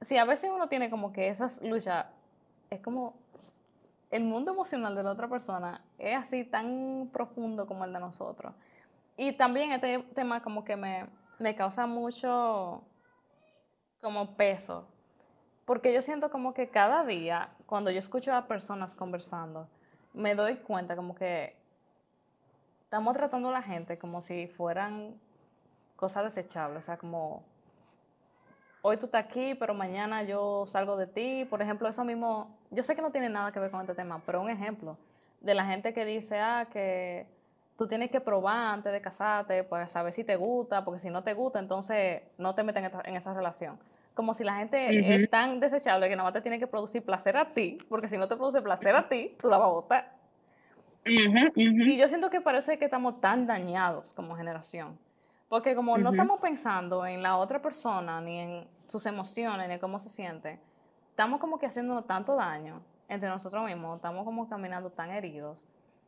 si 0.00 0.16
a 0.16 0.24
veces 0.24 0.50
uno 0.54 0.68
tiene 0.68 0.90
como 0.90 1.12
que 1.12 1.28
esas 1.28 1.62
luchas, 1.62 2.06
es 2.70 2.80
como 2.80 3.14
el 4.10 4.24
mundo 4.24 4.52
emocional 4.52 4.94
de 4.94 5.02
la 5.02 5.10
otra 5.10 5.28
persona 5.28 5.80
es 5.98 6.16
así 6.16 6.44
tan 6.44 7.10
profundo 7.12 7.66
como 7.66 7.84
el 7.84 7.92
de 7.92 8.00
nosotros. 8.00 8.54
Y 9.16 9.32
también 9.32 9.72
este 9.72 10.00
tema 10.14 10.42
como 10.42 10.64
que 10.64 10.76
me, 10.76 11.06
me 11.38 11.54
causa 11.54 11.86
mucho 11.86 12.82
como 14.00 14.36
peso, 14.36 14.86
porque 15.64 15.92
yo 15.92 16.02
siento 16.02 16.30
como 16.30 16.54
que 16.54 16.68
cada 16.68 17.04
día, 17.04 17.50
cuando 17.66 17.90
yo 17.90 17.98
escucho 17.98 18.34
a 18.34 18.46
personas 18.46 18.94
conversando, 18.94 19.68
me 20.12 20.34
doy 20.34 20.56
cuenta 20.56 20.96
como 20.96 21.14
que 21.14 21.56
estamos 22.82 23.16
tratando 23.16 23.48
a 23.48 23.52
la 23.52 23.62
gente 23.62 23.98
como 23.98 24.20
si 24.20 24.46
fueran 24.46 25.18
cosas 25.96 26.24
desechables, 26.24 26.84
o 26.84 26.86
sea, 26.86 26.96
como 26.96 27.42
hoy 28.82 28.98
tú 28.98 29.06
estás 29.06 29.24
aquí, 29.24 29.54
pero 29.54 29.72
mañana 29.72 30.22
yo 30.22 30.66
salgo 30.66 30.96
de 30.98 31.06
ti. 31.06 31.46
Por 31.46 31.62
ejemplo, 31.62 31.88
eso 31.88 32.04
mismo, 32.04 32.54
yo 32.70 32.82
sé 32.82 32.94
que 32.94 33.00
no 33.00 33.10
tiene 33.10 33.30
nada 33.30 33.50
que 33.50 33.58
ver 33.58 33.70
con 33.70 33.80
este 33.80 33.94
tema, 33.94 34.20
pero 34.26 34.42
un 34.42 34.50
ejemplo 34.50 34.98
de 35.40 35.54
la 35.54 35.64
gente 35.64 35.94
que 35.94 36.04
dice, 36.04 36.38
ah, 36.38 36.68
que 36.70 37.26
tú 37.78 37.88
tienes 37.88 38.10
que 38.10 38.20
probar 38.20 38.74
antes 38.74 38.92
de 38.92 39.00
casarte, 39.00 39.64
pues 39.64 39.90
saber 39.90 40.12
si 40.12 40.22
te 40.22 40.36
gusta, 40.36 40.84
porque 40.84 40.98
si 40.98 41.08
no 41.08 41.22
te 41.22 41.32
gusta, 41.32 41.58
entonces 41.58 42.22
no 42.36 42.54
te 42.54 42.62
meten 42.62 42.90
en 43.04 43.16
esa 43.16 43.32
relación. 43.32 43.78
Como 44.14 44.32
si 44.32 44.44
la 44.44 44.56
gente 44.56 45.14
es 45.22 45.28
tan 45.28 45.58
desechable 45.58 46.08
que 46.08 46.14
nada 46.14 46.24
más 46.24 46.34
te 46.34 46.40
tiene 46.40 46.58
que 46.58 46.66
producir 46.66 47.04
placer 47.04 47.36
a 47.36 47.52
ti, 47.52 47.78
porque 47.88 48.08
si 48.08 48.16
no 48.16 48.28
te 48.28 48.36
produce 48.36 48.62
placer 48.62 48.94
a 48.94 49.08
ti, 49.08 49.36
tú 49.40 49.50
la 49.50 49.58
vas 49.58 49.66
a 49.66 49.70
votar. 49.72 50.12
Y 51.04 51.96
yo 51.96 52.08
siento 52.08 52.30
que 52.30 52.40
parece 52.40 52.78
que 52.78 52.84
estamos 52.84 53.20
tan 53.20 53.46
dañados 53.46 54.12
como 54.12 54.36
generación. 54.36 54.98
Porque 55.48 55.74
como 55.74 55.98
no 55.98 56.10
estamos 56.10 56.40
pensando 56.40 57.06
en 57.06 57.22
la 57.22 57.36
otra 57.36 57.60
persona, 57.60 58.20
ni 58.20 58.38
en 58.38 58.68
sus 58.86 59.04
emociones, 59.06 59.68
ni 59.68 59.74
en 59.74 59.80
cómo 59.80 59.98
se 59.98 60.10
siente, 60.10 60.58
estamos 61.10 61.40
como 61.40 61.58
que 61.58 61.66
haciéndonos 61.66 62.06
tanto 62.06 62.34
daño 62.34 62.82
entre 63.08 63.28
nosotros 63.28 63.64
mismos, 63.64 63.96
estamos 63.96 64.24
como 64.24 64.48
caminando 64.48 64.90
tan 64.90 65.10
heridos, 65.10 65.64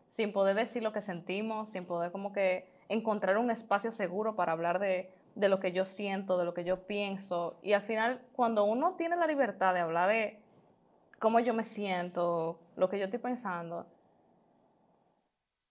sin 0.09 0.33
poder 0.33 0.57
decir 0.57 0.83
lo 0.83 0.93
que 0.93 1.01
sentimos, 1.01 1.71
sin 1.71 1.85
poder 1.85 2.11
como 2.11 2.33
que 2.33 2.69
encontrar 2.89 3.37
un 3.37 3.51
espacio 3.51 3.91
seguro 3.91 4.35
para 4.35 4.53
hablar 4.53 4.79
de, 4.79 5.13
de 5.37 5.49
lo 5.49 5.61
que 5.61 5.71
yo 5.71 5.85
siento, 5.85 6.37
de 6.37 6.45
lo 6.45 6.53
que 6.53 6.65
yo 6.65 6.87
pienso. 6.87 7.61
Y 7.63 7.73
al 7.73 7.83
final, 7.83 8.21
cuando 8.33 8.65
uno 8.65 8.95
tiene 8.97 9.15
la 9.15 9.29
libertad 9.29 9.73
de 9.73 9.81
hablar 9.81 10.09
de 10.09 10.43
cómo 11.21 11.39
yo 11.39 11.55
me 11.55 11.63
siento, 11.63 12.59
lo 12.75 12.89
que 12.89 12.99
yo 12.99 13.05
estoy 13.05 13.21
pensando, 13.21 13.87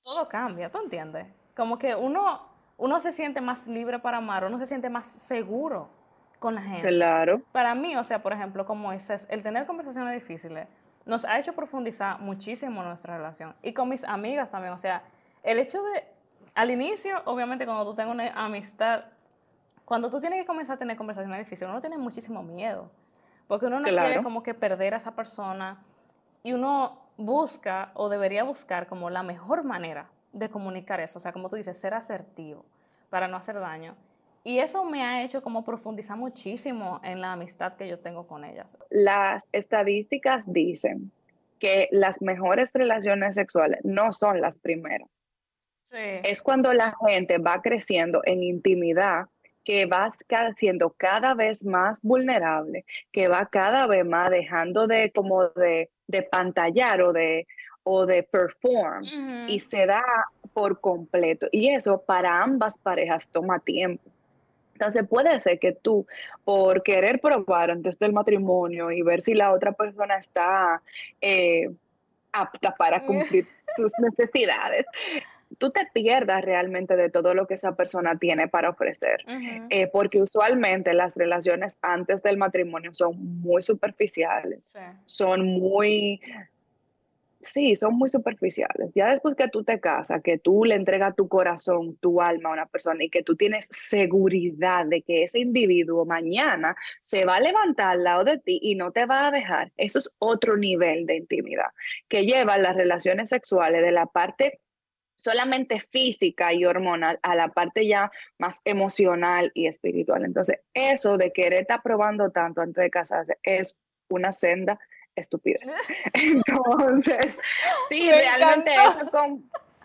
todo 0.02 0.30
cambia, 0.30 0.72
¿tú 0.72 0.80
entiendes? 0.80 1.28
Como 1.54 1.78
que 1.78 1.94
uno 1.96 2.56
uno 2.78 3.00
se 3.00 3.12
siente 3.12 3.42
más 3.42 3.68
libre 3.68 4.00
para 4.00 4.18
amar, 4.18 4.46
uno 4.46 4.60
se 4.60 4.66
siente 4.66 4.90
más 4.90 5.08
seguro 5.08 5.90
con 6.40 6.56
la 6.56 6.62
gente. 6.62 6.88
Claro. 6.88 7.42
Para 7.52 7.74
mí, 7.74 7.96
o 7.96 8.04
sea, 8.04 8.22
por 8.22 8.34
ejemplo, 8.34 8.66
como 8.66 8.92
dices, 8.92 9.28
el 9.30 9.42
tener 9.44 9.66
conversaciones 9.66 10.14
difíciles 10.14 10.68
nos 11.06 11.24
ha 11.24 11.38
hecho 11.38 11.54
profundizar 11.54 12.20
muchísimo 12.20 12.84
nuestra 12.84 13.18
relación. 13.18 13.56
Y 13.62 13.74
con 13.74 13.90
mis 13.90 14.04
amigas 14.04 14.52
también, 14.52 14.74
o 14.74 14.78
sea, 14.78 15.04
el 15.44 15.60
hecho 15.60 15.82
de, 15.84 16.04
al 16.54 16.72
inicio, 16.72 17.22
obviamente 17.26 17.66
cuando 17.66 17.86
tú 17.86 17.96
tengas 17.96 18.14
una 18.14 18.30
amistad, 18.34 19.06
cuando 19.86 20.10
tú 20.10 20.20
tienes 20.20 20.42
que 20.42 20.46
comenzar 20.46 20.76
a 20.76 20.80
tener 20.80 20.98
conversaciones 20.98 21.40
difíciles, 21.40 21.70
uno 21.70 21.80
tiene 21.80 21.98
muchísimo 21.98 22.44
miedo, 22.44 22.90
porque 23.48 23.68
uno 23.68 23.80
no 23.80 23.88
quiere 23.88 24.24
como 24.24 24.44
que 24.44 24.54
perder 24.54 24.96
a 24.96 24.98
esa 24.98 25.16
persona 25.16 25.84
y 26.44 26.54
uno 26.54 27.00
busca 27.18 27.92
o 27.94 28.10
debería 28.10 28.44
buscar 28.44 28.88
como 28.88 29.10
la 29.10 29.24
mejor 29.24 29.64
manera 29.64 30.10
de 30.34 30.50
comunicar 30.50 31.00
eso, 31.00 31.20
o 31.20 31.22
sea, 31.22 31.32
como 31.32 31.50
tú 31.50 31.56
dices, 31.56 31.78
ser 31.78 31.94
asertivo 31.94 32.66
para 33.10 33.28
no 33.28 33.38
hacer 33.38 33.60
daño. 33.60 33.96
Y 34.44 34.60
eso 34.60 34.84
me 34.84 35.04
ha 35.04 35.24
hecho 35.24 35.42
como 35.42 35.64
profundizar 35.64 36.18
muchísimo 36.18 37.00
en 37.04 37.22
la 37.22 37.32
amistad 37.32 37.76
que 37.78 37.88
yo 37.88 38.00
tengo 38.00 38.28
con 38.28 38.44
ellas. 38.44 38.78
Las 38.90 39.50
estadísticas 39.52 40.44
dicen 40.52 41.12
que 41.58 41.88
las 41.92 42.22
mejores 42.22 42.74
relaciones 42.74 43.36
sexuales 43.36 43.80
no 43.84 44.12
son 44.12 44.42
las 44.42 44.60
primeras. 44.60 45.10
Sí. 45.84 46.20
Es 46.24 46.44
cuando 46.44 46.74
la 46.74 46.94
gente 47.08 47.38
va 47.38 47.62
creciendo 47.62 48.22
en 48.26 48.44
intimidad 48.44 49.28
que 49.66 49.86
va 49.88 50.12
siendo 50.56 50.92
cada 50.92 51.34
vez 51.34 51.66
más 51.66 52.02
vulnerable, 52.04 52.86
que 53.12 53.28
va 53.28 53.48
cada 53.48 53.88
vez 53.88 54.06
más 54.06 54.30
dejando 54.30 54.88
de 54.88 55.12
como 55.12 55.50
de, 55.50 55.90
de 56.08 56.22
pantallar 56.22 57.02
o 57.02 57.12
de, 57.12 57.48
o 57.84 58.06
de 58.06 58.24
perform 58.24 59.04
y 59.48 59.60
se 59.60 59.86
da 59.88 60.04
por 60.54 60.80
completo. 60.80 61.48
Y 61.52 61.70
eso 61.70 62.02
para 62.02 62.42
ambas 62.42 62.78
parejas 62.78 63.28
toma 63.28 63.60
tiempo. 63.60 64.04
Entonces 64.74 65.08
puede 65.08 65.40
ser 65.42 65.58
que 65.58 65.72
tú, 65.72 66.06
por 66.44 66.84
querer 66.84 67.20
probar 67.20 67.72
antes 67.72 67.98
del 67.98 68.14
matrimonio 68.14 68.92
y 68.92 69.02
ver 69.02 69.22
si 69.22 69.34
la 69.34 69.54
otra 69.54 69.72
persona 69.72 70.18
está 70.18 70.82
eh, 71.22 71.70
apta 72.34 72.76
para 72.76 73.02
cumplir 73.06 73.48
tus 73.78 73.92
necesidades, 74.00 74.86
tú 75.58 75.70
te 75.72 75.88
pierdas 75.94 76.44
realmente 76.44 76.96
de 76.96 77.10
todo 77.10 77.34
lo 77.34 77.48
que 77.48 77.56
esa 77.56 77.76
persona 77.76 78.18
tiene 78.18 78.48
para 78.48 78.70
ofrecer. 78.70 79.24
Eh, 79.70 79.88
porque 79.88 80.22
usualmente 80.22 80.94
las 80.94 81.16
relaciones 81.16 81.78
antes 81.82 82.22
del 82.24 82.38
matrimonio 82.38 82.94
son 82.94 83.42
muy 83.42 83.62
superficiales, 83.62 84.78
son 85.06 85.46
muy 85.46 86.22
Sí, 87.46 87.76
son 87.76 87.96
muy 87.96 88.10
superficiales. 88.10 88.92
Ya 88.96 89.12
después 89.12 89.36
que 89.36 89.48
tú 89.48 89.64
te 89.64 89.80
casas, 89.80 90.22
que 90.24 90.40
tú 90.40 90.66
le 90.66 90.74
entregas 90.74 91.16
tu 91.16 91.28
corazón, 91.28 91.96
tu 91.98 92.20
alma 92.20 92.50
a 92.50 92.54
una 92.54 92.66
persona 92.66 93.04
y 93.04 93.10
que 93.10 93.22
tú 93.22 93.36
tienes 93.36 93.68
seguridad 93.70 94.86
de 94.88 95.04
que 95.04 95.24
ese 95.24 95.40
individuo 95.40 96.06
mañana 96.06 96.76
se 97.00 97.24
va 97.24 97.36
a 97.36 97.40
levantar 97.40 97.90
al 97.90 98.04
lado 98.04 98.24
de 98.24 98.40
ti 98.40 98.60
y 98.64 98.74
no 98.74 98.92
te 98.92 99.06
va 99.06 99.28
a 99.28 99.32
dejar, 99.32 99.72
eso 99.78 100.00
es 100.00 100.10
otro 100.18 100.58
nivel 100.58 101.06
de 101.06 101.18
intimidad 101.18 101.68
que 102.08 102.26
lleva 102.26 102.58
las 102.58 102.76
relaciones 102.76 103.30
sexuales 103.30 103.84
de 103.84 103.92
la 103.92 104.08
parte 104.08 104.60
solamente 105.16 105.80
física 105.80 106.54
y 106.54 106.66
hormonal 106.66 107.20
a 107.24 107.36
la 107.36 107.50
parte 107.50 107.88
ya 107.88 108.12
más 108.38 108.62
emocional 108.66 109.52
y 109.54 109.68
espiritual. 109.68 110.26
Entonces, 110.26 110.60
eso 110.74 111.18
de 111.18 111.32
querer 111.32 111.62
estar 111.62 111.82
probando 111.82 112.32
tanto 112.32 112.62
antes 112.62 112.84
de 112.84 112.90
casarse 112.90 113.38
es 113.44 113.78
una 114.10 114.32
senda 114.32 114.80
estupidez. 115.16 115.62
Entonces, 116.14 117.38
sí, 117.90 118.12
realmente 118.12 118.74
eso 118.74 119.02
es 119.02 119.12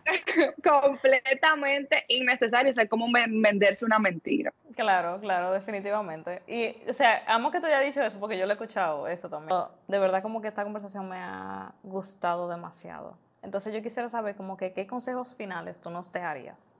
completamente 0.64 2.04
innecesario, 2.08 2.70
o 2.70 2.72
sea, 2.72 2.86
como 2.86 3.06
venderse 3.12 3.84
una 3.84 3.98
mentira. 3.98 4.52
Claro, 4.74 5.20
claro, 5.20 5.52
definitivamente. 5.52 6.42
Y, 6.46 6.88
o 6.88 6.92
sea, 6.92 7.22
amo 7.26 7.50
que 7.50 7.60
tú 7.60 7.66
hayas 7.66 7.84
dicho 7.84 8.02
eso 8.02 8.18
porque 8.18 8.38
yo 8.38 8.46
lo 8.46 8.52
he 8.52 8.54
escuchado 8.54 9.06
eso 9.08 9.28
también. 9.28 9.56
De 9.88 9.98
verdad 9.98 10.22
como 10.22 10.40
que 10.40 10.48
esta 10.48 10.64
conversación 10.64 11.08
me 11.08 11.18
ha 11.18 11.72
gustado 11.82 12.48
demasiado. 12.48 13.16
Entonces 13.42 13.72
yo 13.72 13.82
quisiera 13.82 14.08
saber 14.08 14.36
como 14.36 14.56
que 14.56 14.72
qué 14.72 14.86
consejos 14.86 15.34
finales 15.34 15.80
tú 15.80 15.90
nos 15.90 16.12
dejarías. 16.12 16.72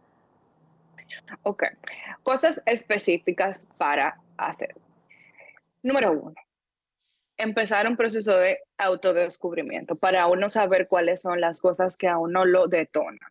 Ok, 1.43 1.65
cosas 2.23 2.63
específicas 2.67 3.67
para 3.79 4.21
hacer. 4.37 4.75
Número 5.83 6.13
uno, 6.13 6.35
empezar 7.37 7.89
un 7.89 7.97
proceso 7.97 8.37
de 8.37 8.59
autodescubrimiento 8.79 9.97
para 9.97 10.27
uno 10.27 10.51
saber 10.51 10.87
cuáles 10.89 11.23
son 11.23 11.41
las 11.41 11.61
cosas 11.61 11.97
que 11.97 12.07
a 12.07 12.19
uno 12.19 12.45
lo 12.45 12.69
detonan 12.69 13.31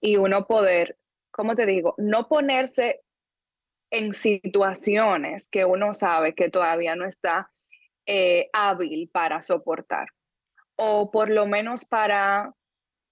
y 0.00 0.16
uno 0.16 0.46
poder, 0.46 0.96
como 1.30 1.54
te 1.54 1.66
digo, 1.66 1.94
no 1.98 2.28
ponerse 2.28 3.02
en 3.90 4.14
situaciones 4.14 5.48
que 5.48 5.66
uno 5.66 5.92
sabe 5.92 6.34
que 6.34 6.48
todavía 6.48 6.96
no 6.96 7.04
está 7.04 7.50
eh, 8.06 8.48
hábil 8.52 9.08
para 9.12 9.42
soportar 9.42 10.08
o 10.76 11.10
por 11.10 11.30
lo 11.30 11.46
menos 11.46 11.84
para 11.84 12.54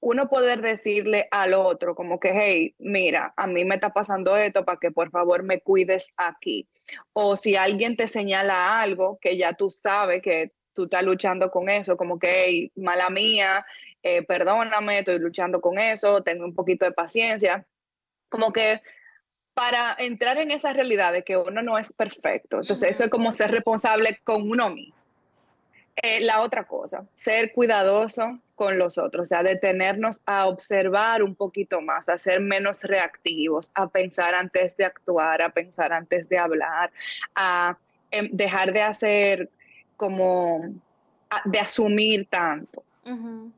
uno 0.00 0.28
poder 0.28 0.62
decirle 0.62 1.28
al 1.30 1.54
otro 1.54 1.94
como 1.94 2.18
que, 2.18 2.32
hey, 2.34 2.74
mira, 2.78 3.34
a 3.36 3.46
mí 3.46 3.64
me 3.64 3.74
está 3.76 3.92
pasando 3.92 4.36
esto 4.36 4.64
para 4.64 4.78
que 4.78 4.90
por 4.90 5.10
favor 5.10 5.42
me 5.42 5.60
cuides 5.60 6.12
aquí 6.16 6.68
o 7.12 7.36
si 7.36 7.56
alguien 7.56 7.96
te 7.96 8.08
señala 8.08 8.80
algo 8.80 9.18
que 9.20 9.36
ya 9.36 9.52
tú 9.54 9.70
sabes 9.70 10.22
que 10.22 10.52
tú 10.72 10.84
estás 10.84 11.02
luchando 11.02 11.50
con 11.50 11.68
eso, 11.68 11.96
como 11.96 12.18
que, 12.18 12.70
mala 12.76 13.10
mía, 13.10 13.64
eh, 14.02 14.22
perdóname, 14.24 15.00
estoy 15.00 15.18
luchando 15.18 15.60
con 15.60 15.78
eso, 15.78 16.22
tengo 16.22 16.44
un 16.44 16.54
poquito 16.54 16.84
de 16.84 16.92
paciencia. 16.92 17.66
Como 18.28 18.52
que 18.52 18.80
para 19.52 19.94
entrar 19.98 20.38
en 20.38 20.52
esa 20.52 20.72
realidad 20.72 21.12
de 21.12 21.24
que 21.24 21.36
uno 21.36 21.62
no 21.62 21.76
es 21.76 21.92
perfecto. 21.92 22.60
Entonces, 22.60 22.92
eso 22.92 23.04
es 23.04 23.10
como 23.10 23.34
ser 23.34 23.50
responsable 23.50 24.18
con 24.24 24.48
uno 24.48 24.70
mismo. 24.70 24.99
Eh, 25.96 26.20
la 26.20 26.40
otra 26.40 26.64
cosa, 26.64 27.04
ser 27.14 27.52
cuidadoso 27.52 28.40
con 28.54 28.78
los 28.78 28.96
otros, 28.96 29.22
o 29.22 29.26
sea, 29.26 29.42
detenernos 29.42 30.22
a 30.24 30.46
observar 30.46 31.22
un 31.22 31.34
poquito 31.34 31.80
más, 31.80 32.08
a 32.08 32.16
ser 32.16 32.40
menos 32.40 32.82
reactivos, 32.84 33.70
a 33.74 33.88
pensar 33.88 34.34
antes 34.34 34.76
de 34.76 34.84
actuar, 34.84 35.42
a 35.42 35.50
pensar 35.50 35.92
antes 35.92 36.28
de 36.28 36.38
hablar, 36.38 36.90
a 37.34 37.76
em, 38.10 38.28
dejar 38.32 38.72
de 38.72 38.82
hacer 38.82 39.50
como, 39.96 40.74
de 41.44 41.58
asumir 41.58 42.26
tanto. 42.30 42.82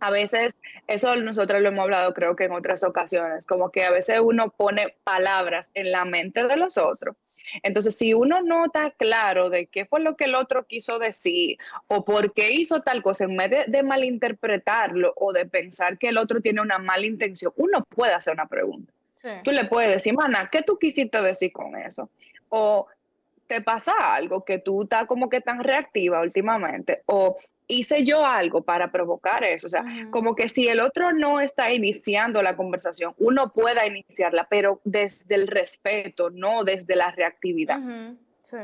A 0.00 0.10
veces, 0.10 0.60
eso 0.86 1.16
nosotros 1.16 1.60
lo 1.60 1.68
hemos 1.68 1.84
hablado 1.84 2.14
creo 2.14 2.36
que 2.36 2.44
en 2.44 2.52
otras 2.52 2.84
ocasiones, 2.84 3.46
como 3.46 3.70
que 3.70 3.84
a 3.84 3.90
veces 3.90 4.20
uno 4.22 4.50
pone 4.50 4.94
palabras 5.04 5.70
en 5.74 5.90
la 5.90 6.04
mente 6.04 6.46
de 6.46 6.56
los 6.56 6.78
otros. 6.78 7.16
Entonces, 7.62 7.96
si 7.96 8.14
uno 8.14 8.40
no 8.42 8.66
está 8.66 8.90
claro 8.90 9.50
de 9.50 9.66
qué 9.66 9.84
fue 9.84 10.00
lo 10.00 10.16
que 10.16 10.24
el 10.24 10.34
otro 10.34 10.64
quiso 10.66 10.98
decir 10.98 11.58
o 11.88 12.04
por 12.04 12.32
qué 12.32 12.52
hizo 12.52 12.82
tal 12.82 13.02
cosa, 13.02 13.24
en 13.24 13.36
vez 13.36 13.66
de, 13.66 13.82
malinterpretarlo 13.82 15.12
o 15.16 15.32
de 15.32 15.46
pensar 15.46 15.98
que 15.98 16.08
el 16.08 16.18
otro 16.18 16.40
tiene 16.40 16.60
una 16.60 16.78
mala 16.78 17.04
intención, 17.04 17.52
uno 17.56 17.84
puede 17.84 18.12
hacer 18.12 18.34
una 18.34 18.46
pregunta. 18.46 18.92
Tú 19.44 19.52
le 19.52 19.64
puedes 19.66 19.92
decir, 19.92 20.14
mana, 20.14 20.48
¿qué 20.50 20.62
tú 20.62 20.78
quisiste 20.78 21.20
decir 21.20 21.52
con 21.52 21.76
eso? 21.76 22.10
O 22.48 22.88
te 23.46 23.60
pasa 23.60 23.92
algo 24.14 24.44
que 24.44 24.58
tú 24.58 24.82
estás 24.82 25.06
como 25.06 25.28
que 25.28 25.40
tan 25.40 25.62
reactiva 25.62 26.20
últimamente 26.20 27.02
o 27.06 27.36
hice 27.72 28.04
yo 28.04 28.24
algo 28.24 28.62
para 28.62 28.90
provocar 28.90 29.44
eso. 29.44 29.66
O 29.66 29.70
sea, 29.70 29.84
como 30.10 30.34
que 30.34 30.48
si 30.48 30.68
el 30.68 30.80
otro 30.80 31.12
no 31.12 31.40
está 31.40 31.72
iniciando 31.72 32.42
la 32.42 32.56
conversación, 32.56 33.14
uno 33.18 33.52
pueda 33.52 33.86
iniciarla, 33.86 34.46
pero 34.48 34.80
desde 34.84 35.34
el 35.34 35.46
respeto, 35.48 36.30
no 36.30 36.64
desde 36.64 36.96
la 36.96 37.10
reactividad. 37.10 37.78
sí. 38.42 38.58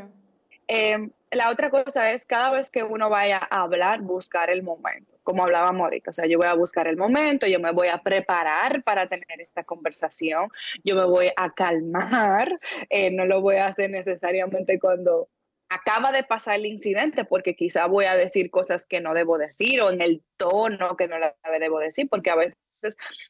Em, 0.70 1.10
la 1.30 1.50
otra 1.50 1.70
cosa 1.70 2.12
es 2.12 2.26
cada 2.26 2.52
vez 2.52 2.70
que 2.70 2.82
uno 2.82 3.08
vaya 3.08 3.38
a 3.50 3.62
hablar, 3.62 4.00
buscar 4.00 4.50
el 4.50 4.62
momento, 4.62 5.18
como 5.22 5.44
hablábamos 5.44 5.84
ahorita. 5.84 6.10
O 6.10 6.14
sea, 6.14 6.26
yo 6.26 6.38
voy 6.38 6.46
a 6.46 6.54
buscar 6.54 6.86
el 6.88 6.96
momento, 6.96 7.46
yo 7.46 7.58
me 7.58 7.72
voy 7.72 7.88
a 7.88 7.98
preparar 7.98 8.82
para 8.82 9.06
tener 9.08 9.40
esta 9.40 9.64
conversación, 9.64 10.48
yo 10.84 10.94
me 10.94 11.04
voy 11.04 11.30
a 11.36 11.50
calmar, 11.50 12.58
eh, 12.90 13.10
no 13.10 13.24
lo 13.24 13.40
voy 13.40 13.56
a 13.56 13.66
hacer 13.66 13.90
necesariamente 13.90 14.78
cuando 14.78 15.28
acaba 15.68 16.12
de 16.12 16.22
pasar 16.22 16.56
el 16.56 16.66
incidente 16.66 17.24
porque 17.24 17.54
quizá 17.54 17.86
voy 17.86 18.06
a 18.06 18.16
decir 18.16 18.50
cosas 18.50 18.86
que 18.86 19.00
no 19.00 19.14
debo 19.14 19.38
decir 19.38 19.82
o 19.82 19.90
en 19.90 20.00
el 20.00 20.22
tono 20.36 20.96
que 20.96 21.08
no 21.08 21.16
debo 21.60 21.78
decir, 21.78 22.08
porque 22.08 22.30
a 22.30 22.36
veces 22.36 22.56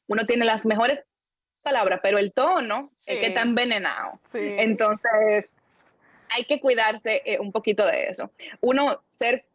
uno 0.06 0.26
tiene 0.26 0.44
las 0.44 0.64
mejores 0.66 1.00
palabras, 1.62 2.00
pero 2.02 2.18
el 2.18 2.32
tono 2.32 2.92
es 2.98 3.18
que 3.18 3.26
está 3.26 3.42
envenenado. 3.42 4.20
Entonces, 4.32 5.52
hay 6.30 6.44
que 6.44 6.60
cuidarse 6.60 7.22
eh, 7.24 7.38
un 7.40 7.52
poquito 7.52 7.86
de 7.86 8.08
eso. 8.08 8.30
Uno 8.60 9.02
ser 9.08 9.46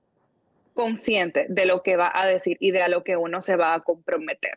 consciente 0.73 1.45
de 1.49 1.65
lo 1.65 1.83
que 1.83 1.95
va 1.95 2.11
a 2.13 2.25
decir 2.25 2.57
y 2.59 2.71
de 2.71 2.81
a 2.81 2.87
lo 2.87 3.03
que 3.03 3.15
uno 3.15 3.41
se 3.41 3.55
va 3.55 3.75
a 3.75 3.79
comprometer. 3.81 4.53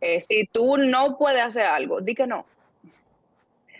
Eh, 0.00 0.20
si 0.20 0.46
tú 0.46 0.76
no 0.76 1.16
puedes 1.16 1.42
hacer 1.42 1.64
algo, 1.64 2.00
di 2.00 2.14
que 2.14 2.26
no 2.26 2.46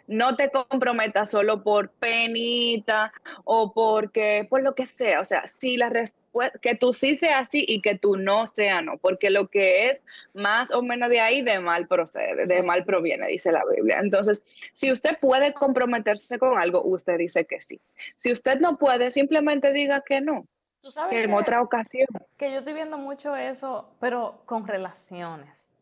no 0.07 0.37
te 0.37 0.51
comprometas 0.51 1.31
solo 1.31 1.63
por 1.63 1.91
penita 1.91 3.13
o 3.45 3.73
porque, 3.73 4.47
por 4.49 4.63
lo 4.63 4.75
que 4.75 4.87
sea. 4.87 5.21
O 5.21 5.25
sea, 5.25 5.47
si 5.47 5.77
la 5.77 5.89
respuesta, 5.89 6.59
que 6.59 6.75
tú 6.75 6.93
sí 6.93 7.15
sea 7.15 7.41
así 7.41 7.65
y 7.67 7.81
que 7.81 7.97
tú 7.99 8.17
no 8.17 8.47
sea 8.47 8.83
no, 8.83 8.99
porque 8.99 9.31
lo 9.31 9.49
que 9.49 9.91
es 9.91 10.03
más 10.35 10.71
o 10.71 10.83
menos 10.83 11.09
de 11.09 11.21
ahí, 11.21 11.43
de 11.43 11.59
mal 11.59 11.87
procede, 11.89 12.45
de 12.45 12.63
mal 12.63 12.85
proviene, 12.85 13.27
dice 13.29 13.53
la 13.53 13.63
Biblia. 13.65 13.99
Entonces, 14.01 14.43
si 14.73 14.93
usted 14.93 15.19
puede 15.21 15.53
comprometerse 15.53 16.39
con 16.39 16.59
algo, 16.59 16.83
usted 16.85 17.19
dice 17.19 17.47
que 17.47 17.61
sí. 17.61 17.81
Si 18.17 18.33
usted 18.33 18.61
no 18.61 18.79
puede, 18.79 19.11
simplemente 19.11 19.73
diga 19.73 20.03
que 20.03 20.21
no. 20.21 20.47
¿Tú 20.81 20.91
sabes 20.91 21.11
que 21.11 21.25
en 21.25 21.33
otra 21.33 21.63
ocasión. 21.63 22.07
Que 22.37 22.53
yo 22.53 22.59
estoy 22.59 22.75
viendo 22.75 22.99
mucho 22.99 23.35
eso, 23.35 23.91
pero 23.99 24.43
con 24.45 24.67
relaciones. 24.67 25.77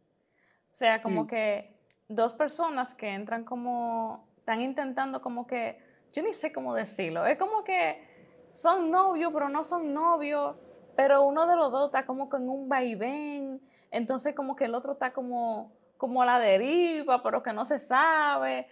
O 0.71 0.77
sea, 0.77 1.03
como 1.03 1.25
mm. 1.25 1.27
que 1.27 1.74
dos 2.09 2.33
personas 2.35 2.95
que 2.95 3.09
entran 3.09 3.45
como, 3.45 4.29
están 4.39 4.61
intentando 4.61 5.23
como 5.23 5.47
que, 5.47 5.83
yo 6.13 6.23
ni 6.23 6.33
sé 6.33 6.53
cómo 6.53 6.75
decirlo, 6.75 7.27
es 7.27 7.39
como 7.39 7.65
que 7.65 8.49
son 8.53 8.91
novios, 8.91 9.33
pero 9.33 9.49
no 9.49 9.65
son 9.65 9.93
novios, 9.93 10.57
pero 10.97 11.25
uno 11.25 11.47
de 11.47 11.57
los 11.57 11.73
dos 11.73 11.87
está 11.87 12.07
como 12.07 12.29
con 12.29 12.49
un 12.49 12.69
vaivén, 12.69 13.61
entonces 13.91 14.35
como 14.35 14.55
que 14.55 14.67
el 14.67 14.75
otro 14.75 14.93
está 14.93 15.13
como, 15.13 15.73
como 15.97 16.23
a 16.23 16.27
la 16.27 16.39
deriva, 16.39 17.23
pero 17.23 17.43
que 17.43 17.53
no 17.53 17.65
se 17.65 17.79
sabe. 17.79 18.69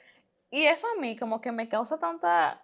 Y 0.51 0.65
eso 0.65 0.87
a 0.87 1.01
mí 1.01 1.17
como 1.17 1.41
que 1.41 1.51
me 1.51 1.69
causa 1.69 1.99
tanta, 1.99 2.63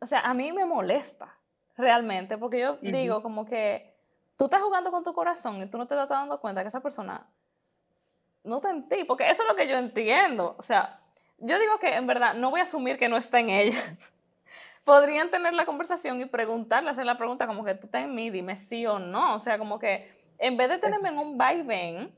o 0.00 0.06
sea, 0.06 0.20
a 0.20 0.34
mí 0.34 0.52
me 0.52 0.64
molesta 0.64 1.34
realmente, 1.76 2.38
porque 2.38 2.60
yo 2.60 2.76
digo 2.82 3.22
como 3.22 3.44
que 3.44 3.96
tú 4.36 4.44
estás 4.44 4.62
jugando 4.62 4.90
con 4.90 5.02
tu 5.02 5.12
corazón 5.14 5.60
y 5.62 5.66
tú 5.66 5.78
no 5.78 5.86
te 5.86 5.94
estás 5.94 6.08
dando 6.08 6.40
cuenta 6.40 6.62
que 6.62 6.68
esa 6.68 6.80
persona 6.80 7.26
no 8.44 8.56
está 8.56 8.70
en 8.70 8.88
ti, 8.88 9.04
porque 9.04 9.28
eso 9.28 9.42
es 9.42 9.48
lo 9.48 9.56
que 9.56 9.66
yo 9.66 9.76
entiendo. 9.76 10.54
O 10.58 10.62
sea, 10.62 11.00
yo 11.38 11.58
digo 11.58 11.78
que 11.78 11.94
en 11.94 12.06
verdad 12.06 12.34
no 12.34 12.50
voy 12.50 12.60
a 12.60 12.64
asumir 12.64 12.98
que 12.98 13.08
no 13.08 13.16
está 13.16 13.40
en 13.40 13.50
ella. 13.50 13.80
Podrían 14.84 15.30
tener 15.30 15.54
la 15.54 15.64
conversación 15.64 16.20
y 16.20 16.26
preguntarle, 16.26 16.90
hacer 16.90 17.06
la 17.06 17.16
pregunta 17.16 17.46
como 17.46 17.64
que 17.64 17.74
tú 17.74 17.86
estás 17.86 18.04
en 18.04 18.14
mí, 18.14 18.30
dime 18.30 18.56
sí 18.56 18.86
o 18.86 18.98
no. 18.98 19.34
O 19.34 19.38
sea, 19.38 19.58
como 19.58 19.78
que 19.78 20.12
en 20.38 20.56
vez 20.56 20.68
de 20.68 20.78
tenerme 20.78 21.08
en 21.08 21.18
un 21.18 21.38
vaivén, 21.38 22.14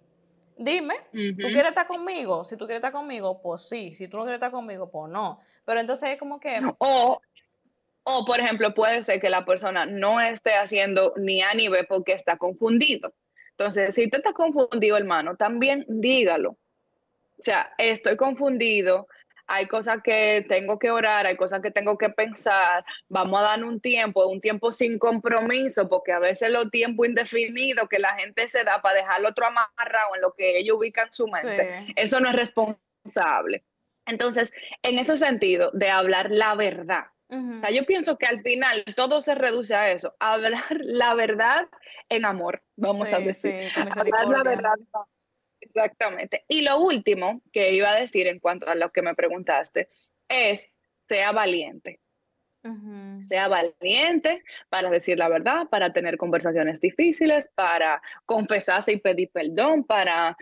dime, 0.59 0.97
¿tú 1.12 1.47
quieres 1.47 1.68
estar 1.68 1.87
conmigo? 1.87 2.45
Si 2.45 2.57
tú 2.57 2.66
quieres 2.66 2.81
estar 2.81 2.93
conmigo, 2.93 3.41
pues 3.41 3.68
sí. 3.68 3.95
Si 3.95 4.09
tú 4.09 4.16
no 4.16 4.24
quieres 4.24 4.39
estar 4.39 4.51
conmigo, 4.51 4.91
pues 4.91 5.12
no. 5.12 5.39
Pero 5.64 5.79
entonces 5.79 6.11
es 6.11 6.18
como 6.18 6.41
que... 6.41 6.61
O, 6.79 7.20
o, 8.03 8.24
por 8.24 8.41
ejemplo, 8.41 8.74
puede 8.74 9.03
ser 9.05 9.20
que 9.20 9.31
la 9.31 9.45
persona 9.45 9.87
no 9.87 10.20
esté 10.20 10.55
haciendo 10.55 11.14
ni 11.16 11.43
A 11.43 11.55
ni 11.55 11.68
B 11.68 11.85
porque 11.89 12.12
está 12.12 12.37
confundido. 12.37 13.12
Entonces, 13.59 13.94
si 13.94 14.04
usted 14.04 14.18
está 14.18 14.32
confundido, 14.32 14.96
hermano, 14.96 15.36
también 15.36 15.84
dígalo. 15.88 16.50
O 16.50 17.42
sea, 17.42 17.72
estoy 17.78 18.16
confundido, 18.16 19.09
hay 19.46 19.66
cosas 19.66 20.00
que 20.02 20.44
tengo 20.48 20.78
que 20.78 20.90
orar, 20.90 21.26
hay 21.26 21.36
cosas 21.36 21.61
que 21.61 21.70
tengo 21.70 21.96
que 21.96 22.11
pensar, 22.11 22.84
vamos 23.09 23.40
a 23.40 23.44
dar 23.44 23.64
un 23.64 23.80
tiempo, 23.80 24.26
un 24.26 24.40
tiempo 24.40 24.72
sin 24.72 24.98
compromiso, 24.98 25.88
porque 25.88 26.12
a 26.12 26.18
veces 26.18 26.50
los 26.50 26.70
tiempos 26.70 27.07
indefinidos 27.07 27.88
que 27.88 27.98
la 27.98 28.14
gente 28.14 28.48
se 28.48 28.64
da 28.64 28.82
para 28.82 28.96
dejar 28.96 29.16
al 29.16 29.26
otro 29.26 29.46
amarrado 29.46 30.14
en 30.16 30.22
lo 30.22 30.34
que 30.34 30.59
ellos 30.59 30.76
ubican 30.78 31.12
su 31.12 31.26
mente, 31.26 31.94
eso 31.96 32.20
no 32.20 32.28
es 32.28 32.34
responsable. 32.34 33.64
Entonces, 34.07 34.52
en 34.82 34.98
ese 34.98 35.18
sentido, 35.18 35.70
de 35.72 35.90
hablar 35.90 36.30
la 36.30 36.54
verdad, 36.54 37.07
o 37.29 37.59
sea, 37.59 37.70
yo 37.70 37.85
pienso 37.85 38.16
que 38.16 38.27
al 38.27 38.43
final 38.43 38.85
todo 38.95 39.20
se 39.20 39.35
reduce 39.35 39.74
a 39.74 39.91
eso, 39.91 40.14
hablar 40.20 40.64
la 40.81 41.14
verdad 41.14 41.68
en 42.09 42.24
amor, 42.24 42.62
vamos 42.77 43.12
a 43.12 43.18
decir. 43.18 43.68
hablar 43.74 44.29
la 44.29 44.43
verdad. 44.43 44.74
Exactamente. 45.61 46.45
Y 46.49 46.61
lo 46.62 46.79
último 46.79 47.43
que 47.53 47.72
iba 47.72 47.91
a 47.91 47.99
decir 47.99 48.29
en 48.29 48.39
cuanto 48.39 48.68
a 48.68 48.74
lo 48.74 48.93
que 48.93 49.03
me 49.03 49.14
preguntaste 49.14 49.89
es, 50.29 50.74
sea 50.99 51.33
valiente. 51.33 52.01
Sea 53.20 53.47
valiente 53.47 54.43
para 54.68 54.91
decir 54.91 55.16
la 55.18 55.29
verdad, 55.29 55.68
para 55.68 55.93
tener 55.93 56.16
conversaciones 56.16 56.81
difíciles, 56.81 57.49
para 57.55 58.03
confesarse 58.24 58.93
y 58.93 59.01
pedir 59.01 59.31
perdón, 59.31 59.85
para 59.85 60.37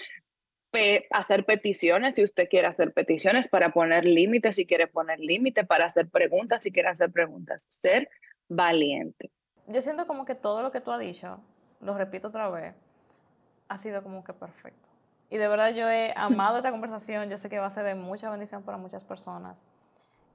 hacer 1.10 1.44
peticiones 1.44 2.16
si 2.16 2.24
usted 2.24 2.48
quiere 2.48 2.66
hacer 2.66 2.92
peticiones, 2.92 3.48
para 3.48 3.70
poner 3.70 4.04
límites 4.04 4.56
si 4.56 4.66
quiere 4.66 4.86
poner 4.86 5.20
límites, 5.20 5.66
para 5.66 5.84
hacer 5.84 6.08
preguntas 6.08 6.62
si 6.62 6.72
quiere 6.72 6.88
hacer 6.88 7.10
preguntas. 7.10 7.66
Ser 7.68 8.08
valiente. 8.48 9.30
Yo 9.66 9.80
siento 9.80 10.06
como 10.06 10.24
que 10.24 10.34
todo 10.34 10.62
lo 10.62 10.70
que 10.70 10.80
tú 10.80 10.90
has 10.92 11.00
dicho, 11.00 11.40
lo 11.80 11.96
repito 11.96 12.28
otra 12.28 12.48
vez, 12.50 12.74
ha 13.68 13.78
sido 13.78 14.02
como 14.02 14.24
que 14.24 14.32
perfecto. 14.32 14.90
Y 15.30 15.36
de 15.38 15.48
verdad 15.48 15.70
yo 15.70 15.88
he 15.88 16.12
amado 16.16 16.58
esta 16.58 16.70
conversación, 16.70 17.30
yo 17.30 17.38
sé 17.38 17.48
que 17.48 17.58
va 17.58 17.66
a 17.66 17.70
ser 17.70 17.84
de 17.84 17.94
mucha 17.94 18.30
bendición 18.30 18.62
para 18.62 18.78
muchas 18.78 19.04
personas. 19.04 19.64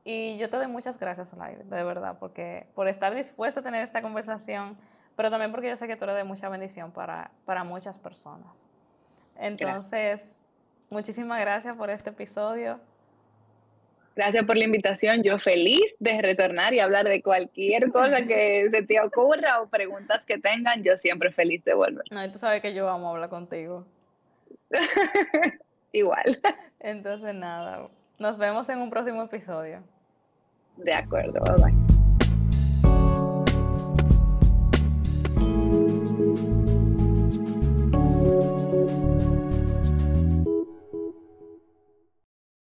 Y 0.03 0.37
yo 0.37 0.49
te 0.49 0.57
doy 0.57 0.67
muchas 0.67 0.97
gracias, 0.97 1.33
Olaire, 1.33 1.63
de 1.63 1.83
verdad, 1.83 2.17
porque 2.19 2.67
por 2.73 2.87
estar 2.87 3.13
dispuesta 3.13 3.59
a 3.59 3.63
tener 3.63 3.83
esta 3.83 4.01
conversación, 4.01 4.77
pero 5.15 5.29
también 5.29 5.51
porque 5.51 5.67
yo 5.67 5.75
sé 5.75 5.87
que 5.87 5.95
tú 5.95 6.05
eres 6.05 6.15
de 6.15 6.23
mucha 6.23 6.49
bendición 6.49 6.91
para, 6.91 7.31
para 7.45 7.63
muchas 7.63 7.99
personas. 7.99 8.47
Entonces, 9.39 10.45
muchísimas 10.89 11.39
gracias 11.39 11.75
por 11.75 11.89
este 11.89 12.09
episodio. 12.09 12.79
Gracias 14.15 14.43
por 14.43 14.57
la 14.57 14.65
invitación. 14.65 15.23
Yo 15.23 15.39
feliz 15.39 15.95
de 15.99 16.21
retornar 16.21 16.73
y 16.73 16.81
hablar 16.81 17.07
de 17.07 17.21
cualquier 17.21 17.89
cosa 17.89 18.17
que 18.27 18.69
se 18.71 18.83
te 18.83 18.99
ocurra 18.99 19.61
o 19.61 19.69
preguntas 19.69 20.25
que 20.25 20.37
tengan. 20.37 20.83
Yo 20.83 20.97
siempre 20.97 21.31
feliz 21.31 21.63
de 21.63 21.73
volver. 21.73 22.03
No, 22.11 22.25
y 22.25 22.31
tú 22.31 22.37
sabes 22.37 22.61
que 22.61 22.73
yo 22.73 22.85
vamos 22.85 23.07
a 23.07 23.11
hablar 23.11 23.29
contigo. 23.29 23.85
Igual. 25.93 26.41
Entonces, 26.81 27.33
nada. 27.33 27.87
Nos 28.17 28.37
vemos 28.37 28.67
en 28.67 28.79
un 28.79 28.89
próximo 28.89 29.23
episodio. 29.23 29.81
De 30.75 30.93
acuerdo. 30.93 31.39
Bye 31.41 31.71
bye. 31.71 31.88